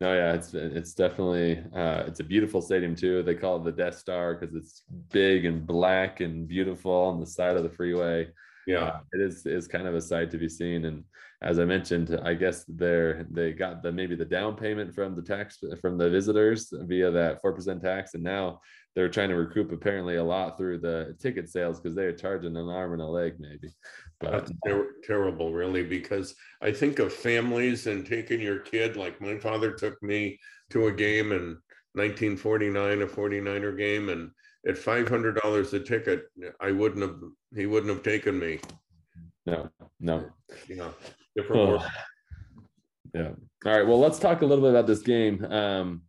No, 0.00 0.14
yeah, 0.14 0.32
it's 0.32 0.54
it's 0.54 0.94
definitely 0.94 1.58
uh, 1.74 2.04
it's 2.06 2.20
a 2.20 2.24
beautiful 2.24 2.62
stadium 2.62 2.94
too. 2.94 3.24
They 3.24 3.34
call 3.34 3.56
it 3.56 3.64
the 3.64 3.72
Death 3.82 3.98
Star 3.98 4.34
because 4.34 4.54
it's 4.54 4.84
big 5.10 5.44
and 5.44 5.66
black 5.66 6.20
and 6.20 6.46
beautiful 6.46 6.92
on 6.92 7.18
the 7.18 7.26
side 7.26 7.56
of 7.56 7.64
the 7.64 7.76
freeway. 7.78 8.28
yeah, 8.68 8.84
Uh, 8.84 9.00
it 9.14 9.20
is 9.28 9.44
is 9.44 9.66
kind 9.66 9.88
of 9.88 9.94
a 9.96 10.00
sight 10.00 10.30
to 10.30 10.38
be 10.38 10.48
seen. 10.48 10.84
And 10.84 11.02
as 11.40 11.58
I 11.60 11.64
mentioned, 11.64 12.18
I 12.24 12.34
guess 12.34 12.64
they're 12.64 13.26
they 13.30 13.52
got 13.52 13.82
the 13.82 13.92
maybe 13.92 14.16
the 14.16 14.24
down 14.24 14.56
payment 14.56 14.94
from 14.94 15.14
the 15.14 15.22
tax 15.22 15.58
from 15.80 15.96
the 15.96 16.10
visitors 16.10 16.72
via 16.72 17.10
that 17.12 17.40
four 17.40 17.52
percent 17.52 17.80
tax, 17.80 18.14
and 18.14 18.24
now 18.24 18.60
they're 18.94 19.08
trying 19.08 19.28
to 19.28 19.36
recoup 19.36 19.70
apparently 19.70 20.16
a 20.16 20.24
lot 20.24 20.58
through 20.58 20.78
the 20.78 21.16
ticket 21.20 21.48
sales 21.48 21.78
because 21.78 21.94
they're 21.94 22.12
charging 22.12 22.56
an 22.56 22.68
arm 22.68 22.92
and 22.92 23.02
a 23.02 23.06
leg 23.06 23.34
maybe. 23.38 23.72
But 24.18 24.32
That's 24.32 24.52
ter- 24.66 24.94
terrible, 25.04 25.52
really, 25.52 25.84
because 25.84 26.34
I 26.60 26.72
think 26.72 26.98
of 26.98 27.12
families 27.12 27.86
and 27.86 28.04
taking 28.04 28.40
your 28.40 28.58
kid, 28.58 28.96
like 28.96 29.20
my 29.20 29.38
father 29.38 29.72
took 29.72 30.02
me 30.02 30.40
to 30.70 30.88
a 30.88 30.92
game 30.92 31.30
in 31.30 31.58
1949, 31.94 33.02
a 33.02 33.06
49er 33.06 33.78
game, 33.78 34.08
and 34.08 34.30
at 34.66 34.74
$500 34.74 35.72
a 35.72 35.80
ticket, 35.80 36.24
I 36.60 36.72
wouldn't 36.72 37.02
have, 37.02 37.20
he 37.54 37.66
wouldn't 37.66 37.92
have 37.92 38.02
taken 38.02 38.36
me. 38.38 38.58
no, 39.46 39.70
no. 40.00 40.28
You 40.66 40.76
know, 40.76 40.94
different 41.36 41.68
world. 41.68 41.84
yeah. 43.14 43.30
All 43.66 43.72
right. 43.72 43.86
Well, 43.86 43.98
let's 43.98 44.18
talk 44.18 44.42
a 44.42 44.46
little 44.46 44.62
bit 44.62 44.70
about 44.70 44.86
this 44.86 45.02
game. 45.02 45.44
Um, 45.44 46.02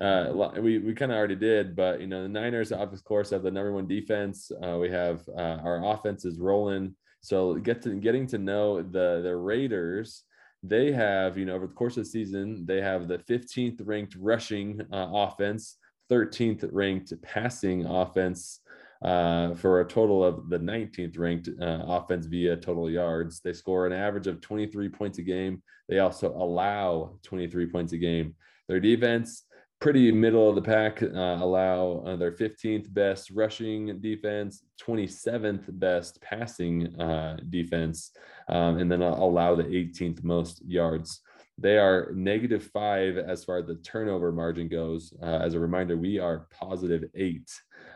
uh, 0.00 0.50
we 0.60 0.78
we 0.78 0.94
kind 0.94 1.10
of 1.10 1.16
already 1.16 1.36
did, 1.36 1.74
but 1.74 2.00
you 2.00 2.06
know 2.06 2.22
the 2.22 2.28
Niners, 2.28 2.72
of 2.72 3.04
course, 3.04 3.30
have 3.30 3.42
the 3.42 3.50
number 3.50 3.72
one 3.72 3.86
defense. 3.86 4.50
Uh, 4.62 4.76
we 4.78 4.90
have 4.90 5.22
uh, 5.36 5.58
our 5.62 5.84
offense 5.94 6.24
is 6.24 6.38
rolling. 6.38 6.94
So 7.22 7.54
get 7.54 7.82
to 7.82 7.94
getting 7.94 8.26
to 8.28 8.38
know 8.38 8.82
the 8.82 9.20
the 9.22 9.34
Raiders. 9.34 10.22
They 10.62 10.92
have 10.92 11.38
you 11.38 11.46
know 11.46 11.54
over 11.54 11.66
the 11.66 11.74
course 11.74 11.96
of 11.96 12.04
the 12.04 12.10
season 12.10 12.66
they 12.66 12.80
have 12.80 13.08
the 13.08 13.18
15th 13.18 13.80
ranked 13.84 14.16
rushing 14.18 14.80
uh, 14.92 15.08
offense, 15.12 15.76
13th 16.10 16.68
ranked 16.72 17.12
passing 17.22 17.86
offense. 17.86 18.60
Uh, 19.02 19.54
for 19.54 19.80
a 19.80 19.86
total 19.86 20.24
of 20.24 20.48
the 20.48 20.58
19th 20.58 21.18
ranked 21.18 21.50
uh, 21.60 21.82
offense 21.86 22.24
via 22.24 22.56
total 22.56 22.90
yards. 22.90 23.40
They 23.40 23.52
score 23.52 23.86
an 23.86 23.92
average 23.92 24.26
of 24.26 24.40
23 24.40 24.88
points 24.88 25.18
a 25.18 25.22
game. 25.22 25.62
They 25.88 25.98
also 25.98 26.32
allow 26.32 27.18
23 27.22 27.66
points 27.66 27.92
a 27.92 27.98
game. 27.98 28.34
Their 28.68 28.80
defense, 28.80 29.44
pretty 29.80 30.10
middle 30.10 30.48
of 30.48 30.54
the 30.54 30.62
pack, 30.62 31.02
uh, 31.02 31.06
allow 31.06 32.02
uh, 32.06 32.16
their 32.16 32.32
15th 32.32 32.92
best 32.92 33.30
rushing 33.30 34.00
defense, 34.00 34.62
27th 34.80 35.64
best 35.78 36.20
passing 36.22 36.98
uh, 36.98 37.36
defense, 37.50 38.12
um, 38.48 38.78
and 38.78 38.90
then 38.90 39.02
allow 39.02 39.54
the 39.54 39.64
18th 39.64 40.24
most 40.24 40.62
yards. 40.66 41.20
They 41.58 41.78
are 41.78 42.12
negative 42.14 42.70
five 42.72 43.16
as 43.16 43.44
far 43.44 43.58
as 43.58 43.66
the 43.66 43.76
turnover 43.76 44.30
margin 44.30 44.68
goes. 44.68 45.14
Uh, 45.22 45.38
as 45.42 45.54
a 45.54 45.60
reminder, 45.60 45.96
we 45.96 46.18
are 46.18 46.46
positive 46.50 47.04
eight 47.14 47.50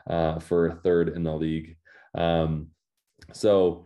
uh, 0.08 0.38
for 0.38 0.80
third 0.82 1.10
in 1.10 1.22
the 1.22 1.34
league. 1.34 1.76
Um, 2.14 2.68
so, 3.32 3.84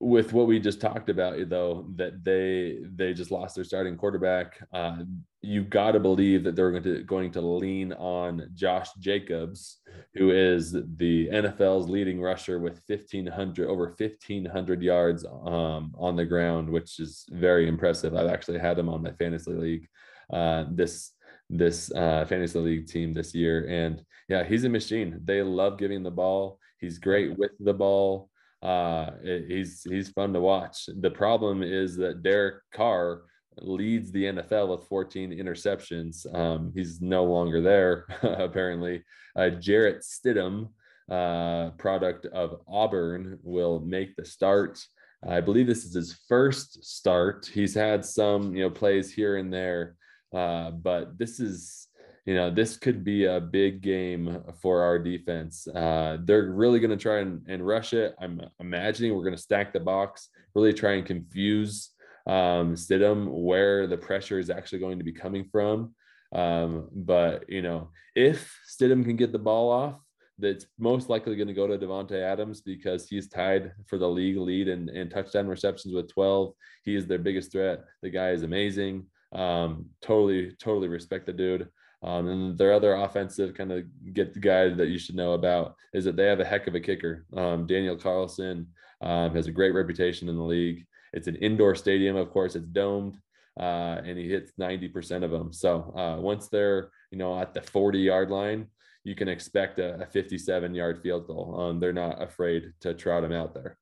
with 0.00 0.32
what 0.32 0.46
we 0.46 0.58
just 0.58 0.80
talked 0.80 1.08
about 1.08 1.36
though 1.48 1.86
that 1.94 2.24
they 2.24 2.78
they 2.94 3.14
just 3.14 3.30
lost 3.30 3.54
their 3.54 3.64
starting 3.64 3.96
quarterback 3.96 4.58
uh 4.72 4.98
you 5.40 5.62
got 5.62 5.92
to 5.92 6.00
believe 6.00 6.42
that 6.42 6.56
they're 6.56 6.70
going 6.70 6.82
to 6.82 7.02
going 7.04 7.30
to 7.30 7.40
lean 7.40 7.92
on 7.92 8.50
Josh 8.54 8.88
Jacobs 8.98 9.78
who 10.14 10.30
is 10.30 10.72
the 10.72 11.28
NFL's 11.28 11.88
leading 11.88 12.20
rusher 12.20 12.58
with 12.58 12.80
1500 12.86 13.68
over 13.68 13.94
1500 13.96 14.82
yards 14.82 15.24
um 15.24 15.94
on 15.96 16.16
the 16.16 16.24
ground 16.24 16.68
which 16.68 16.98
is 16.98 17.24
very 17.30 17.68
impressive 17.68 18.14
I've 18.14 18.30
actually 18.30 18.58
had 18.58 18.78
him 18.78 18.88
on 18.88 19.02
my 19.02 19.12
fantasy 19.12 19.52
league 19.52 19.88
uh 20.32 20.64
this 20.70 21.12
this 21.50 21.92
uh, 21.92 22.24
fantasy 22.26 22.58
league 22.58 22.86
team 22.86 23.12
this 23.12 23.34
year. 23.34 23.66
And 23.68 24.02
yeah, 24.28 24.44
he's 24.44 24.64
a 24.64 24.68
machine. 24.68 25.20
They 25.24 25.42
love 25.42 25.78
giving 25.78 26.02
the 26.02 26.10
ball. 26.10 26.58
He's 26.78 26.98
great 26.98 27.36
with 27.38 27.52
the 27.60 27.74
ball. 27.74 28.30
Uh, 28.64 29.10
he's 29.22 29.82
he's 29.84 30.08
fun 30.08 30.32
to 30.32 30.40
watch. 30.40 30.88
The 31.00 31.10
problem 31.10 31.62
is 31.62 31.96
that 31.96 32.22
Derek 32.22 32.62
Carr 32.72 33.24
leads 33.58 34.10
the 34.10 34.24
NFL 34.24 34.68
with 34.68 34.88
14 34.88 35.30
interceptions. 35.30 36.26
Um, 36.34 36.72
he's 36.74 37.00
no 37.00 37.24
longer 37.24 37.60
there, 37.60 38.06
apparently. 38.22 39.04
Uh, 39.36 39.50
Jarrett 39.50 40.02
Stidham, 40.02 40.68
uh, 41.10 41.70
product 41.72 42.26
of 42.26 42.60
Auburn, 42.66 43.38
will 43.42 43.80
make 43.80 44.16
the 44.16 44.24
start. 44.24 44.82
I 45.26 45.40
believe 45.40 45.66
this 45.66 45.84
is 45.84 45.94
his 45.94 46.18
first 46.28 46.84
start. 46.84 47.50
He's 47.52 47.74
had 47.74 48.04
some, 48.04 48.54
you 48.54 48.62
know, 48.62 48.70
plays 48.70 49.12
here 49.12 49.36
and 49.36 49.52
there, 49.52 49.96
uh, 50.34 50.70
but 50.70 51.18
this 51.18 51.40
is, 51.40 51.83
you 52.24 52.34
know, 52.34 52.50
this 52.50 52.76
could 52.76 53.04
be 53.04 53.26
a 53.26 53.40
big 53.40 53.82
game 53.82 54.42
for 54.60 54.82
our 54.82 54.98
defense. 54.98 55.66
Uh, 55.68 56.18
they're 56.24 56.52
really 56.52 56.80
going 56.80 56.90
to 56.90 57.02
try 57.02 57.18
and, 57.18 57.42
and, 57.48 57.66
rush 57.66 57.92
it. 57.92 58.14
I'm 58.18 58.40
imagining 58.60 59.14
we're 59.14 59.24
going 59.24 59.36
to 59.36 59.42
stack 59.42 59.72
the 59.72 59.80
box, 59.80 60.30
really 60.54 60.72
try 60.72 60.92
and 60.92 61.06
confuse 61.06 61.90
um, 62.26 62.74
Stidham 62.74 63.28
where 63.28 63.86
the 63.86 63.98
pressure 63.98 64.38
is 64.38 64.48
actually 64.48 64.78
going 64.78 64.98
to 64.98 65.04
be 65.04 65.12
coming 65.12 65.44
from. 65.52 65.94
Um, 66.32 66.88
but 66.92 67.44
you 67.48 67.60
know, 67.60 67.90
if 68.16 68.58
Stidham 68.68 69.04
can 69.04 69.16
get 69.16 69.32
the 69.32 69.38
ball 69.38 69.70
off, 69.70 70.00
that's 70.38 70.66
most 70.78 71.08
likely 71.10 71.36
going 71.36 71.48
to 71.48 71.54
go 71.54 71.66
to 71.66 71.78
Davante 71.78 72.20
Adams 72.20 72.60
because 72.60 73.08
he's 73.08 73.28
tied 73.28 73.72
for 73.86 73.98
the 73.98 74.08
league 74.08 74.38
lead 74.38 74.68
and, 74.68 74.88
and 74.88 75.10
touchdown 75.10 75.46
receptions 75.46 75.94
with 75.94 76.12
12. 76.12 76.54
He 76.84 76.96
is 76.96 77.06
their 77.06 77.18
biggest 77.18 77.52
threat. 77.52 77.84
The 78.02 78.10
guy 78.10 78.30
is 78.30 78.42
amazing. 78.42 79.06
Um, 79.32 79.86
totally, 80.02 80.52
totally 80.58 80.88
respect 80.88 81.26
the 81.26 81.32
dude. 81.32 81.68
Um, 82.04 82.28
and 82.28 82.58
their 82.58 82.74
other 82.74 82.94
offensive 82.94 83.54
kind 83.54 83.72
of 83.72 83.84
get 84.12 84.34
the 84.34 84.40
guy 84.40 84.68
that 84.68 84.88
you 84.88 84.98
should 84.98 85.14
know 85.14 85.32
about 85.32 85.74
is 85.94 86.04
that 86.04 86.16
they 86.16 86.26
have 86.26 86.40
a 86.40 86.44
heck 86.44 86.66
of 86.66 86.74
a 86.74 86.80
kicker. 86.80 87.24
Um, 87.34 87.66
Daniel 87.66 87.96
Carlson 87.96 88.68
um, 89.00 89.34
has 89.34 89.46
a 89.46 89.52
great 89.52 89.72
reputation 89.72 90.28
in 90.28 90.36
the 90.36 90.42
league. 90.42 90.84
It's 91.14 91.28
an 91.28 91.36
indoor 91.36 91.74
stadium, 91.74 92.16
of 92.16 92.30
course, 92.30 92.56
it's 92.56 92.66
domed, 92.66 93.16
uh, 93.58 94.00
and 94.04 94.18
he 94.18 94.28
hits 94.28 94.52
90% 94.60 95.24
of 95.24 95.30
them. 95.30 95.52
So 95.52 95.94
uh, 95.96 96.20
once 96.20 96.48
they're, 96.48 96.90
you 97.10 97.16
know, 97.16 97.40
at 97.40 97.54
the 97.54 97.62
40 97.62 97.98
yard 98.00 98.30
line, 98.30 98.66
you 99.04 99.14
can 99.14 99.28
expect 99.28 99.78
a, 99.78 100.02
a 100.02 100.06
57 100.06 100.74
yard 100.74 101.00
field 101.02 101.26
goal. 101.26 101.58
Um, 101.58 101.80
they're 101.80 101.92
not 101.92 102.22
afraid 102.22 102.72
to 102.80 102.92
trot 102.92 103.24
him 103.24 103.32
out 103.32 103.54
there. 103.54 103.78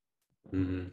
Mm-hmm. 0.53 0.89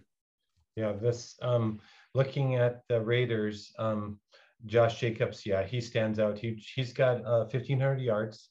Yeah, 0.75 0.93
this 0.93 1.37
um, 1.41 1.79
looking 2.15 2.55
at 2.55 2.83
the 2.87 3.01
Raiders, 3.01 3.73
um, 3.77 4.19
Josh 4.65 4.99
Jacobs, 4.99 5.45
yeah, 5.45 5.63
he 5.63 5.79
stands 5.81 6.19
out. 6.19 6.37
He 6.37 6.61
he's 6.75 6.93
got 6.93 7.25
uh, 7.25 7.45
1,500 7.45 8.01
yards, 8.01 8.49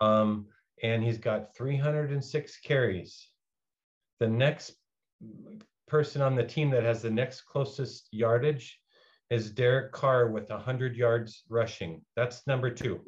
um, 0.00 0.46
and 0.82 1.02
he's 1.02 1.18
got 1.18 1.56
306 1.56 2.58
carries. 2.60 3.28
The 4.20 4.28
next 4.28 4.74
person 5.88 6.20
on 6.22 6.34
the 6.34 6.44
team 6.44 6.70
that 6.70 6.82
has 6.82 7.02
the 7.02 7.10
next 7.10 7.42
closest 7.42 8.08
yardage 8.12 8.78
is 9.30 9.50
Derek 9.50 9.92
Carr 9.92 10.30
with 10.30 10.50
100 10.50 10.96
yards 10.96 11.44
rushing. 11.48 12.02
That's 12.16 12.46
number 12.46 12.70
two 12.70 13.00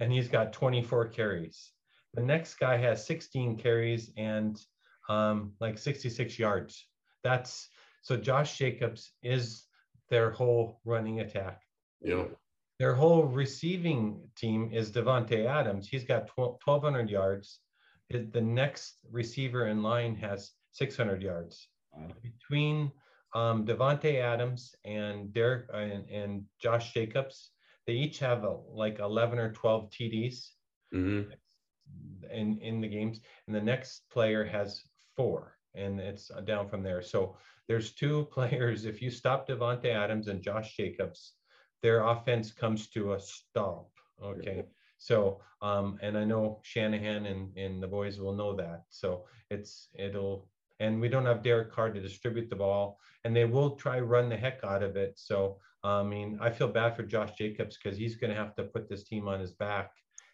and 0.00 0.12
he's 0.12 0.28
got 0.28 0.52
24 0.52 1.08
carries. 1.08 1.72
The 2.14 2.22
next 2.22 2.54
guy 2.54 2.76
has 2.76 3.06
16 3.06 3.58
carries 3.58 4.10
and 4.16 4.60
um, 5.08 5.52
like 5.60 5.78
66 5.78 6.38
yards. 6.38 6.86
That's 7.22 7.68
so 8.02 8.16
Josh 8.16 8.58
Jacobs 8.58 9.12
is 9.22 9.64
their 10.10 10.30
whole 10.30 10.80
running 10.84 11.20
attack. 11.20 11.62
Yeah. 12.04 12.24
Their 12.78 12.94
whole 12.94 13.24
receiving 13.24 14.20
team 14.36 14.70
is 14.72 14.90
Davante 14.90 15.46
Adams. 15.46 15.88
He's 15.88 16.04
got 16.04 16.28
1,200 16.36 17.08
yards. 17.08 17.60
The 18.10 18.40
next 18.40 18.98
receiver 19.10 19.68
in 19.68 19.82
line 19.82 20.14
has 20.16 20.52
600 20.72 21.22
yards. 21.22 21.68
Wow. 21.92 22.08
Between 22.22 22.92
um, 23.34 23.64
Davante 23.64 24.20
Adams 24.20 24.74
and 24.84 25.32
Derek 25.32 25.66
and, 25.72 26.08
and 26.10 26.44
Josh 26.60 26.92
Jacobs, 26.92 27.50
they 27.86 27.94
each 27.94 28.18
have 28.18 28.44
a, 28.44 28.56
like 28.68 28.98
11 28.98 29.38
or 29.38 29.52
12 29.52 29.90
TDs 29.90 30.50
mm-hmm. 30.94 31.30
in, 32.32 32.58
in 32.58 32.80
the 32.80 32.88
games. 32.88 33.20
And 33.46 33.54
the 33.54 33.62
next 33.62 34.02
player 34.10 34.44
has 34.44 34.82
four, 35.16 35.56
and 35.74 36.00
it's 36.00 36.30
down 36.44 36.68
from 36.68 36.82
there. 36.82 37.02
So 37.02 37.36
there's 37.68 37.92
two 37.92 38.24
players. 38.32 38.84
If 38.84 39.00
you 39.00 39.10
stop 39.10 39.48
Davante 39.48 39.86
Adams 39.86 40.28
and 40.28 40.42
Josh 40.42 40.76
Jacobs, 40.76 41.34
their 41.84 42.00
offense 42.02 42.50
comes 42.50 42.88
to 42.88 43.12
a 43.12 43.20
stop. 43.20 43.90
Okay. 44.22 44.64
So, 44.98 45.40
um, 45.60 45.98
and 46.02 46.16
I 46.16 46.24
know 46.24 46.60
Shanahan 46.62 47.26
and, 47.26 47.56
and 47.56 47.82
the 47.82 47.86
boys 47.86 48.18
will 48.18 48.34
know 48.34 48.56
that. 48.56 48.84
So 48.88 49.26
it's, 49.50 49.88
it'll, 49.94 50.48
and 50.80 51.00
we 51.00 51.08
don't 51.08 51.26
have 51.26 51.42
Derek 51.42 51.70
Carr 51.70 51.90
to 51.92 52.00
distribute 52.00 52.48
the 52.48 52.56
ball, 52.56 52.98
and 53.24 53.36
they 53.36 53.44
will 53.44 53.72
try 53.76 54.00
run 54.00 54.28
the 54.28 54.36
heck 54.36 54.64
out 54.64 54.82
of 54.82 54.96
it. 54.96 55.12
So 55.16 55.58
I 55.84 56.02
mean, 56.02 56.38
I 56.40 56.50
feel 56.50 56.68
bad 56.68 56.96
for 56.96 57.02
Josh 57.02 57.32
Jacobs 57.36 57.76
because 57.76 57.98
he's 57.98 58.16
going 58.16 58.30
to 58.30 58.36
have 58.36 58.54
to 58.56 58.64
put 58.64 58.88
this 58.88 59.04
team 59.04 59.28
on 59.28 59.38
his 59.38 59.52
back, 59.52 59.90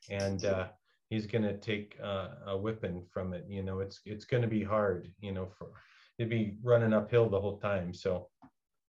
and 0.09 0.45
uh, 0.45 0.69
he's 1.09 1.27
going 1.27 1.43
to 1.43 1.59
take 1.59 1.99
uh, 2.03 2.29
a 2.47 2.57
whipping 2.57 3.05
from 3.13 3.35
it. 3.35 3.45
You 3.49 3.65
know, 3.65 3.81
it's 3.81 4.01
it's 4.07 4.25
going 4.25 4.43
to 4.43 4.49
be 4.49 4.63
hard. 4.63 5.13
You 5.21 5.33
know, 5.33 5.49
for 5.59 5.73
it'd 6.19 6.31
be 6.31 6.57
running 6.63 6.93
uphill 6.93 7.29
the 7.29 7.41
whole 7.41 7.59
time. 7.59 7.93
So, 7.93 8.29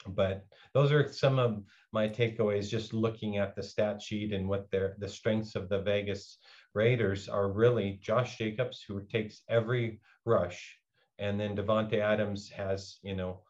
but 0.08 0.44
those 0.74 0.92
are 0.92 1.12
some 1.12 1.38
of 1.38 1.62
my 1.92 2.08
takeaways. 2.08 2.68
Just 2.68 2.92
looking 2.92 3.38
at 3.38 3.54
the 3.54 3.62
stat 3.62 4.00
sheet 4.00 4.32
and 4.32 4.48
what 4.48 4.70
their 4.70 4.96
the 4.98 5.08
strengths 5.08 5.54
of 5.54 5.68
the 5.68 5.80
Vegas 5.80 6.38
Raiders 6.74 7.28
are 7.28 7.52
really 7.52 7.98
Josh 8.02 8.38
Jacobs, 8.38 8.82
who 8.86 9.02
takes 9.06 9.42
every 9.48 10.00
rush, 10.24 10.78
and 11.18 11.38
then 11.38 11.56
Davante 11.56 11.98
Adams 11.98 12.48
has 12.50 12.98
you 13.02 13.16
know 13.16 13.40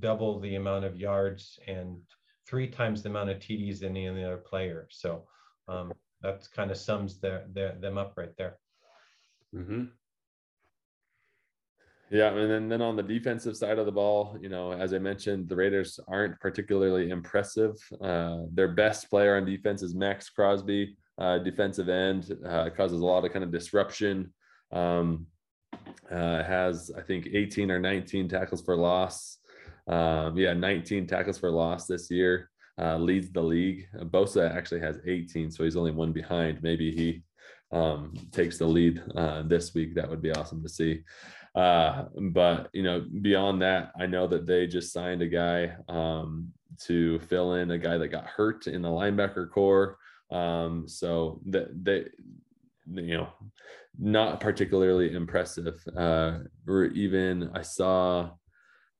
double 0.00 0.40
the 0.40 0.56
amount 0.56 0.84
of 0.84 0.96
yards 0.96 1.58
and 1.66 1.98
three 2.46 2.68
times 2.68 3.02
the 3.02 3.08
amount 3.08 3.30
of 3.30 3.38
TDs 3.38 3.80
than 3.80 3.96
any 3.96 4.24
other 4.24 4.36
player. 4.36 4.86
So 4.90 5.24
um, 5.68 5.92
that 6.22 6.46
kind 6.54 6.70
of 6.70 6.76
sums 6.76 7.18
their, 7.18 7.46
their, 7.52 7.76
them 7.80 7.98
up 7.98 8.14
right 8.16 8.36
there. 8.38 8.58
Mm-hmm. 9.54 9.84
Yeah, 12.10 12.28
and 12.28 12.48
then, 12.48 12.68
then 12.68 12.82
on 12.82 12.94
the 12.94 13.02
defensive 13.02 13.56
side 13.56 13.78
of 13.78 13.86
the 13.86 13.92
ball, 13.92 14.38
you 14.40 14.48
know, 14.48 14.72
as 14.72 14.94
I 14.94 14.98
mentioned, 14.98 15.48
the 15.48 15.56
Raiders 15.56 15.98
aren't 16.06 16.38
particularly 16.38 17.10
impressive. 17.10 17.74
Uh, 18.00 18.42
their 18.52 18.68
best 18.68 19.10
player 19.10 19.36
on 19.36 19.44
defense 19.44 19.82
is 19.82 19.94
Maxx 19.94 20.30
Crosby, 20.30 20.96
uh, 21.18 21.38
defensive 21.38 21.88
end, 21.88 22.36
uh, 22.46 22.70
causes 22.76 23.00
a 23.00 23.04
lot 23.04 23.24
of 23.24 23.32
kind 23.32 23.44
of 23.44 23.50
disruption. 23.50 24.32
Um, 24.72 25.26
uh, 26.10 26.44
has 26.44 26.92
I 26.96 27.02
think 27.02 27.28
18 27.32 27.70
or 27.70 27.80
19 27.80 28.28
tackles 28.28 28.62
for 28.62 28.76
loss. 28.76 29.38
Um, 29.88 30.36
yeah, 30.36 30.52
19 30.52 31.06
tackles 31.06 31.38
for 31.38 31.50
loss 31.50 31.86
this 31.86 32.10
year. 32.10 32.50
Uh, 32.78 32.98
leads 32.98 33.30
the 33.30 33.42
league. 33.42 33.88
Bosa 33.96 34.54
actually 34.54 34.80
has 34.80 34.98
18, 35.06 35.50
so 35.50 35.64
he's 35.64 35.76
only 35.76 35.92
one 35.92 36.12
behind. 36.12 36.62
Maybe 36.62 36.94
he 36.94 37.22
um, 37.72 38.12
takes 38.32 38.58
the 38.58 38.66
lead 38.66 39.02
uh, 39.16 39.42
this 39.42 39.74
week. 39.74 39.94
That 39.94 40.08
would 40.08 40.22
be 40.22 40.32
awesome 40.32 40.62
to 40.62 40.68
see. 40.68 41.02
Uh, 41.56 42.04
but 42.32 42.68
you 42.72 42.82
know, 42.82 43.04
beyond 43.22 43.62
that, 43.62 43.92
I 43.98 44.06
know 44.06 44.26
that 44.26 44.46
they 44.46 44.66
just 44.66 44.92
signed 44.92 45.22
a 45.22 45.26
guy 45.26 45.74
um, 45.88 46.52
to 46.82 47.18
fill 47.20 47.54
in 47.54 47.70
a 47.70 47.78
guy 47.78 47.96
that 47.96 48.08
got 48.08 48.26
hurt 48.26 48.66
in 48.66 48.82
the 48.82 48.88
linebacker 48.88 49.50
corps. 49.50 49.98
Um, 50.30 50.86
so 50.88 51.40
that 51.46 51.84
they, 51.84 52.04
you 52.92 53.16
know, 53.16 53.28
not 53.98 54.40
particularly 54.40 55.14
impressive. 55.14 55.82
Uh, 55.96 56.40
or 56.66 56.86
even 56.86 57.50
I 57.54 57.62
saw 57.62 58.30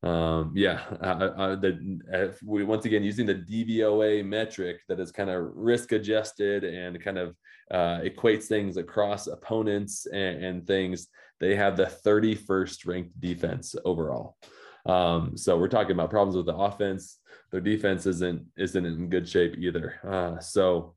um, 0.03 0.53
yeah, 0.55 0.83
uh, 1.01 1.33
uh, 1.37 1.57
the, 1.57 2.37
we 2.45 2.65
once 2.65 2.85
again 2.85 3.03
using 3.03 3.27
the 3.27 3.35
DVOA 3.35 4.25
metric 4.25 4.83
that 4.89 5.01
is 5.01 5.11
kind 5.11 5.31
of 5.31 5.51
risk 5.55 5.93
adjusted 5.93 6.65
and 6.65 7.03
kind 7.03 7.19
of 7.19 7.35
uh, 7.71 8.01
equates 8.05 8.45
things 8.45 8.77
across 8.77 9.27
opponents 9.27 10.07
and, 10.07 10.45
and, 10.45 10.67
things. 10.67 11.09
They 11.41 11.55
have 11.57 11.77
the 11.77 11.87
31st 11.87 12.87
ranked 12.87 13.21
defense 13.21 13.75
overall. 13.85 14.37
Um, 14.87 15.37
so 15.37 15.59
we're 15.59 15.69
talking 15.69 15.93
about 15.93 16.11
problems 16.11 16.37
with 16.37 16.47
the 16.47 16.57
offense. 16.57 17.19
Their 17.51 17.61
defense 17.61 18.07
isn't 18.07 18.45
isn't 18.57 18.87
in 18.87 19.09
good 19.09 19.29
shape 19.29 19.57
either. 19.59 19.95
Uh, 20.07 20.39
so, 20.41 20.95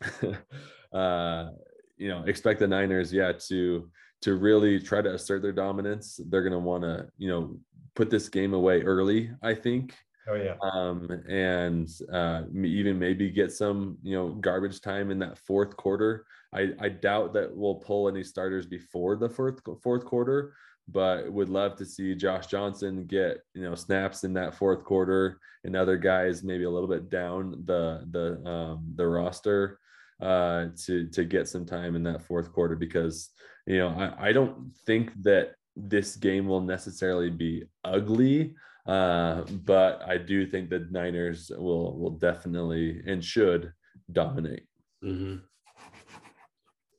uh, 0.92 1.48
you 1.96 2.08
know, 2.08 2.22
expect 2.24 2.60
the 2.60 2.66
Niners, 2.66 3.12
yeah, 3.12 3.32
to 3.48 3.90
to 4.22 4.34
really 4.34 4.80
try 4.80 5.00
to 5.00 5.14
assert 5.14 5.42
their 5.42 5.52
dominance. 5.52 6.20
They're 6.28 6.42
going 6.42 6.52
to 6.52 6.58
want 6.58 6.82
to, 6.82 7.08
you 7.18 7.28
know, 7.28 7.58
put 7.94 8.10
this 8.10 8.28
game 8.28 8.54
away 8.54 8.82
early, 8.82 9.30
I 9.42 9.54
think. 9.54 9.94
Oh 10.28 10.34
yeah. 10.34 10.54
Um, 10.62 11.08
and 11.28 11.88
uh, 12.12 12.42
even 12.54 12.98
maybe 12.98 13.30
get 13.30 13.52
some, 13.52 13.96
you 14.02 14.14
know, 14.14 14.28
garbage 14.30 14.80
time 14.80 15.10
in 15.10 15.18
that 15.20 15.38
fourth 15.38 15.76
quarter. 15.76 16.26
I, 16.52 16.70
I 16.80 16.88
doubt 16.90 17.32
that 17.34 17.54
we'll 17.54 17.76
pull 17.76 18.08
any 18.08 18.22
starters 18.24 18.66
before 18.66 19.16
the 19.16 19.28
fourth 19.28 19.60
fourth 19.82 20.04
quarter, 20.04 20.54
but 20.86 21.32
would 21.32 21.48
love 21.48 21.76
to 21.76 21.86
see 21.86 22.14
Josh 22.14 22.46
Johnson 22.46 23.06
get, 23.06 23.38
you 23.54 23.62
know, 23.62 23.74
snaps 23.74 24.24
in 24.24 24.34
that 24.34 24.54
fourth 24.54 24.84
quarter 24.84 25.38
and 25.64 25.74
other 25.76 25.96
guys 25.96 26.42
maybe 26.44 26.64
a 26.64 26.70
little 26.70 26.88
bit 26.88 27.08
down 27.10 27.62
the 27.64 28.04
the 28.10 28.48
um, 28.48 28.92
the 28.96 29.06
roster. 29.06 29.78
uh, 30.20 30.66
to 30.76 31.06
to 31.08 31.24
get 31.24 31.48
some 31.48 31.64
time 31.64 31.94
in 31.96 32.02
that 32.02 32.22
fourth 32.22 32.52
quarter 32.52 32.76
because 32.76 33.30
you 33.66 33.78
know 33.78 33.88
I, 33.90 34.28
I 34.28 34.32
don't 34.32 34.72
think 34.86 35.12
that 35.22 35.52
this 35.76 36.16
game 36.16 36.46
will 36.46 36.60
necessarily 36.60 37.30
be 37.30 37.64
ugly, 37.84 38.54
uh, 38.86 39.42
but 39.64 40.02
I 40.06 40.18
do 40.18 40.46
think 40.46 40.70
the 40.70 40.86
Niners 40.90 41.50
will 41.56 41.98
will 41.98 42.18
definitely 42.18 43.02
and 43.06 43.24
should 43.24 43.72
dominate. 44.12 44.66
Mm-hmm. 45.04 45.36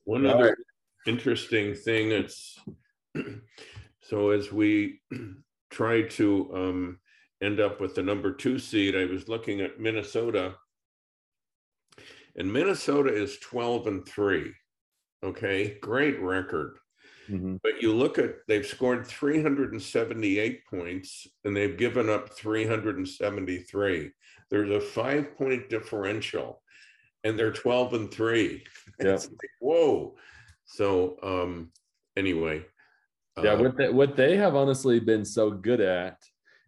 One 0.04 0.26
All 0.26 0.34
other 0.34 0.48
right. 0.48 0.54
interesting 1.06 1.74
thing 1.74 2.12
it's 2.12 2.58
so 4.02 4.30
as 4.30 4.52
we 4.52 5.00
try 5.70 6.02
to 6.02 6.50
um, 6.54 6.98
end 7.42 7.60
up 7.60 7.80
with 7.80 7.94
the 7.94 8.02
number 8.02 8.32
two 8.32 8.58
seed, 8.58 8.96
I 8.96 9.04
was 9.04 9.28
looking 9.28 9.60
at 9.60 9.80
Minnesota, 9.80 10.54
and 12.36 12.52
Minnesota 12.52 13.12
is 13.12 13.38
12 13.38 13.86
and 13.86 14.06
three. 14.06 14.52
Okay, 15.22 15.78
great 15.80 16.20
record. 16.20 16.78
Mm-hmm. 17.30 17.56
But 17.62 17.80
you 17.80 17.94
look 17.94 18.18
at 18.18 18.46
they've 18.48 18.66
scored 18.66 19.06
378 19.06 20.66
points 20.66 21.26
and 21.44 21.56
they've 21.56 21.76
given 21.76 22.10
up 22.10 22.30
373. 22.30 24.10
There's 24.50 24.70
a 24.70 24.80
five 24.80 25.36
point 25.36 25.68
differential 25.68 26.62
and 27.22 27.38
they're 27.38 27.52
12 27.52 27.94
and 27.94 28.10
three. 28.12 28.64
Yeah. 28.98 29.12
Like, 29.12 29.50
whoa. 29.60 30.16
So 30.64 31.16
um 31.22 31.70
anyway. 32.16 32.64
Yeah, 33.40 33.52
uh, 33.52 33.62
what 33.62 33.76
they, 33.76 33.88
what 33.88 34.16
they 34.16 34.36
have 34.36 34.54
honestly 34.54 34.98
been 34.98 35.24
so 35.24 35.50
good 35.50 35.80
at 35.80 36.18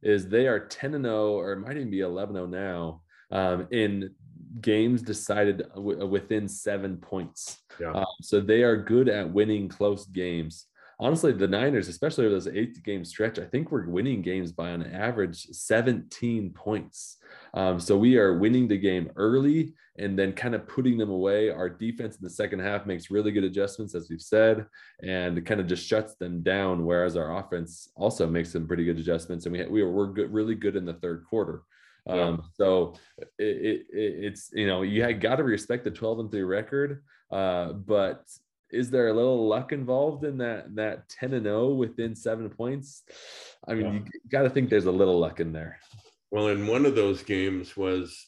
is 0.02 0.28
they 0.28 0.46
are 0.46 0.66
10 0.66 0.94
and 0.94 1.04
0 1.04 1.32
or 1.32 1.52
it 1.52 1.60
might 1.60 1.76
even 1.76 1.90
be 1.90 2.00
11 2.00 2.34
0 2.34 2.46
now 2.46 3.02
um, 3.30 3.66
in 3.70 4.14
games 4.60 5.02
decided 5.02 5.64
w- 5.74 6.06
within 6.06 6.48
seven 6.48 6.96
points. 6.96 7.58
Yeah. 7.80 7.92
Uh, 7.92 8.04
so 8.20 8.40
they 8.40 8.62
are 8.62 8.76
good 8.76 9.08
at 9.08 9.32
winning 9.32 9.68
close 9.68 10.06
games. 10.06 10.66
Honestly, 11.00 11.32
the 11.32 11.48
Niners, 11.48 11.88
especially 11.88 12.26
over 12.26 12.34
this 12.34 12.46
eight 12.46 12.82
game 12.84 13.04
stretch, 13.04 13.38
I 13.38 13.44
think 13.44 13.72
we're 13.72 13.88
winning 13.88 14.22
games 14.22 14.52
by 14.52 14.70
an 14.70 14.84
average 14.84 15.46
17 15.46 16.50
points. 16.50 17.16
Um, 17.54 17.80
so 17.80 17.96
we 17.96 18.16
are 18.18 18.38
winning 18.38 18.68
the 18.68 18.78
game 18.78 19.10
early 19.16 19.74
and 19.98 20.18
then 20.18 20.32
kind 20.32 20.54
of 20.54 20.66
putting 20.68 20.96
them 20.96 21.10
away. 21.10 21.50
Our 21.50 21.68
defense 21.68 22.16
in 22.16 22.22
the 22.22 22.30
second 22.30 22.60
half 22.60 22.86
makes 22.86 23.10
really 23.10 23.30
good 23.30 23.44
adjustments, 23.44 23.94
as 23.94 24.08
we've 24.08 24.22
said, 24.22 24.66
and 25.02 25.44
kind 25.44 25.60
of 25.60 25.66
just 25.66 25.86
shuts 25.86 26.14
them 26.14 26.42
down. 26.42 26.84
Whereas 26.84 27.16
our 27.16 27.38
offense 27.38 27.88
also 27.96 28.26
makes 28.26 28.52
some 28.52 28.66
pretty 28.66 28.84
good 28.84 28.98
adjustments, 28.98 29.44
and 29.44 29.52
we 29.52 29.64
we 29.66 29.82
were, 29.82 29.90
we're 29.90 30.12
good, 30.12 30.32
really 30.32 30.54
good 30.54 30.76
in 30.76 30.84
the 30.84 30.94
third 30.94 31.24
quarter. 31.28 31.62
Yeah. 32.06 32.14
Um, 32.14 32.42
so 32.54 32.94
it, 33.38 33.86
it, 33.86 33.86
it's 33.92 34.50
you 34.52 34.66
know 34.66 34.82
you 34.82 35.02
had 35.02 35.20
got 35.20 35.36
to 35.36 35.44
respect 35.44 35.84
the 35.84 35.90
12 35.90 36.18
and 36.20 36.30
3 36.30 36.42
record, 36.42 37.02
uh, 37.30 37.72
but 37.72 38.24
is 38.70 38.90
there 38.90 39.08
a 39.08 39.12
little 39.12 39.46
luck 39.46 39.72
involved 39.72 40.24
in 40.24 40.38
that 40.38 40.74
that 40.74 41.08
10 41.10 41.34
and 41.34 41.44
0 41.44 41.74
within 41.74 42.16
seven 42.16 42.48
points? 42.48 43.02
I 43.68 43.74
mean, 43.74 43.86
yeah. 43.86 43.92
you 43.92 44.30
got 44.30 44.42
to 44.42 44.50
think 44.50 44.70
there's 44.70 44.86
a 44.86 44.92
little 44.92 45.18
luck 45.18 45.40
in 45.40 45.52
there. 45.52 45.78
Well, 46.30 46.48
in 46.48 46.66
one 46.66 46.86
of 46.86 46.94
those 46.94 47.22
games 47.22 47.76
was 47.76 48.26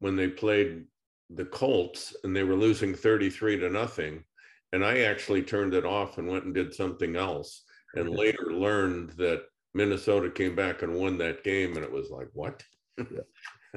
when 0.00 0.16
they 0.16 0.28
played 0.28 0.84
the 1.30 1.44
Colts 1.44 2.14
and 2.24 2.34
they 2.34 2.42
were 2.42 2.56
losing 2.56 2.94
33 2.94 3.60
to 3.60 3.70
nothing. 3.70 4.24
And 4.72 4.84
I 4.84 5.02
actually 5.02 5.42
turned 5.42 5.74
it 5.74 5.84
off 5.84 6.18
and 6.18 6.28
went 6.28 6.44
and 6.44 6.54
did 6.54 6.74
something 6.74 7.16
else. 7.16 7.62
And 7.94 8.10
later 8.10 8.52
learned 8.52 9.10
that 9.10 9.44
Minnesota 9.74 10.30
came 10.30 10.54
back 10.54 10.82
and 10.82 10.94
won 10.94 11.16
that 11.18 11.44
game. 11.44 11.76
And 11.76 11.84
it 11.84 11.90
was 11.90 12.10
like, 12.10 12.28
what? 12.32 12.62
Yeah. 12.98 13.04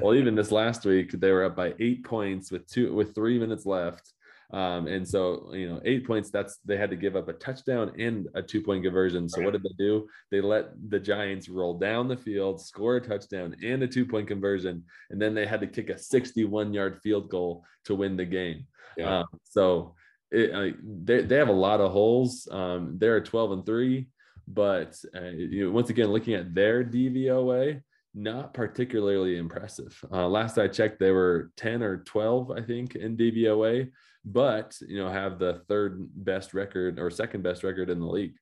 Well, 0.01 0.15
even 0.15 0.33
this 0.33 0.51
last 0.51 0.85
week, 0.85 1.11
they 1.11 1.29
were 1.29 1.43
up 1.43 1.57
by 1.57 1.73
eight 1.77 2.05
points 2.05 2.51
with 2.51 2.65
two 2.67 2.93
with 2.93 3.13
three 3.13 3.37
minutes 3.37 3.65
left. 3.65 4.13
Um, 4.51 4.87
and 4.87 5.07
so, 5.07 5.51
you 5.53 5.69
know, 5.69 5.79
eight 5.85 6.07
points, 6.07 6.31
that's 6.31 6.57
they 6.65 6.75
had 6.75 6.89
to 6.89 6.95
give 6.95 7.15
up 7.15 7.27
a 7.27 7.33
touchdown 7.33 7.91
and 7.99 8.27
a 8.33 8.41
two 8.41 8.61
point 8.61 8.83
conversion. 8.83 9.29
So, 9.29 9.41
what 9.41 9.53
did 9.53 9.63
they 9.63 9.75
do? 9.77 10.07
They 10.31 10.41
let 10.41 10.69
the 10.89 10.99
Giants 10.99 11.49
roll 11.49 11.77
down 11.77 12.07
the 12.07 12.17
field, 12.17 12.59
score 12.59 12.95
a 12.95 13.01
touchdown 13.01 13.55
and 13.63 13.83
a 13.83 13.87
two 13.87 14.05
point 14.05 14.27
conversion. 14.27 14.83
And 15.11 15.21
then 15.21 15.35
they 15.35 15.45
had 15.45 15.61
to 15.61 15.67
kick 15.67 15.89
a 15.89 15.97
61 15.97 16.73
yard 16.73 16.99
field 17.03 17.29
goal 17.29 17.63
to 17.85 17.95
win 17.95 18.17
the 18.17 18.25
game. 18.25 18.65
Yeah. 18.97 19.19
Um, 19.19 19.25
so, 19.43 19.93
it, 20.31 20.51
uh, 20.51 20.75
they, 20.83 21.21
they 21.21 21.35
have 21.35 21.49
a 21.49 21.53
lot 21.53 21.81
of 21.81 21.91
holes. 21.91 22.47
Um, 22.51 22.97
they're 22.97 23.21
12 23.21 23.51
and 23.51 23.65
three, 23.65 24.07
but 24.47 24.97
uh, 25.15 25.25
you 25.25 25.65
know, 25.65 25.71
once 25.71 25.91
again, 25.91 26.07
looking 26.07 26.33
at 26.33 26.55
their 26.55 26.83
DVOA, 26.83 27.81
not 28.13 28.53
particularly 28.53 29.37
impressive. 29.37 29.99
Uh, 30.11 30.27
last 30.27 30.57
I 30.57 30.67
checked, 30.67 30.99
they 30.99 31.11
were 31.11 31.51
10 31.57 31.83
or 31.83 31.97
12, 31.97 32.51
I 32.51 32.61
think, 32.61 32.95
in 32.95 33.15
DVOA, 33.15 33.91
but 34.25 34.75
you 34.87 34.97
know, 34.97 35.09
have 35.09 35.39
the 35.39 35.61
third 35.67 36.07
best 36.15 36.53
record 36.53 36.99
or 36.99 37.09
second 37.09 37.43
best 37.43 37.63
record 37.63 37.89
in 37.89 37.99
the 37.99 38.07
league. 38.07 38.33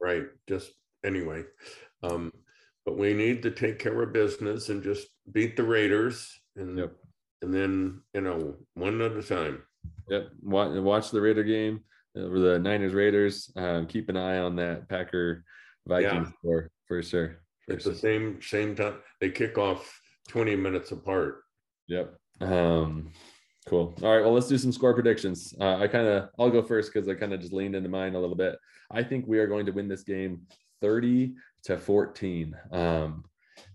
Right. 0.00 0.24
Just 0.48 0.72
anyway. 1.04 1.44
Um, 2.02 2.32
but 2.84 2.96
we 2.96 3.12
need 3.12 3.42
to 3.42 3.50
take 3.50 3.78
care 3.78 4.00
of 4.00 4.12
business 4.12 4.68
and 4.68 4.82
just 4.82 5.08
beat 5.30 5.56
the 5.56 5.64
Raiders 5.64 6.32
and 6.56 6.78
yep. 6.78 6.92
and 7.42 7.52
then 7.52 8.00
you 8.14 8.22
know 8.22 8.54
one 8.74 9.02
at 9.02 9.12
a 9.12 9.22
time. 9.22 9.62
Yep. 10.08 10.30
Watch, 10.42 10.70
watch 10.78 11.10
the 11.10 11.20
Raider 11.20 11.44
game 11.44 11.80
over 12.16 12.38
the 12.38 12.58
Niners 12.58 12.94
Raiders. 12.94 13.52
Um, 13.56 13.86
keep 13.86 14.08
an 14.08 14.16
eye 14.16 14.38
on 14.38 14.56
that 14.56 14.88
Packer 14.88 15.44
Vikings 15.86 16.28
yeah. 16.28 16.32
score 16.38 16.70
for 16.86 17.02
sure. 17.02 17.40
It's 17.68 17.84
the 17.84 17.94
same 17.94 18.40
same 18.42 18.74
time. 18.74 18.94
They 19.20 19.30
kick 19.30 19.58
off 19.58 20.00
20 20.28 20.56
minutes 20.56 20.92
apart. 20.92 21.42
Yep. 21.88 22.14
Um, 22.40 23.10
cool. 23.66 23.94
All 24.02 24.14
right. 24.14 24.22
Well, 24.22 24.32
let's 24.32 24.48
do 24.48 24.58
some 24.58 24.72
score 24.72 24.94
predictions. 24.94 25.54
Uh, 25.60 25.76
I 25.76 25.88
kind 25.88 26.06
of 26.06 26.28
I'll 26.38 26.50
go 26.50 26.62
first 26.62 26.92
because 26.92 27.08
I 27.08 27.14
kind 27.14 27.32
of 27.32 27.40
just 27.40 27.52
leaned 27.52 27.74
into 27.74 27.88
mine 27.88 28.14
a 28.14 28.20
little 28.20 28.36
bit. 28.36 28.56
I 28.90 29.02
think 29.02 29.26
we 29.26 29.38
are 29.38 29.46
going 29.46 29.66
to 29.66 29.72
win 29.72 29.88
this 29.88 30.02
game 30.02 30.42
30 30.80 31.34
to 31.64 31.76
14. 31.76 32.56
Um, 32.72 33.24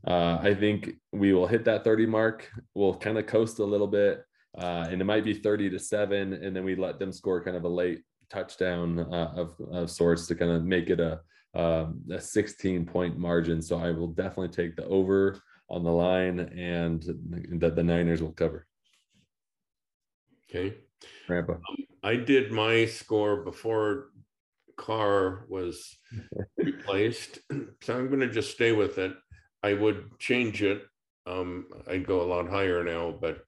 uh, 0.07 0.39
I 0.41 0.53
think 0.53 0.91
we 1.11 1.33
will 1.33 1.47
hit 1.47 1.65
that 1.65 1.83
30 1.83 2.05
mark. 2.05 2.49
We'll 2.73 2.95
kind 2.95 3.17
of 3.17 3.27
coast 3.27 3.59
a 3.59 3.65
little 3.65 3.87
bit, 3.87 4.23
uh, 4.57 4.87
and 4.89 5.01
it 5.01 5.05
might 5.05 5.23
be 5.23 5.33
30 5.33 5.69
to 5.71 5.79
seven, 5.79 6.33
and 6.33 6.55
then 6.55 6.63
we 6.63 6.75
let 6.75 6.99
them 6.99 7.11
score 7.11 7.43
kind 7.43 7.57
of 7.57 7.65
a 7.65 7.69
late 7.69 8.01
touchdown 8.29 8.99
uh, 8.99 9.33
of, 9.35 9.55
of 9.71 9.91
sorts 9.91 10.25
to 10.27 10.35
kind 10.35 10.51
of 10.51 10.63
make 10.63 10.89
it 10.89 10.99
a 10.99 11.19
um, 11.55 12.01
a 12.11 12.19
16 12.19 12.85
point 12.85 13.17
margin. 13.17 13.61
So 13.61 13.77
I 13.77 13.91
will 13.91 14.07
definitely 14.07 14.49
take 14.49 14.75
the 14.75 14.85
over 14.85 15.39
on 15.69 15.83
the 15.83 15.91
line 15.91 16.39
and 16.39 17.01
that 17.59 17.75
the 17.75 17.83
Niners 17.83 18.21
will 18.21 18.33
cover. 18.33 18.67
Okay. 20.49 20.75
Grandpa. 21.27 21.53
Um, 21.53 21.77
I 22.03 22.15
did 22.15 22.51
my 22.51 22.85
score 22.85 23.43
before 23.43 24.09
Carr 24.77 25.45
was 25.49 25.97
replaced. 26.57 27.39
So 27.81 27.97
I'm 27.97 28.07
going 28.07 28.19
to 28.19 28.29
just 28.29 28.51
stay 28.51 28.71
with 28.71 28.97
it. 28.97 29.13
I 29.63 29.73
would 29.73 30.19
change 30.19 30.61
it. 30.61 30.83
Um, 31.25 31.67
I'd 31.89 32.05
go 32.05 32.21
a 32.21 32.27
lot 32.27 32.49
higher 32.49 32.83
now, 32.83 33.15
but 33.19 33.43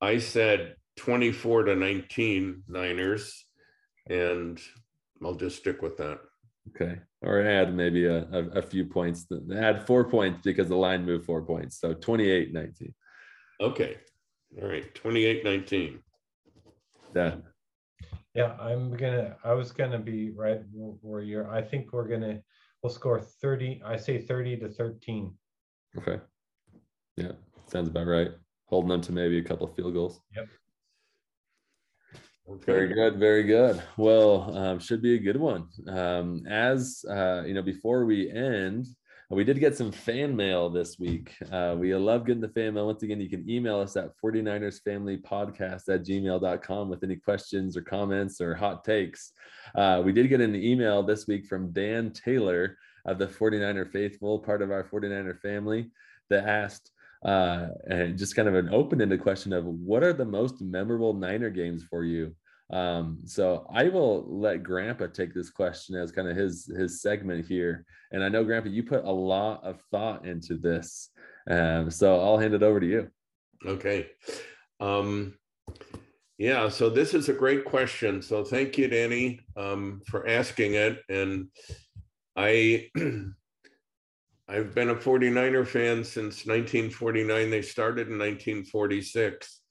I 0.00 0.18
said 0.18 0.74
24 0.96 1.64
to 1.64 1.76
19 1.76 2.64
Niners, 2.68 3.46
and 4.10 4.60
I'll 5.24 5.34
just 5.34 5.58
stick 5.58 5.82
with 5.82 5.96
that. 5.98 6.18
Okay. 6.70 6.98
Or 7.22 7.40
add 7.40 7.74
maybe 7.74 8.06
a, 8.06 8.24
a, 8.32 8.58
a, 8.58 8.62
few 8.62 8.84
points. 8.84 9.26
Add 9.54 9.86
four 9.86 10.04
points 10.08 10.40
because 10.44 10.68
the 10.68 10.76
line 10.76 11.04
moved 11.04 11.24
four 11.24 11.42
points. 11.42 11.78
So 11.80 11.94
28 11.94 12.52
19. 12.52 12.94
Okay. 13.60 13.96
All 14.60 14.68
right. 14.68 14.94
28 14.94 15.44
19. 15.44 15.98
Done. 17.14 17.42
Yeah, 18.34 18.54
I'm 18.60 18.94
gonna 18.94 19.36
I 19.44 19.54
was 19.54 19.72
gonna 19.72 19.98
be 19.98 20.30
right 20.30 20.60
where 21.00 21.22
you're 21.22 21.50
I 21.50 21.62
think 21.62 21.92
we're 21.92 22.06
gonna 22.06 22.40
we'll 22.82 22.92
score 22.92 23.18
30. 23.18 23.80
I 23.84 23.96
say 23.96 24.20
30 24.20 24.58
to 24.58 24.68
13. 24.68 25.32
Okay. 25.96 26.20
Yeah, 27.16 27.32
sounds 27.66 27.88
about 27.88 28.06
right. 28.06 28.32
Holding 28.66 28.90
them 28.90 29.00
to 29.02 29.12
maybe 29.12 29.38
a 29.38 29.42
couple 29.42 29.66
field 29.68 29.94
goals. 29.94 30.20
Yep. 30.36 30.48
Very 32.64 32.94
good, 32.94 33.18
very 33.18 33.42
good. 33.42 33.82
Well, 33.96 34.56
um, 34.56 34.78
should 34.78 35.02
be 35.02 35.14
a 35.14 35.18
good 35.18 35.36
one. 35.36 35.68
Um, 35.88 36.46
as 36.48 37.04
uh, 37.10 37.42
you 37.44 37.54
know, 37.54 37.62
before 37.62 38.04
we 38.04 38.30
end, 38.30 38.86
we 39.30 39.42
did 39.42 39.58
get 39.58 39.76
some 39.76 39.90
fan 39.90 40.36
mail 40.36 40.70
this 40.70 40.96
week. 41.00 41.34
Uh, 41.50 41.74
we 41.76 41.92
love 41.96 42.24
getting 42.24 42.40
the 42.40 42.48
fan 42.48 42.74
mail. 42.74 42.86
Once 42.86 43.02
again, 43.02 43.20
you 43.20 43.28
can 43.28 43.48
email 43.50 43.80
us 43.80 43.96
at 43.96 44.16
49ers 44.22 44.80
family 44.84 45.16
podcast 45.18 45.88
at 45.88 46.04
gmail.com 46.04 46.88
with 46.88 47.02
any 47.02 47.16
questions 47.16 47.76
or 47.76 47.82
comments 47.82 48.40
or 48.40 48.54
hot 48.54 48.84
takes. 48.84 49.32
Uh, 49.74 50.00
we 50.04 50.12
did 50.12 50.28
get 50.28 50.40
an 50.40 50.54
email 50.54 51.02
this 51.02 51.26
week 51.26 51.46
from 51.46 51.72
Dan 51.72 52.12
Taylor 52.12 52.78
of 53.04 53.18
the 53.18 53.26
49er 53.26 53.90
Faithful, 53.90 54.38
part 54.38 54.62
of 54.62 54.70
our 54.70 54.84
49er 54.84 55.40
family, 55.40 55.90
that 56.30 56.46
asked, 56.46 56.92
uh, 57.26 57.68
and 57.90 58.16
just 58.16 58.36
kind 58.36 58.48
of 58.48 58.54
an 58.54 58.72
open-ended 58.72 59.20
question 59.20 59.52
of 59.52 59.66
what 59.66 60.02
are 60.02 60.14
the 60.14 60.24
most 60.24 60.62
memorable 60.62 61.12
Niner 61.12 61.50
games 61.50 61.84
for 61.84 62.04
you? 62.04 62.34
Um, 62.72 63.18
so 63.26 63.66
I 63.72 63.88
will 63.88 64.24
let 64.28 64.62
Grandpa 64.62 65.08
take 65.08 65.34
this 65.34 65.50
question 65.50 65.94
as 65.96 66.10
kind 66.10 66.28
of 66.28 66.36
his 66.36 66.66
his 66.66 67.02
segment 67.02 67.46
here. 67.46 67.84
And 68.12 68.24
I 68.24 68.28
know 68.28 68.44
Grandpa, 68.44 68.70
you 68.70 68.82
put 68.82 69.04
a 69.04 69.10
lot 69.10 69.62
of 69.62 69.80
thought 69.90 70.24
into 70.26 70.56
this, 70.56 71.10
um, 71.50 71.90
so 71.90 72.20
I'll 72.20 72.38
hand 72.38 72.54
it 72.54 72.62
over 72.62 72.80
to 72.80 72.86
you. 72.86 73.10
Okay. 73.66 74.08
Um, 74.80 75.34
Yeah, 76.38 76.68
so 76.68 76.90
this 76.90 77.14
is 77.14 77.30
a 77.30 77.32
great 77.32 77.64
question. 77.64 78.20
So 78.20 78.44
thank 78.44 78.76
you, 78.76 78.88
Danny, 78.88 79.40
um, 79.56 80.02
for 80.06 80.28
asking 80.28 80.74
it. 80.74 81.00
And 81.08 81.48
I, 82.36 82.90
I've 84.48 84.74
been 84.74 84.90
a 84.90 84.94
49er 84.94 85.66
fan 85.66 86.04
since 86.04 86.46
1949. 86.46 87.50
They 87.50 87.62
started 87.62 88.08
in 88.08 88.18
1946. 88.18 89.62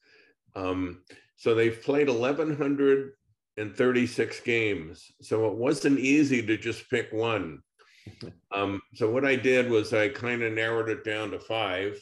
Um, 0.55 1.03
so 1.37 1.55
they've 1.55 1.81
played 1.81 2.09
1,136 2.09 4.39
games. 4.41 5.11
So 5.21 5.47
it 5.47 5.55
wasn't 5.55 5.99
easy 5.99 6.45
to 6.45 6.57
just 6.57 6.89
pick 6.89 7.11
one. 7.11 7.61
Um, 8.51 8.81
so 8.93 9.09
what 9.09 9.25
I 9.25 9.35
did 9.35 9.67
was 9.69 9.91
I 9.91 10.09
kind 10.09 10.43
of 10.43 10.53
narrowed 10.53 10.89
it 10.89 11.03
down 11.03 11.31
to 11.31 11.39
five, 11.39 11.99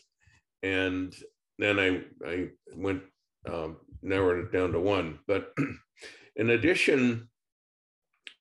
and 0.62 1.16
then 1.58 1.80
I 1.80 2.04
I 2.30 2.50
went 2.76 3.02
um, 3.50 3.78
narrowed 4.04 4.46
it 4.46 4.52
down 4.52 4.74
to 4.74 4.80
one. 4.80 5.18
But 5.28 5.52
in 6.36 6.52
addition, 6.52 7.30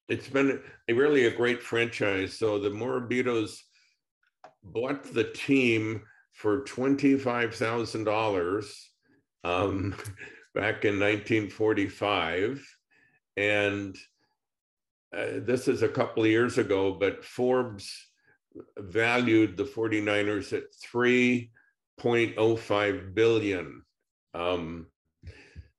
it's 0.08 0.28
been 0.28 0.60
a 0.88 0.92
really 0.92 1.26
a 1.26 1.34
great 1.34 1.62
franchise. 1.62 2.36
So 2.36 2.58
the 2.58 2.68
Morabitos 2.68 3.56
bought 4.64 5.04
the 5.12 5.24
team 5.24 6.02
for 6.32 6.64
twenty-five 6.64 7.54
thousand 7.54 8.04
dollars 8.04 8.90
um, 9.44 9.94
back 10.54 10.84
in 10.84 11.00
1945, 11.00 12.64
and 13.36 13.96
uh, 15.16 15.40
this 15.40 15.68
is 15.68 15.82
a 15.82 15.88
couple 15.88 16.22
of 16.22 16.30
years 16.30 16.58
ago, 16.58 16.92
but 16.92 17.24
Forbes 17.24 18.08
valued 18.78 19.56
the 19.56 19.64
49ers 19.64 20.52
at 20.52 20.64
3.05 20.92 23.14
billion. 23.14 23.82
Um, 24.34 24.86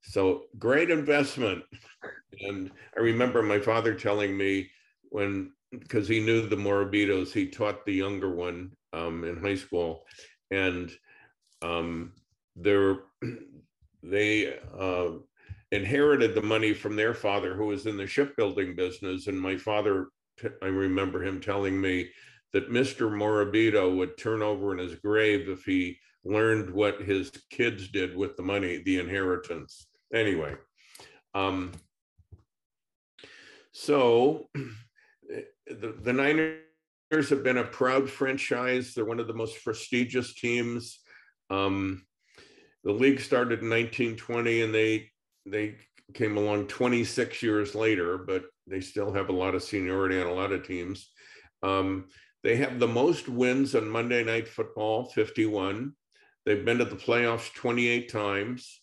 so 0.02 0.44
great 0.60 0.92
investment. 0.92 1.64
And 2.42 2.70
I 2.98 3.00
remember 3.00 3.42
my 3.42 3.60
father 3.60 3.96
telling 3.96 4.38
me 4.38 4.70
when, 5.10 5.54
because 5.80 6.08
he 6.08 6.20
knew 6.20 6.48
the 6.48 6.56
Morabitos, 6.56 7.32
he 7.32 7.48
taught 7.48 7.86
the 7.86 7.94
younger 7.94 8.34
one 8.34 8.72
um, 8.94 9.24
in 9.24 9.38
high 9.38 9.56
school, 9.56 10.06
and 10.52 10.92
um, 11.62 12.14
they 14.04 14.60
uh, 14.78 15.10
inherited 15.72 16.36
the 16.36 16.42
money 16.42 16.74
from 16.74 16.96
their 16.96 17.14
father, 17.14 17.56
who 17.56 17.66
was 17.66 17.86
in 17.86 17.98
the 17.98 18.08
shipbuilding 18.08 18.76
business. 18.76 19.28
And 19.28 19.40
my 19.40 19.58
father, 19.58 20.10
I 20.62 20.68
remember 20.68 21.24
him 21.24 21.42
telling 21.42 21.80
me 21.80 22.10
that 22.52 22.70
Mr. 22.70 23.10
Morabito 23.10 23.96
would 23.98 24.18
turn 24.18 24.42
over 24.42 24.72
in 24.72 24.78
his 24.78 24.96
grave 24.96 25.50
if 25.50 25.64
he 25.64 25.98
learned 26.24 26.70
what 26.70 27.02
his 27.02 27.32
kids 27.50 27.90
did 27.90 28.16
with 28.16 28.38
the 28.38 28.44
money, 28.44 28.82
the 28.86 29.00
inheritance. 29.00 29.88
Anyway, 30.14 30.56
um, 31.34 31.72
so 33.72 34.48
the, 35.68 35.96
the 36.02 36.14
Niners 36.14 37.30
have 37.30 37.44
been 37.44 37.58
a 37.58 37.64
proud 37.64 38.10
franchise. 38.10 38.94
They're 38.94 39.06
one 39.06 39.20
of 39.20 39.28
the 39.28 39.34
most 39.34 39.64
prestigious 39.64 40.34
teams. 40.34 41.00
Um, 41.50 42.06
the 42.84 42.92
league 42.92 43.22
started 43.22 43.62
in 43.62 43.70
1920 43.70 44.62
and 44.62 44.74
they 44.74 45.10
they 45.46 45.76
came 46.14 46.38
along 46.38 46.68
26 46.68 47.42
years 47.42 47.76
later, 47.76 48.18
but 48.18 48.44
they 48.68 48.80
still 48.80 49.12
have 49.14 49.30
a 49.30 49.34
lot 49.34 49.56
of 49.56 49.64
seniority 49.64 50.20
on 50.20 50.28
a 50.28 50.34
lot 50.34 50.52
of 50.52 50.66
teams. 50.66 51.10
Um, 51.62 52.06
they 52.44 52.58
have 52.58 52.80
the 52.80 52.88
most 52.88 53.30
wins 53.30 53.74
on 53.74 53.88
Monday 53.88 54.24
Night 54.24 54.48
Football, 54.48 55.06
51. 55.06 55.94
They've 56.46 56.64
been 56.64 56.78
to 56.80 56.86
the 56.86 56.96
playoffs 56.96 57.54
28 57.54 58.12
times. 58.12 58.82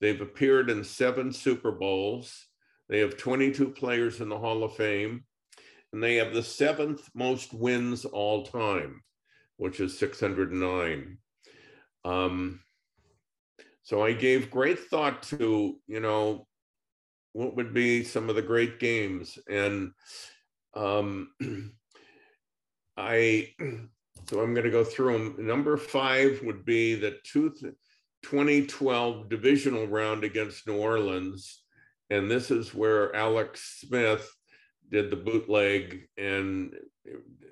They've 0.00 0.20
appeared 0.20 0.70
in 0.70 0.84
seven 0.84 1.32
Super 1.32 1.72
Bowls. 1.72 2.46
They 2.88 2.98
have 3.00 3.16
22 3.16 3.70
players 3.70 4.20
in 4.20 4.28
the 4.28 4.38
Hall 4.38 4.64
of 4.64 4.74
Fame. 4.74 5.24
And 5.94 6.02
they 6.02 6.16
have 6.16 6.34
the 6.34 6.42
seventh 6.42 7.08
most 7.14 7.54
wins 7.54 8.04
all 8.04 8.42
time, 8.42 9.00
which 9.58 9.78
is 9.78 9.96
609. 9.96 11.18
Um, 12.04 12.60
so 13.84 14.02
I 14.02 14.12
gave 14.12 14.50
great 14.50 14.80
thought 14.80 15.22
to, 15.22 15.78
you 15.86 16.00
know, 16.00 16.48
what 17.32 17.54
would 17.54 17.72
be 17.72 18.02
some 18.02 18.28
of 18.28 18.34
the 18.34 18.42
great 18.42 18.80
games. 18.80 19.38
And 19.48 19.92
um, 20.74 21.30
I, 22.96 23.50
so 24.28 24.40
I'm 24.40 24.52
going 24.52 24.64
to 24.64 24.70
go 24.72 24.82
through 24.82 25.12
them. 25.12 25.46
Number 25.46 25.76
five 25.76 26.40
would 26.42 26.64
be 26.64 26.96
the 26.96 27.18
two, 27.22 27.54
2012 28.24 29.28
divisional 29.28 29.86
round 29.86 30.24
against 30.24 30.66
New 30.66 30.76
Orleans. 30.76 31.62
And 32.10 32.28
this 32.28 32.50
is 32.50 32.74
where 32.74 33.14
Alex 33.14 33.78
Smith 33.80 34.28
did 34.90 35.10
the 35.10 35.16
bootleg. 35.16 36.08
And 36.16 36.74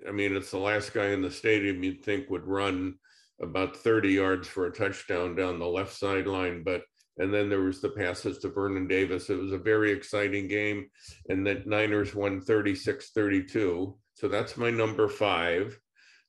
I 0.08 0.12
mean, 0.12 0.36
it's 0.36 0.50
the 0.50 0.58
last 0.58 0.92
guy 0.92 1.08
in 1.08 1.22
the 1.22 1.30
stadium 1.30 1.82
you'd 1.82 2.04
think 2.04 2.30
would 2.30 2.46
run 2.46 2.94
about 3.40 3.76
30 3.76 4.10
yards 4.10 4.48
for 4.48 4.66
a 4.66 4.72
touchdown 4.72 5.34
down 5.34 5.58
the 5.58 5.66
left 5.66 5.94
sideline. 5.94 6.62
But 6.62 6.82
and 7.18 7.32
then 7.32 7.48
there 7.48 7.60
was 7.60 7.80
the 7.80 7.90
passes 7.90 8.38
to 8.38 8.48
Vernon 8.48 8.88
Davis. 8.88 9.28
It 9.28 9.38
was 9.38 9.52
a 9.52 9.58
very 9.58 9.92
exciting 9.92 10.48
game, 10.48 10.88
and 11.28 11.46
the 11.46 11.62
Niners 11.66 12.14
won 12.14 12.40
36-32. 12.40 13.94
So 14.14 14.28
that's 14.28 14.56
my 14.56 14.70
number 14.70 15.08
five. 15.08 15.78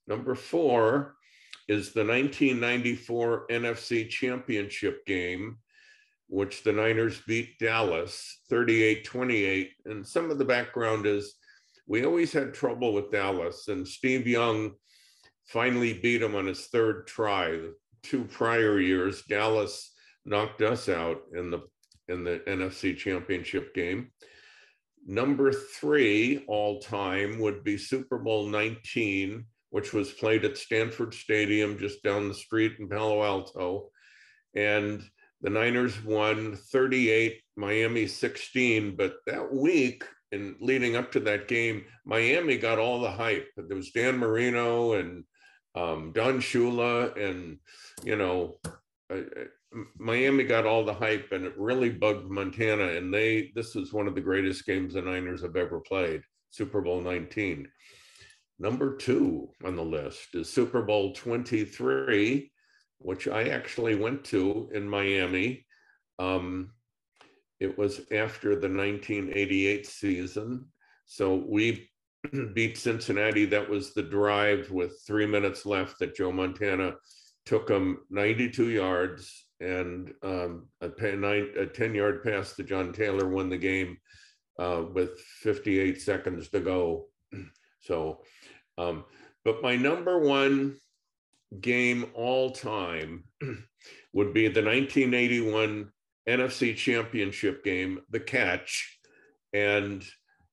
Number 0.08 0.36
four 0.36 1.16
is 1.70 1.94
the 1.94 2.06
1994 2.06 3.48
NFC 3.50 4.10
Championship 4.10 5.06
game, 5.06 5.58
which 6.34 6.64
the 6.64 6.74
Niners 6.74 7.22
beat 7.28 7.60
Dallas 7.60 8.40
38-28. 8.52 9.70
And 9.86 10.06
some 10.06 10.32
of 10.32 10.40
the 10.40 10.46
background 10.46 11.06
is 11.06 11.36
we 11.86 12.06
always 12.06 12.34
had 12.34 12.56
trouble 12.56 12.92
with 12.92 13.12
Dallas, 13.12 13.68
and 13.68 13.88
Steve 13.88 14.26
Young 14.26 14.72
finally 15.46 15.94
beat 15.94 16.24
him 16.24 16.34
on 16.34 16.48
his 16.48 16.66
third 16.66 17.06
try. 17.06 17.60
Two 18.02 18.24
prior 18.26 18.80
years, 18.80 19.22
Dallas 19.30 19.94
knocked 20.26 20.64
us 20.64 20.90
out 20.90 21.22
in 21.38 21.52
the 21.52 21.62
in 22.08 22.24
the 22.24 22.42
NFC 22.48 22.98
Championship 22.98 23.76
game. 23.76 24.12
Number 25.06 25.52
three 25.52 26.46
all 26.48 26.80
time 26.80 27.38
would 27.42 27.64
be 27.64 27.78
Super 27.78 28.18
Bowl 28.18 28.48
19, 28.48 29.46
which 29.70 29.94
was 29.94 30.12
played 30.12 30.46
at 30.46 30.58
Stanford 30.58 31.14
Stadium 31.14 31.78
just 31.78 32.02
down 32.02 32.28
the 32.28 32.34
street 32.34 32.74
in 32.80 32.90
Palo 32.90 33.24
Alto. 33.24 33.92
And 34.56 35.04
the 35.44 35.50
Niners 35.50 36.04
won 36.04 36.56
38, 36.56 37.42
Miami 37.58 38.08
16. 38.08 38.96
But 38.96 39.18
that 39.28 39.54
week, 39.54 40.04
and 40.32 40.56
leading 40.60 40.96
up 40.96 41.12
to 41.12 41.20
that 41.22 41.48
game, 41.48 41.86
Miami 42.06 42.58
got 42.58 42.80
all 42.80 43.00
the 43.00 43.12
hype. 43.12 43.48
There 43.56 43.78
was 43.78 43.92
Dan 43.92 44.18
Marino 44.18 44.94
and 44.94 45.26
um, 45.76 46.12
Don 46.14 46.40
Shula, 46.40 47.16
and 47.22 47.60
you 48.04 48.16
know, 48.16 48.58
Miami 49.98 50.44
got 50.46 50.66
all 50.66 50.86
the 50.86 50.94
hype, 50.94 51.32
and 51.32 51.46
it 51.46 51.58
really 51.58 51.90
bugged 51.90 52.30
Montana. 52.30 52.88
And 52.94 53.14
they, 53.14 53.52
this 53.54 53.76
was 53.76 53.94
one 53.94 54.08
of 54.08 54.16
the 54.16 54.22
greatest 54.22 54.66
games 54.66 54.94
the 54.94 55.02
Niners 55.02 55.42
have 55.42 55.56
ever 55.56 55.82
played, 55.82 56.22
Super 56.52 56.82
Bowl 56.82 57.02
19. 57.02 57.68
Number 58.60 58.96
two 58.96 59.50
on 59.66 59.76
the 59.76 59.84
list 59.84 60.36
is 60.36 60.50
Super 60.50 60.84
Bowl 60.84 61.14
23, 61.14 62.52
which 63.04 63.28
I 63.28 63.50
actually 63.50 63.96
went 63.96 64.24
to 64.26 64.70
in 64.74 64.88
Miami. 64.88 65.66
Um, 66.20 66.72
it 67.60 67.78
was 67.78 68.02
after 68.12 68.50
the 68.50 68.70
1988 68.70 69.86
season. 69.86 70.66
So 71.06 71.44
we 71.48 71.90
beat 72.54 72.78
Cincinnati. 72.78 73.46
That 73.46 73.70
was 73.70 73.94
the 73.94 74.04
drive 74.04 74.72
with 74.72 75.02
three 75.06 75.26
minutes 75.26 75.66
left 75.66 76.00
that 76.00 76.16
Joe 76.16 76.32
Montana 76.32 76.96
took 77.46 77.68
them 77.68 78.00
92 78.10 78.70
yards 78.70 79.46
and 79.60 80.14
um, 80.24 80.68
a, 80.82 81.16
nine, 81.16 81.50
a 81.58 81.66
10 81.66 81.96
yard 81.96 82.24
pass 82.24 82.56
to 82.56 82.64
John 82.64 82.94
Taylor 82.94 83.28
won 83.28 83.50
the 83.50 83.58
game 83.58 83.98
uh, 84.60 84.84
with 84.94 85.20
58 85.42 86.02
seconds 86.02 86.50
to 86.50 86.60
go. 86.60 87.06
So, 87.86 88.22
um, 88.78 89.04
but 89.44 89.62
my 89.62 89.76
number 89.76 90.18
one 90.18 90.78
game 91.62 92.06
all 92.14 92.52
time 92.52 93.24
would 94.14 94.34
be 94.34 94.48
the 94.48 94.64
1981 94.64 95.92
NFC 96.28 96.76
Championship 96.76 97.64
game, 97.64 98.00
the 98.10 98.20
catch. 98.20 99.00
And 99.54 100.04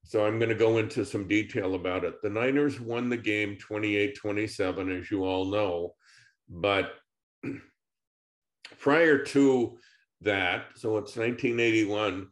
so 0.05 0.27
I'm 0.27 0.39
going 0.39 0.49
to 0.49 0.57
go 0.57 0.79
into 0.79 1.05
some 1.05 1.29
detail 1.29 1.75
about 1.75 2.05
it. 2.05 2.21
The 2.23 2.31
Niners 2.31 2.81
won 2.81 3.09
the 3.09 3.17
game 3.17 3.57
28 3.57 4.17
27, 4.17 4.99
as 4.99 5.11
you 5.11 5.25
all 5.25 5.45
know. 5.47 5.95
But 6.49 6.93
prior 8.79 9.19
to 9.19 9.79
that, 10.23 10.65
so 10.75 10.97
it's 10.99 11.17
1981, 11.17 12.29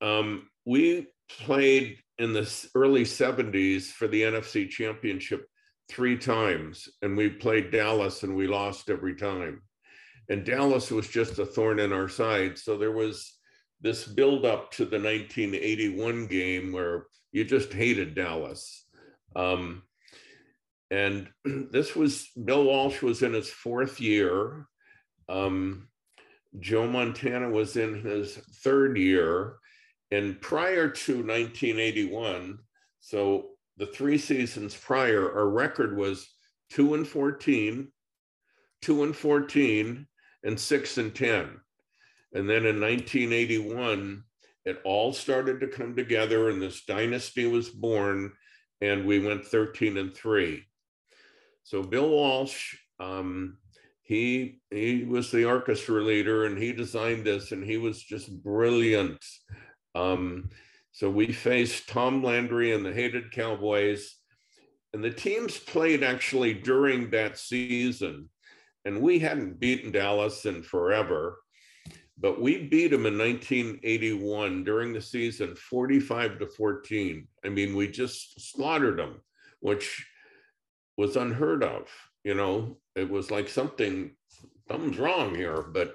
um, 0.00 0.48
we 0.66 1.06
played 1.28 1.98
in 2.18 2.32
the 2.32 2.68
early 2.74 3.04
70s 3.04 3.84
for 3.84 4.06
the 4.06 4.22
NFC 4.22 4.68
Championship 4.68 5.46
three 5.88 6.16
times, 6.18 6.88
and 7.02 7.16
we 7.16 7.28
played 7.30 7.70
Dallas 7.70 8.22
and 8.22 8.36
we 8.36 8.46
lost 8.46 8.90
every 8.90 9.14
time. 9.14 9.62
and 10.28 10.44
Dallas 10.44 10.90
was 10.90 11.08
just 11.08 11.38
a 11.38 11.46
thorn 11.46 11.78
in 11.78 11.92
our 11.92 12.08
side. 12.08 12.58
So 12.58 12.76
there 12.76 12.92
was 12.92 13.34
this 13.80 14.04
build 14.06 14.44
up 14.44 14.70
to 14.72 14.84
the 14.84 14.98
1981 14.98 16.26
game 16.26 16.72
where 16.72 17.06
you 17.32 17.44
just 17.44 17.72
hated 17.72 18.14
Dallas. 18.14 18.84
Um, 19.36 19.82
and 20.90 21.28
this 21.44 21.94
was 21.96 22.28
Bill 22.44 22.64
Walsh 22.64 23.02
was 23.02 23.22
in 23.22 23.32
his 23.32 23.48
fourth 23.48 24.00
year. 24.00 24.66
Um, 25.28 25.88
Joe 26.60 26.86
Montana 26.86 27.50
was 27.50 27.76
in 27.76 28.02
his 28.02 28.36
third 28.62 28.96
year. 28.96 29.56
And 30.10 30.40
prior 30.40 30.88
to 30.88 31.12
1981, 31.12 32.58
so 33.00 33.50
the 33.78 33.86
three 33.86 34.18
seasons 34.18 34.76
prior, 34.76 35.32
our 35.32 35.48
record 35.48 35.96
was 35.96 36.28
two 36.70 36.94
and 36.94 37.06
14, 37.06 37.88
two 38.82 39.02
and 39.04 39.16
14, 39.16 40.06
and 40.44 40.60
six 40.60 40.98
and 40.98 41.14
10. 41.14 41.60
And 42.34 42.48
then 42.48 42.66
in 42.66 42.80
1981, 42.80 44.24
it 44.64 44.80
all 44.84 45.12
started 45.12 45.60
to 45.60 45.68
come 45.68 45.96
together 45.96 46.50
and 46.50 46.60
this 46.60 46.84
dynasty 46.84 47.46
was 47.46 47.70
born 47.70 48.32
and 48.80 49.06
we 49.06 49.18
went 49.18 49.46
13 49.46 49.96
and 49.96 50.14
three. 50.14 50.64
So 51.62 51.82
Bill 51.82 52.08
Walsh, 52.08 52.76
um, 53.00 53.58
he 54.02 54.60
he 54.70 55.04
was 55.04 55.30
the 55.30 55.44
orchestra 55.44 56.02
leader 56.02 56.46
and 56.46 56.56
he 56.56 56.72
designed 56.72 57.24
this 57.24 57.52
and 57.52 57.64
he 57.64 57.76
was 57.76 58.02
just 58.02 58.42
brilliant. 58.42 59.22
Um, 59.94 60.50
so 60.98 61.08
we 61.08 61.30
faced 61.32 61.88
Tom 61.88 62.24
Landry 62.24 62.72
and 62.72 62.84
the 62.84 62.92
hated 62.92 63.30
Cowboys, 63.30 64.16
and 64.92 65.04
the 65.04 65.12
teams 65.12 65.56
played 65.56 66.02
actually 66.02 66.54
during 66.54 67.10
that 67.10 67.38
season, 67.38 68.28
and 68.84 69.00
we 69.00 69.20
hadn't 69.20 69.60
beaten 69.60 69.92
Dallas 69.92 70.44
in 70.44 70.60
forever. 70.60 71.38
But 72.18 72.42
we 72.42 72.66
beat 72.66 72.88
them 72.88 73.06
in 73.06 73.16
1981 73.16 74.64
during 74.64 74.92
the 74.92 75.00
season, 75.00 75.54
45 75.54 76.40
to 76.40 76.48
14. 76.48 77.28
I 77.44 77.48
mean, 77.48 77.76
we 77.76 77.86
just 77.86 78.50
slaughtered 78.50 78.98
them, 78.98 79.20
which 79.60 80.04
was 80.96 81.14
unheard 81.16 81.62
of. 81.62 81.82
You 82.24 82.34
know, 82.34 82.76
it 82.96 83.08
was 83.08 83.30
like 83.30 83.48
something, 83.48 84.16
something's 84.66 84.98
wrong 84.98 85.36
here. 85.36 85.62
But 85.62 85.94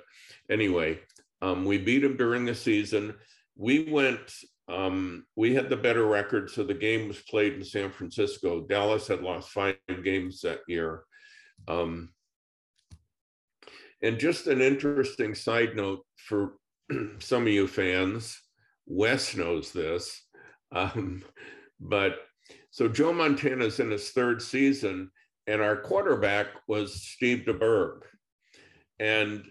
anyway, 0.49 1.01
um, 1.41 1.65
we 1.65 1.77
beat 1.77 2.03
them 2.03 2.15
during 2.15 2.45
the 2.45 2.55
season. 2.55 3.15
We 3.57 3.91
went, 3.91 4.33
um, 4.69 5.25
we 5.35 5.53
had 5.53 5.69
the 5.69 5.77
better 5.77 6.05
record. 6.05 6.49
So 6.49 6.63
the 6.63 6.73
game 6.73 7.07
was 7.07 7.21
played 7.21 7.53
in 7.53 7.63
San 7.63 7.91
Francisco. 7.91 8.61
Dallas 8.61 9.07
had 9.07 9.21
lost 9.21 9.49
five 9.49 9.77
games 10.03 10.41
that 10.41 10.59
year. 10.67 11.03
Um, 11.67 12.09
and 14.01 14.19
just 14.19 14.47
an 14.47 14.61
interesting 14.61 15.33
side 15.35 15.75
note 15.75 16.05
for 16.17 16.53
some 17.19 17.43
of 17.43 17.49
you 17.49 17.67
fans, 17.67 18.39
Wes 18.85 19.35
knows 19.35 19.71
this, 19.71 20.21
um, 20.73 21.23
but 21.79 22.19
so 22.71 22.87
Joe 22.87 23.13
Montana's 23.13 23.79
in 23.79 23.91
his 23.91 24.09
third 24.09 24.41
season, 24.41 25.11
and 25.47 25.61
our 25.61 25.77
quarterback 25.77 26.47
was 26.67 27.03
Steve 27.03 27.45
DeBerg. 27.47 28.01
And 28.99 29.43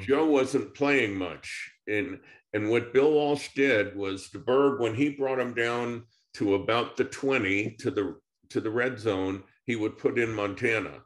Joe 0.00 0.26
wasn't 0.26 0.74
playing 0.74 1.16
much. 1.16 1.72
And, 1.86 2.20
and 2.52 2.68
what 2.68 2.92
Bill 2.92 3.12
Walsh 3.12 3.48
did 3.54 3.96
was 3.96 4.28
DeBerg, 4.28 4.78
when 4.78 4.94
he 4.94 5.10
brought 5.10 5.40
him 5.40 5.54
down 5.54 6.04
to 6.34 6.54
about 6.54 6.96
the 6.96 7.04
20 7.04 7.76
to 7.80 7.90
the 7.90 8.16
to 8.50 8.60
the 8.60 8.70
red 8.70 8.98
zone, 8.98 9.42
he 9.64 9.76
would 9.76 9.96
put 9.96 10.18
in 10.18 10.34
Montana 10.34 11.00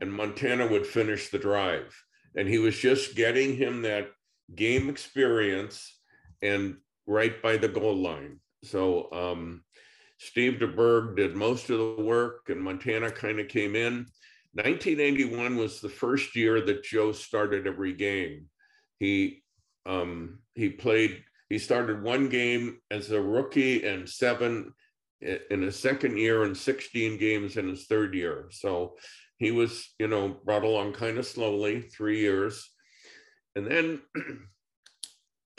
and 0.00 0.12
Montana 0.12 0.66
would 0.66 0.86
finish 0.86 1.28
the 1.28 1.38
drive. 1.38 1.94
And 2.34 2.48
he 2.48 2.58
was 2.58 2.78
just 2.78 3.14
getting 3.14 3.56
him 3.56 3.82
that 3.82 4.10
game 4.54 4.88
experience 4.88 6.00
and 6.40 6.76
right 7.06 7.42
by 7.42 7.58
the 7.58 7.68
goal 7.68 7.96
line. 7.96 8.40
So 8.64 9.12
um, 9.12 9.64
Steve 10.18 10.54
DeBerg 10.54 11.16
did 11.16 11.36
most 11.36 11.68
of 11.68 11.78
the 11.78 12.02
work 12.02 12.48
and 12.48 12.62
Montana 12.62 13.10
kind 13.10 13.38
of 13.38 13.48
came 13.48 13.76
in. 13.76 14.06
1981 14.54 15.56
was 15.56 15.80
the 15.80 15.88
first 15.88 16.34
year 16.36 16.60
that 16.62 16.84
Joe 16.84 17.12
started 17.12 17.66
every 17.66 17.92
game. 17.92 18.46
He 18.98 19.42
um, 19.86 20.38
he 20.54 20.70
played. 20.70 21.22
He 21.48 21.58
started 21.58 22.02
one 22.02 22.28
game 22.28 22.78
as 22.90 23.10
a 23.10 23.20
rookie 23.20 23.86
and 23.86 24.08
seven 24.08 24.72
in 25.22 25.62
his 25.62 25.78
second 25.78 26.16
year 26.16 26.44
and 26.44 26.56
16 26.56 27.18
games 27.18 27.56
in 27.56 27.68
his 27.68 27.86
third 27.86 28.14
year. 28.14 28.46
So 28.50 28.94
he 29.38 29.50
was, 29.50 29.94
you 29.98 30.08
know, 30.08 30.36
brought 30.44 30.64
along 30.64 30.94
kind 30.94 31.18
of 31.18 31.26
slowly, 31.26 31.82
three 31.82 32.20
years. 32.20 32.70
And 33.54 33.66
then 33.66 34.00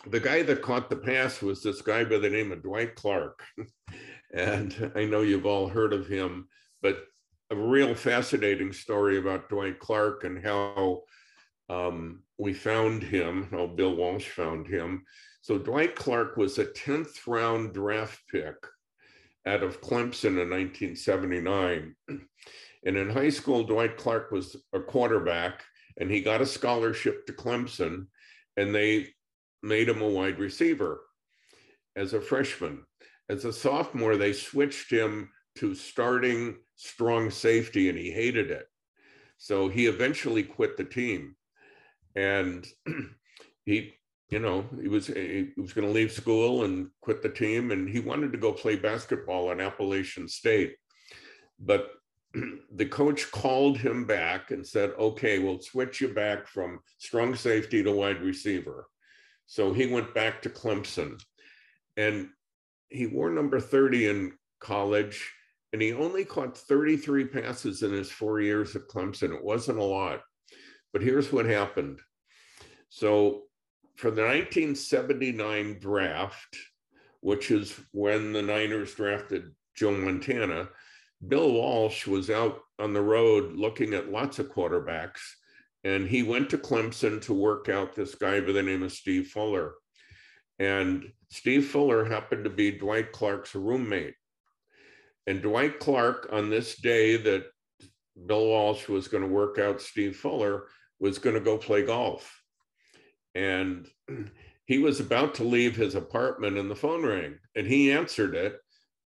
the 0.07 0.19
guy 0.19 0.43
that 0.43 0.61
caught 0.61 0.89
the 0.89 0.95
pass 0.95 1.41
was 1.41 1.63
this 1.63 1.82
guy 1.82 2.03
by 2.03 2.17
the 2.17 2.30
name 2.30 2.51
of 2.51 2.63
Dwight 2.63 2.95
Clark. 2.95 3.43
and 4.34 4.91
I 4.95 5.05
know 5.05 5.21
you've 5.21 5.45
all 5.45 5.67
heard 5.67 5.93
of 5.93 6.07
him, 6.07 6.47
but 6.82 7.03
a 7.51 7.55
real 7.55 7.93
fascinating 7.93 8.74
story 8.74 9.17
about 9.17 9.49
Dwight 9.49 9.80
Clark 9.80 10.24
and 10.24 10.43
how 10.43 11.03
um, 11.70 12.24
we 12.38 12.53
found 12.53 13.03
him, 13.03 13.47
how 13.51 13.68
Bill 13.68 13.95
Walsh 13.95 14.28
found 14.28 14.68
him. 14.68 15.03
So 15.41 15.57
Dwight 15.57 15.95
Clark 15.95 16.38
was 16.38 16.57
a 16.57 16.66
10th 16.66 17.28
round 17.28 17.74
draft 17.74 18.22
pick 18.32 18.55
out 19.45 19.64
of 19.64 19.82
Clemson 19.82 20.41
in 20.41 20.49
1979. 20.49 21.95
And 22.86 22.97
in 22.97 23.09
high 23.09 23.30
school, 23.30 23.64
Dwight 23.64 23.95
Clark 23.95 24.32
was 24.32 24.57
a 24.74 24.80
quarterback 24.82 25.64
and 25.97 26.11
he 26.11 26.22
got 26.22 26.41
a 26.41 26.45
scholarship 26.45 27.26
to 27.26 27.32
Clemson 27.32 28.07
and 28.57 28.76
they 28.76 29.07
made 29.61 29.88
him 29.88 30.01
a 30.01 30.09
wide 30.09 30.38
receiver 30.38 30.99
as 31.95 32.14
a 32.14 32.20
freshman. 32.20 32.84
As 33.30 33.45
a 33.45 33.53
sophomore, 33.53 34.18
they 34.18 34.34
switched 34.34 34.91
him 34.91 35.30
to 35.55 35.76
starting 35.76 36.57
strong 36.76 37.30
safety 37.30 37.88
and 37.88 37.97
he 37.97 38.11
hated 38.11 38.51
it. 38.51 38.68
So 39.38 39.70
he 39.70 39.88
eventually 39.88 40.43
quit 40.43 40.76
the 40.76 40.84
team. 40.84 41.36
And 42.16 42.66
he, 43.66 43.93
you 44.30 44.39
know, 44.39 44.66
he 44.82 44.88
was 44.88 45.07
he 45.07 45.51
was 45.57 45.74
going 45.74 45.88
to 45.88 45.93
leave 45.93 46.11
school 46.11 46.64
and 46.64 46.89
quit 47.01 47.22
the 47.22 47.30
team 47.30 47.72
and 47.72 47.89
he 47.89 47.99
wanted 47.99 48.32
to 48.32 48.38
go 48.38 48.51
play 48.51 48.76
basketball 48.76 49.51
at 49.51 49.61
Appalachian 49.61 50.28
State. 50.28 50.76
But 51.59 51.91
the 52.76 52.86
coach 52.86 53.32
called 53.32 53.78
him 53.78 54.05
back 54.05 54.51
and 54.51 54.66
said, 54.66 54.91
okay, 54.97 55.39
we'll 55.39 55.61
switch 55.61 56.01
you 56.01 56.14
back 56.14 56.47
from 56.47 56.80
strong 56.97 57.36
safety 57.36 57.84
to 57.84 57.91
wide 57.91 58.22
receiver. 58.22 58.88
So 59.45 59.74
he 59.74 59.86
went 59.86 60.14
back 60.14 60.41
to 60.41 60.49
Clemson 60.49 61.22
and 61.97 62.30
he 62.89 63.07
wore 63.07 63.30
number 63.30 63.59
30 63.59 64.07
in 64.07 64.32
college 64.59 65.32
and 65.74 65.82
he 65.82 65.93
only 65.93 66.24
caught 66.24 66.57
33 66.57 67.26
passes 67.26 67.82
in 67.84 67.91
his 67.91 68.09
four 68.09 68.39
years 68.39 68.76
at 68.76 68.88
Clemson. 68.88 69.36
It 69.36 69.43
wasn't 69.43 69.80
a 69.80 69.84
lot, 69.84 70.22
but 70.93 71.01
here's 71.01 71.33
what 71.33 71.45
happened. 71.45 71.99
So 72.89 73.43
for 73.95 74.11
the 74.11 74.21
1979 74.21 75.79
draft, 75.79 76.55
which 77.21 77.51
is 77.51 77.77
when 77.91 78.31
the 78.31 78.41
Niners 78.41 78.93
drafted 78.93 79.51
Joe 79.75 79.91
Montana, 79.91 80.69
Bill 81.27 81.51
Walsh 81.51 82.05
was 82.05 82.29
out 82.29 82.59
on 82.79 82.93
the 82.93 83.01
road 83.01 83.53
looking 83.53 83.93
at 83.93 84.11
lots 84.11 84.39
of 84.39 84.51
quarterbacks, 84.51 85.21
and 85.83 86.07
he 86.07 86.21
went 86.21 86.49
to 86.49 86.57
Clemson 86.57 87.21
to 87.23 87.33
work 87.33 87.69
out 87.69 87.95
this 87.95 88.15
guy 88.15 88.39
by 88.41 88.51
the 88.51 88.63
name 88.63 88.83
of 88.83 88.91
Steve 88.91 89.27
Fuller. 89.27 89.73
And 90.59 91.11
Steve 91.29 91.67
Fuller 91.67 92.05
happened 92.05 92.43
to 92.43 92.49
be 92.49 92.71
Dwight 92.71 93.11
Clark's 93.11 93.55
roommate. 93.55 94.15
And 95.25 95.41
Dwight 95.41 95.79
Clark, 95.79 96.29
on 96.31 96.49
this 96.49 96.75
day 96.75 97.15
that 97.17 97.45
Bill 98.25 98.45
Walsh 98.45 98.87
was 98.87 99.07
going 99.07 99.23
to 99.23 99.29
work 99.29 99.57
out 99.57 99.81
Steve 99.81 100.15
Fuller, 100.17 100.67
was 100.99 101.17
going 101.17 101.35
to 101.35 101.41
go 101.41 101.57
play 101.57 101.85
golf. 101.85 102.41
And 103.35 103.87
he 104.65 104.79
was 104.79 104.99
about 104.99 105.35
to 105.35 105.43
leave 105.43 105.75
his 105.75 105.95
apartment 105.95 106.57
and 106.57 106.69
the 106.69 106.75
phone 106.75 107.05
rang 107.05 107.37
and 107.55 107.67
he 107.67 107.91
answered 107.91 108.35
it 108.35 108.59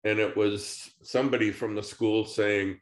and 0.03 0.19
it 0.19 0.35
was 0.35 0.91
somebody 1.01 1.51
from 1.51 1.75
the 1.75 1.83
school 1.83 2.25
saying, 2.25 2.79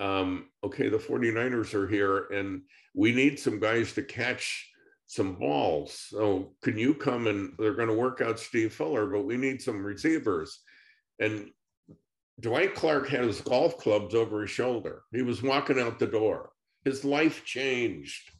um, 0.00 0.48
okay, 0.64 0.88
the 0.88 0.98
49ers 0.98 1.74
are 1.74 1.86
here 1.86 2.26
and 2.32 2.62
we 2.94 3.12
need 3.12 3.38
some 3.38 3.60
guys 3.60 3.92
to 3.92 4.02
catch 4.02 4.68
some 5.06 5.36
balls. 5.36 6.06
So 6.08 6.54
can 6.62 6.76
you 6.76 6.94
come 6.94 7.26
and 7.26 7.52
they're 7.58 7.74
going 7.74 7.88
to 7.88 7.94
work 7.94 8.20
out 8.20 8.40
Steve 8.40 8.72
Fuller, 8.72 9.06
but 9.06 9.24
we 9.24 9.36
need 9.36 9.62
some 9.62 9.84
receivers. 9.84 10.60
And 11.20 11.50
Dwight 12.40 12.74
Clark 12.74 13.08
had 13.08 13.24
his 13.24 13.40
golf 13.40 13.78
clubs 13.78 14.14
over 14.14 14.42
his 14.42 14.50
shoulder. 14.50 15.02
He 15.12 15.22
was 15.22 15.42
walking 15.42 15.80
out 15.80 15.98
the 15.98 16.06
door. 16.06 16.50
His 16.88 17.04
life 17.04 17.44
changed. 17.44 18.30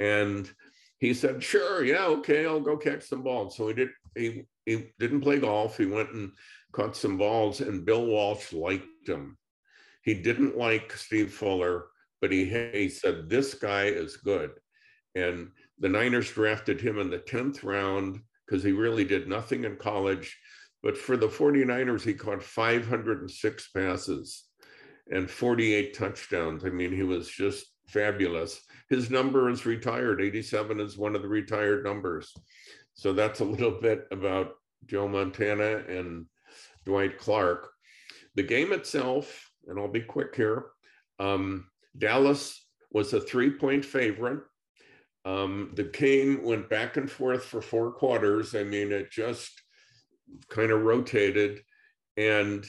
And 0.00 0.50
he 0.98 1.14
said, 1.14 1.42
sure, 1.42 1.84
yeah, 1.84 2.06
okay, 2.06 2.46
I'll 2.46 2.60
go 2.60 2.76
catch 2.76 3.04
some 3.04 3.22
balls. 3.22 3.56
So 3.56 3.68
he 3.68 3.74
did 3.74 3.90
he 4.16 4.44
he 4.66 4.90
didn't 4.98 5.20
play 5.20 5.38
golf. 5.38 5.76
He 5.76 5.86
went 5.86 6.10
and 6.10 6.32
caught 6.72 6.96
some 6.96 7.16
balls, 7.16 7.60
and 7.60 7.84
Bill 7.84 8.06
Walsh 8.06 8.52
liked 8.52 9.08
him. 9.08 9.36
He 10.02 10.14
didn't 10.14 10.58
like 10.58 10.92
Steve 10.92 11.32
Fuller, 11.32 11.86
but 12.20 12.32
he, 12.32 12.44
he 12.72 12.88
said, 12.88 13.28
This 13.28 13.54
guy 13.54 13.84
is 13.84 14.16
good. 14.16 14.50
And 15.14 15.50
the 15.78 15.88
Niners 15.88 16.30
drafted 16.30 16.80
him 16.80 16.98
in 16.98 17.10
the 17.10 17.18
10th 17.18 17.62
round 17.62 18.20
because 18.46 18.64
he 18.64 18.72
really 18.72 19.04
did 19.04 19.28
nothing 19.28 19.64
in 19.64 19.76
college. 19.76 20.36
But 20.82 20.98
for 20.98 21.16
the 21.16 21.28
49ers, 21.28 22.02
he 22.02 22.14
caught 22.14 22.42
506 22.42 23.68
passes 23.70 24.44
and 25.10 25.30
48 25.30 25.94
touchdowns. 25.94 26.64
I 26.64 26.70
mean, 26.70 26.92
he 26.92 27.02
was 27.02 27.28
just 27.28 27.71
fabulous. 27.92 28.60
His 28.88 29.10
number 29.10 29.48
is 29.50 29.66
retired. 29.66 30.20
87 30.20 30.80
is 30.80 30.98
one 30.98 31.14
of 31.14 31.22
the 31.22 31.28
retired 31.28 31.84
numbers. 31.84 32.32
So 32.94 33.12
that's 33.12 33.40
a 33.40 33.44
little 33.44 33.80
bit 33.80 34.06
about 34.10 34.52
Joe 34.86 35.08
Montana 35.08 35.82
and 35.88 36.26
Dwight 36.84 37.18
Clark. 37.18 37.70
The 38.34 38.42
game 38.42 38.72
itself, 38.72 39.50
and 39.66 39.78
I'll 39.78 39.88
be 39.88 40.00
quick 40.00 40.34
here, 40.34 40.66
um, 41.18 41.68
Dallas 41.96 42.66
was 42.90 43.12
a 43.12 43.20
three 43.20 43.50
point 43.50 43.84
favorite. 43.84 44.40
Um, 45.24 45.70
the 45.74 45.84
game 45.84 46.42
went 46.42 46.68
back 46.68 46.96
and 46.96 47.10
forth 47.10 47.44
for 47.44 47.62
four 47.62 47.92
quarters. 47.92 48.54
I 48.54 48.64
mean, 48.64 48.90
it 48.90 49.10
just 49.10 49.52
kind 50.48 50.70
of 50.70 50.82
rotated. 50.82 51.60
And 52.16 52.66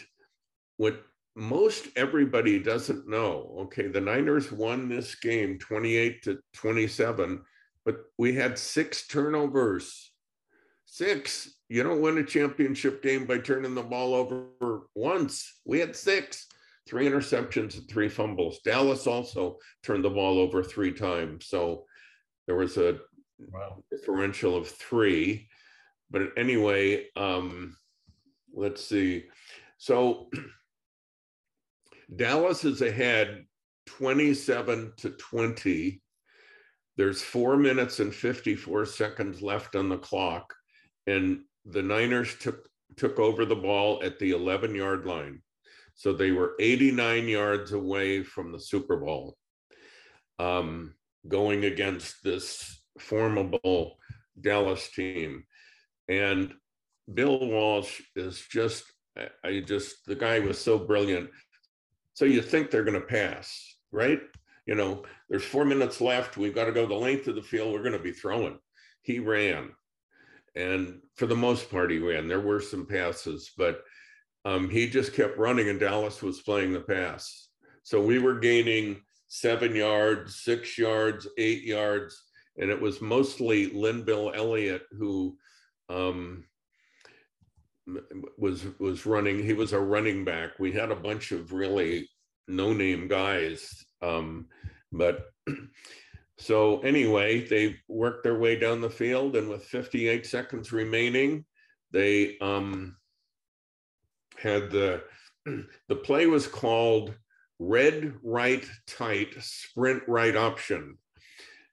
what 0.78 1.01
most 1.36 1.88
everybody 1.95 2.59
doesn't 2.59 3.07
know, 3.07 3.55
okay, 3.61 3.88
the 3.88 4.01
Niners 4.01 4.51
won 4.51 4.88
this 4.88 5.15
game 5.15 5.57
28 5.57 6.23
to 6.23 6.39
27, 6.53 7.41
but 7.86 7.97
we 8.17 8.34
had 8.34 8.57
six 8.57 9.07
turnovers. 9.07 10.11
Six. 10.86 11.55
You 11.69 11.81
don't 11.81 12.01
win 12.01 12.19
a 12.19 12.23
championship 12.23 13.01
game 13.01 13.25
by 13.25 13.39
turning 13.39 13.73
the 13.73 13.81
ball 13.81 14.13
over 14.13 14.81
once. 14.93 15.59
We 15.65 15.79
had 15.79 15.95
six, 15.95 16.45
three 16.88 17.07
interceptions 17.07 17.77
and 17.77 17.89
three 17.89 18.09
fumbles. 18.09 18.59
Dallas 18.63 19.07
also 19.07 19.57
turned 19.81 20.05
the 20.05 20.11
ball 20.11 20.38
over 20.38 20.61
three 20.63 20.91
times. 20.91 21.47
So 21.47 21.86
there 22.45 22.55
was 22.55 22.77
a 22.77 22.99
wow. 23.51 23.84
differential 23.89 24.55
of 24.55 24.67
three. 24.67 25.47
But 26.11 26.29
anyway, 26.38 27.07
um, 27.15 27.75
let's 28.53 28.86
see. 28.86 29.25
So 29.79 30.29
Dallas 32.16 32.66
is 32.66 32.82
ahead 32.82 33.45
27 33.88 34.93
to 34.97 35.10
20. 35.12 36.01
There's 36.95 37.22
four 37.22 37.58
minutes 37.58 37.99
and 37.99 38.14
54 38.14 38.86
seconds 38.86 39.41
left 39.41 39.76
on 39.76 39.89
the 39.89 39.97
clock. 39.97 40.54
And 41.08 41.41
the 41.66 41.82
Niners 41.82 42.36
took 42.39 42.68
took 42.97 43.20
over 43.20 43.45
the 43.45 43.56
ball 43.56 44.04
at 44.04 44.20
the 44.20 44.32
11 44.32 44.76
yard 44.76 45.06
line. 45.06 45.41
So 45.95 46.14
they 46.14 46.32
were 46.32 46.54
89 46.60 47.28
yards 47.28 47.72
away 47.72 48.24
from 48.24 48.51
the 48.51 48.60
Super 48.60 48.97
Bowl, 48.97 49.38
um, 50.39 50.95
going 51.28 51.66
against 51.66 52.24
this 52.24 52.84
formidable 52.99 53.97
Dallas 54.39 54.89
team. 54.91 55.43
And 56.10 56.54
Bill 57.14 57.39
Walsh 57.47 58.01
is 58.16 58.43
just, 58.49 58.84
I 59.43 59.64
just, 59.66 60.06
the 60.06 60.16
guy 60.16 60.39
was 60.39 60.60
so 60.60 60.80
brilliant. 60.80 61.30
So 62.14 62.26
you 62.26 62.41
think 62.41 62.70
they're 62.70 62.84
going 62.84 62.99
to 62.99 63.07
pass, 63.07 63.76
right? 63.91 64.22
You 64.66 64.76
know, 64.76 65.03
there's 65.30 65.43
four 65.43 65.66
minutes 65.66 65.99
left. 65.99 66.38
We've 66.38 66.55
got 66.55 66.66
to 66.66 66.72
go 66.72 66.86
the 66.86 66.93
length 66.93 67.28
of 67.28 67.36
the 67.36 67.41
field. 67.41 67.74
We're 67.74 67.84
going 67.84 67.97
to 67.97 67.99
be 67.99 68.11
throwing. 68.11 68.59
He 69.01 69.20
ran. 69.20 69.72
And 70.55 70.99
for 71.16 71.26
the 71.26 71.36
most 71.36 71.70
part, 71.70 71.91
he 71.91 71.97
ran. 71.97 72.28
There 72.28 72.39
were 72.39 72.61
some 72.61 72.86
passes, 72.86 73.51
but 73.57 73.82
um, 74.45 74.70
he 74.70 74.88
just 74.88 75.14
kept 75.14 75.38
running, 75.38 75.70
and 75.70 75.80
Dallas 75.80 76.22
was 76.22 76.41
playing 76.41 76.74
the 76.74 76.82
pass. 76.82 77.49
So 77.84 78.01
we 78.01 78.20
were 78.20 78.39
gaining 78.39 79.01
seven 79.28 79.76
yards, 79.76 80.43
six 80.43 80.78
yards, 80.78 81.28
eight 81.38 81.64
yards, 81.64 82.22
and 82.57 82.70
it 82.70 82.80
was 82.80 83.01
mostly 83.01 83.72
Lenvil 83.72 84.36
Elliott 84.36 84.84
who 84.97 85.38
um, 85.89 86.45
was 88.38 88.65
was 88.79 89.05
running. 89.05 89.43
He 89.43 89.53
was 89.53 89.73
a 89.73 89.79
running 89.79 90.23
back. 90.23 90.51
We 90.59 90.71
had 90.71 90.91
a 90.91 90.95
bunch 90.95 91.31
of 91.31 91.51
really 91.51 92.09
no-name 92.47 93.07
guys, 93.07 93.86
um, 94.01 94.47
but 94.91 95.31
so 96.38 96.79
anyway, 96.81 97.47
they 97.47 97.75
worked 97.88 98.23
their 98.23 98.39
way 98.39 98.57
down 98.57 98.81
the 98.81 98.89
field, 98.89 99.36
and 99.36 99.49
with 99.49 99.63
58 99.65 100.25
seconds 100.25 100.71
remaining, 100.71 101.45
they 101.91 102.38
um, 102.39 102.95
had 104.38 104.69
the 104.71 105.03
the 105.45 105.95
play 105.95 106.27
was 106.27 106.47
called 106.47 107.13
red 107.59 108.13
right 108.23 108.65
tight 108.88 109.34
sprint 109.39 110.03
right 110.07 110.36
option 110.36 110.97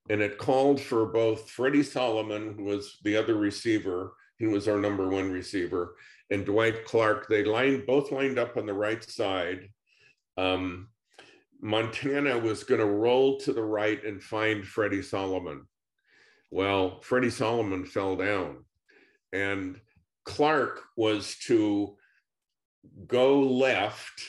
and 0.09 0.21
it 0.21 0.39
called 0.39 0.81
for 0.81 1.07
both 1.07 1.51
freddie 1.51 1.83
solomon 1.83 2.55
who 2.57 2.65
was 2.65 2.99
the 3.03 3.17
other 3.17 3.35
receiver 3.35 4.13
he 4.41 4.47
was 4.47 4.67
our 4.67 4.79
number 4.79 5.09
one 5.09 5.31
receiver 5.31 5.95
and 6.31 6.45
dwight 6.45 6.85
clark 6.85 7.29
they 7.29 7.45
lined 7.45 7.87
both 7.87 8.11
lined 8.11 8.39
up 8.39 8.57
on 8.57 8.67
the 8.67 8.75
right 8.75 9.05
side 9.05 9.69
um, 10.37 10.89
Montana 11.63 12.39
was 12.39 12.65
going 12.65 12.81
to 12.81 12.87
roll 12.87 13.39
to 13.41 13.53
the 13.53 13.63
right 13.63 14.03
and 14.05 14.23
find 14.23 14.67
Freddie 14.67 15.03
Solomon. 15.03 15.67
Well, 16.51 17.01
Freddie 17.03 17.31
Solomon 17.31 17.85
fell 17.85 18.17
down, 18.17 18.65
and 19.33 19.79
Clark 20.25 20.81
was 20.97 21.37
to 21.47 21.97
go 23.07 23.41
left 23.41 24.23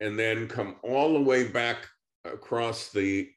and 0.00 0.18
then 0.18 0.48
come 0.48 0.76
all 0.82 1.14
the 1.14 1.22
way 1.22 1.48
back 1.48 1.86
across 2.24 2.90
the 2.90 3.30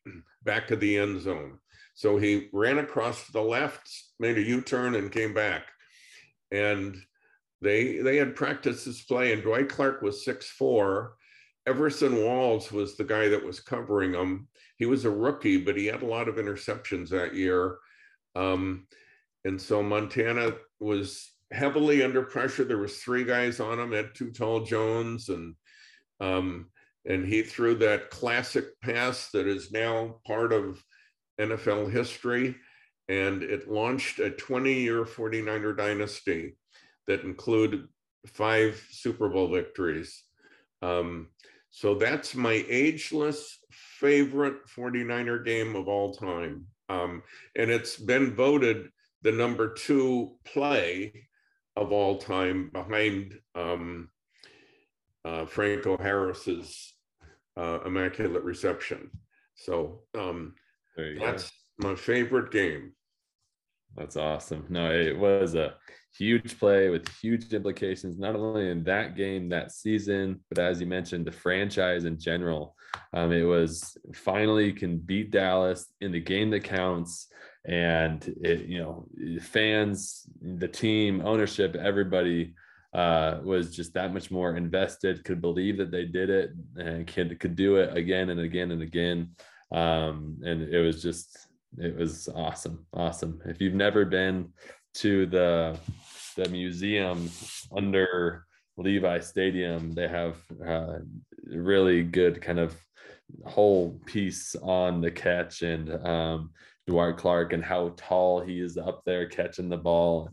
back 0.43 0.71
of 0.71 0.79
the 0.79 0.97
end 0.97 1.21
zone. 1.21 1.59
So 1.93 2.17
he 2.17 2.49
ran 2.53 2.79
across 2.79 3.27
the 3.27 3.41
left, 3.41 3.89
made 4.19 4.37
a 4.37 4.41
U-turn, 4.41 4.95
and 4.95 5.11
came 5.11 5.33
back. 5.33 5.67
And 6.51 6.95
they 7.61 7.97
they 7.97 8.17
had 8.17 8.35
practiced 8.35 8.85
this 8.85 9.03
play, 9.03 9.33
and 9.33 9.41
Dwight 9.41 9.69
Clark 9.69 10.01
was 10.01 10.23
six 10.23 10.49
four 10.49 11.17
Everson 11.67 12.23
Walls 12.23 12.71
was 12.71 12.95
the 12.95 13.03
guy 13.03 13.27
that 13.27 13.43
was 13.43 13.59
covering 13.59 14.13
him. 14.13 14.47
He 14.77 14.85
was 14.85 15.03
a 15.03 15.11
rookie, 15.11 15.57
but 15.57 15.75
he 15.75 15.85
had 15.85 16.01
a 16.01 16.07
lot 16.07 16.29
of 16.29 16.35
interceptions 16.35 17.09
that 17.09 17.35
year. 17.35 17.77
Um, 18.35 18.87
and 19.43 19.61
so 19.61 19.83
Montana 19.83 20.53
was 20.79 21.29
heavily 21.51 22.03
under 22.03 22.23
pressure. 22.23 22.63
There 22.63 22.77
was 22.77 22.99
three 22.99 23.25
guys 23.25 23.59
on 23.59 23.79
him, 23.79 23.93
Ed 23.93 24.11
Too 24.15 24.31
Tall 24.31 24.61
Jones, 24.61 25.27
and 25.27 25.55
um, 26.21 26.69
and 27.05 27.25
he 27.25 27.43
threw 27.43 27.75
that 27.75 28.11
classic 28.11 28.65
pass 28.81 29.29
that 29.31 29.45
is 29.45 29.71
now 29.71 30.19
part 30.25 30.53
of 30.53 30.81
NFL 31.39 31.91
history. 31.91 32.55
And 33.09 33.43
it 33.43 33.69
launched 33.69 34.19
a 34.19 34.29
20-year 34.29 35.05
49er 35.05 35.77
dynasty 35.77 36.57
that 37.07 37.23
included 37.23 37.87
five 38.25 38.85
Super 38.91 39.29
Bowl 39.29 39.49
victories. 39.51 40.23
Um, 40.81 41.29
so 41.69 41.95
that's 41.95 42.35
my 42.35 42.65
ageless 42.69 43.59
favorite 43.71 44.67
49er 44.67 45.45
game 45.45 45.75
of 45.75 45.87
all 45.87 46.13
time. 46.13 46.65
Um, 46.89 47.23
and 47.55 47.69
it's 47.69 47.97
been 47.97 48.35
voted 48.35 48.89
the 49.21 49.31
number 49.31 49.73
two 49.73 50.35
play 50.45 51.27
of 51.75 51.91
all 51.91 52.17
time 52.17 52.69
behind 52.71 53.37
um, 53.55 54.09
uh, 55.25 55.45
Franco 55.45 55.97
Harris's 55.97 56.93
uh, 57.57 57.79
Immaculate 57.85 58.43
Reception. 58.43 59.09
So 59.55 60.01
um, 60.17 60.55
that's 61.19 61.51
go. 61.79 61.89
my 61.89 61.95
favorite 61.95 62.51
game. 62.51 62.93
That's 63.97 64.15
awesome. 64.15 64.65
No, 64.69 64.91
it 64.91 65.17
was 65.17 65.55
a 65.55 65.73
huge 66.15 66.59
play 66.59 66.89
with 66.89 67.07
huge 67.19 67.51
implications, 67.51 68.19
not 68.19 68.35
only 68.35 68.69
in 68.69 68.83
that 68.83 69.15
game, 69.15 69.49
that 69.49 69.71
season, 69.71 70.39
but 70.49 70.59
as 70.59 70.79
you 70.79 70.85
mentioned, 70.85 71.25
the 71.25 71.31
franchise 71.31 72.05
in 72.05 72.19
general. 72.19 72.75
Um, 73.13 73.31
it 73.31 73.43
was 73.43 73.97
finally 74.13 74.71
can 74.71 74.99
beat 74.99 75.31
Dallas 75.31 75.87
in 75.99 76.11
the 76.11 76.19
game 76.19 76.51
that 76.51 76.63
counts. 76.63 77.27
And 77.65 78.23
it, 78.43 78.67
you 78.67 78.79
know, 78.79 79.07
fans, 79.41 80.23
the 80.41 80.67
team, 80.67 81.21
ownership, 81.25 81.75
everybody 81.75 82.53
uh, 82.93 83.39
was 83.43 83.75
just 83.75 83.93
that 83.95 84.13
much 84.13 84.31
more 84.31 84.55
invested, 84.55 85.23
could 85.25 85.41
believe 85.41 85.77
that 85.77 85.91
they 85.91 86.05
did 86.05 86.29
it 86.29 86.51
and 86.77 87.05
could, 87.07 87.39
could 87.39 87.55
do 87.55 87.77
it 87.77 87.97
again 87.97 88.29
and 88.29 88.39
again 88.39 88.71
and 88.71 88.81
again. 88.81 89.31
Um, 89.71 90.37
and 90.43 90.61
it 90.61 90.81
was 90.81 91.01
just, 91.01 91.46
it 91.77 91.95
was 91.95 92.27
awesome. 92.33 92.85
Awesome. 92.93 93.41
If 93.45 93.61
you've 93.61 93.73
never 93.73 94.05
been 94.05 94.53
to 94.95 95.25
the 95.25 95.77
the 96.35 96.49
museum 96.49 97.29
under 97.75 98.45
Levi 98.77 99.19
Stadium, 99.19 99.91
they 99.93 100.07
have 100.07 100.37
uh, 100.65 100.99
really 101.45 102.03
good 102.03 102.41
kind 102.41 102.59
of 102.59 102.75
whole 103.45 103.99
piece 104.05 104.55
on 104.61 105.01
the 105.01 105.11
catch 105.11 105.61
and 105.61 105.91
um, 106.05 106.51
Dwight 106.85 107.17
Clark 107.17 107.53
and 107.53 107.63
how 107.63 107.93
tall 107.97 108.41
he 108.41 108.59
is 108.59 108.77
up 108.77 109.01
there 109.05 109.27
catching 109.27 109.69
the 109.69 109.77
ball. 109.77 110.29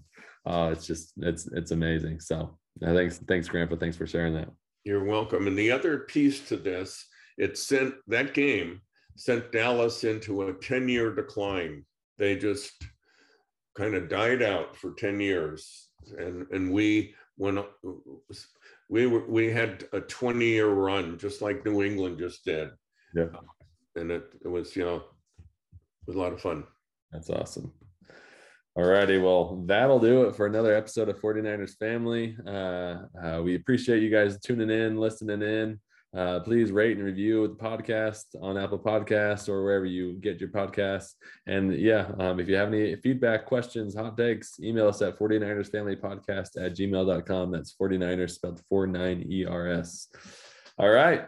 Uh, 0.47 0.71
it's 0.73 0.87
just 0.87 1.13
it's 1.19 1.47
it's 1.53 1.71
amazing. 1.71 2.21
So 2.21 2.59
uh, 2.83 2.95
thanks 2.95 3.19
thanks 3.19 3.49
Grandpa. 3.49 3.77
Thanks 3.77 3.97
for 3.97 4.07
sharing 4.07 4.35
that. 4.35 4.49
You're 4.85 5.05
welcome. 5.05 5.47
And 5.47 5.59
the 5.59 5.71
other 5.71 6.01
piece 6.01 6.47
to 6.49 6.57
this, 6.57 7.07
it 7.39 7.57
sent 7.57 7.95
that 8.07 8.35
game 8.35 8.83
sent 9.17 9.53
Dallas 9.53 10.05
into 10.05 10.43
a 10.43 10.53
10 10.53 10.89
year 10.89 11.15
decline. 11.15 11.85
they 12.19 12.37
just 12.37 12.73
kind 13.77 13.95
of 13.95 14.09
died 14.09 14.43
out 14.43 14.77
for 14.77 14.93
10 14.95 15.21
years. 15.21 15.89
And, 16.19 16.47
and 16.53 16.73
we, 16.73 17.15
when 17.37 17.65
we 18.89 19.07
were, 19.07 19.27
we 19.27 19.51
had 19.51 19.85
a 19.93 20.01
20 20.01 20.45
year 20.45 20.69
run, 20.69 21.19
just 21.19 21.43
like 21.43 21.65
New 21.65 21.83
England 21.83 22.19
just 22.19 22.45
did. 22.45 22.71
Yeah. 23.15 23.27
And 23.97 24.11
it, 24.11 24.25
it 24.45 24.49
was, 24.49 24.77
you 24.77 24.85
know, 24.85 24.97
it 24.97 26.07
was 26.07 26.17
a 26.17 26.19
lot 26.19 26.33
of 26.33 26.41
fun. 26.41 26.65
That's 27.13 27.31
awesome. 27.31 27.73
All 28.77 28.85
righty. 28.85 29.19
Well, 29.19 29.63
that'll 29.67 30.01
do 30.01 30.25
it 30.25 30.35
for 30.35 30.47
another 30.47 30.75
episode 30.75 31.09
of 31.09 31.21
49ers 31.21 31.77
Family. 31.79 32.37
Uh, 32.45 32.97
uh, 33.23 33.41
we 33.43 33.55
appreciate 33.55 34.03
you 34.03 34.11
guys 34.11 34.39
tuning 34.41 34.71
in, 34.71 34.97
listening 34.97 35.43
in. 35.43 35.81
Uh, 36.15 36.41
please 36.41 36.71
rate 36.71 36.97
and 36.97 37.05
review 37.05 37.49
the 37.49 37.55
podcast 37.55 38.25
on 38.41 38.57
Apple 38.57 38.79
Podcasts 38.79 39.49
or 39.49 39.65
wherever 39.65 39.85
you 39.85 40.13
get 40.15 40.41
your 40.41 40.51
podcasts. 40.51 41.15
And 41.47 41.75
yeah, 41.75 42.13
um, 42.19 42.39
if 42.39 42.49
you 42.49 42.55
have 42.55 42.69
any 42.69 42.95
feedback, 42.97 43.47
questions, 43.47 43.97
hot 43.97 44.17
takes, 44.17 44.61
email 44.61 44.89
us 44.89 45.03
at 45.03 45.19
49ers 45.19 45.73
Family 45.73 45.97
Podcast 45.97 46.57
at 46.57 46.77
gmail.com. 46.77 47.51
That's 47.51 47.75
49ers 47.75 48.31
spelled 48.31 48.61
49 48.69 49.33
ERS. 49.33 50.09
All 50.79 50.91
right. 50.91 51.27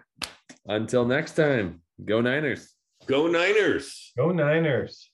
Until 0.67 1.05
next 1.05 1.35
time, 1.35 1.81
go 2.05 2.21
Niners. 2.21 2.73
Go 3.07 3.27
Niners. 3.27 4.13
Go 4.17 4.31
Niners. 4.31 5.11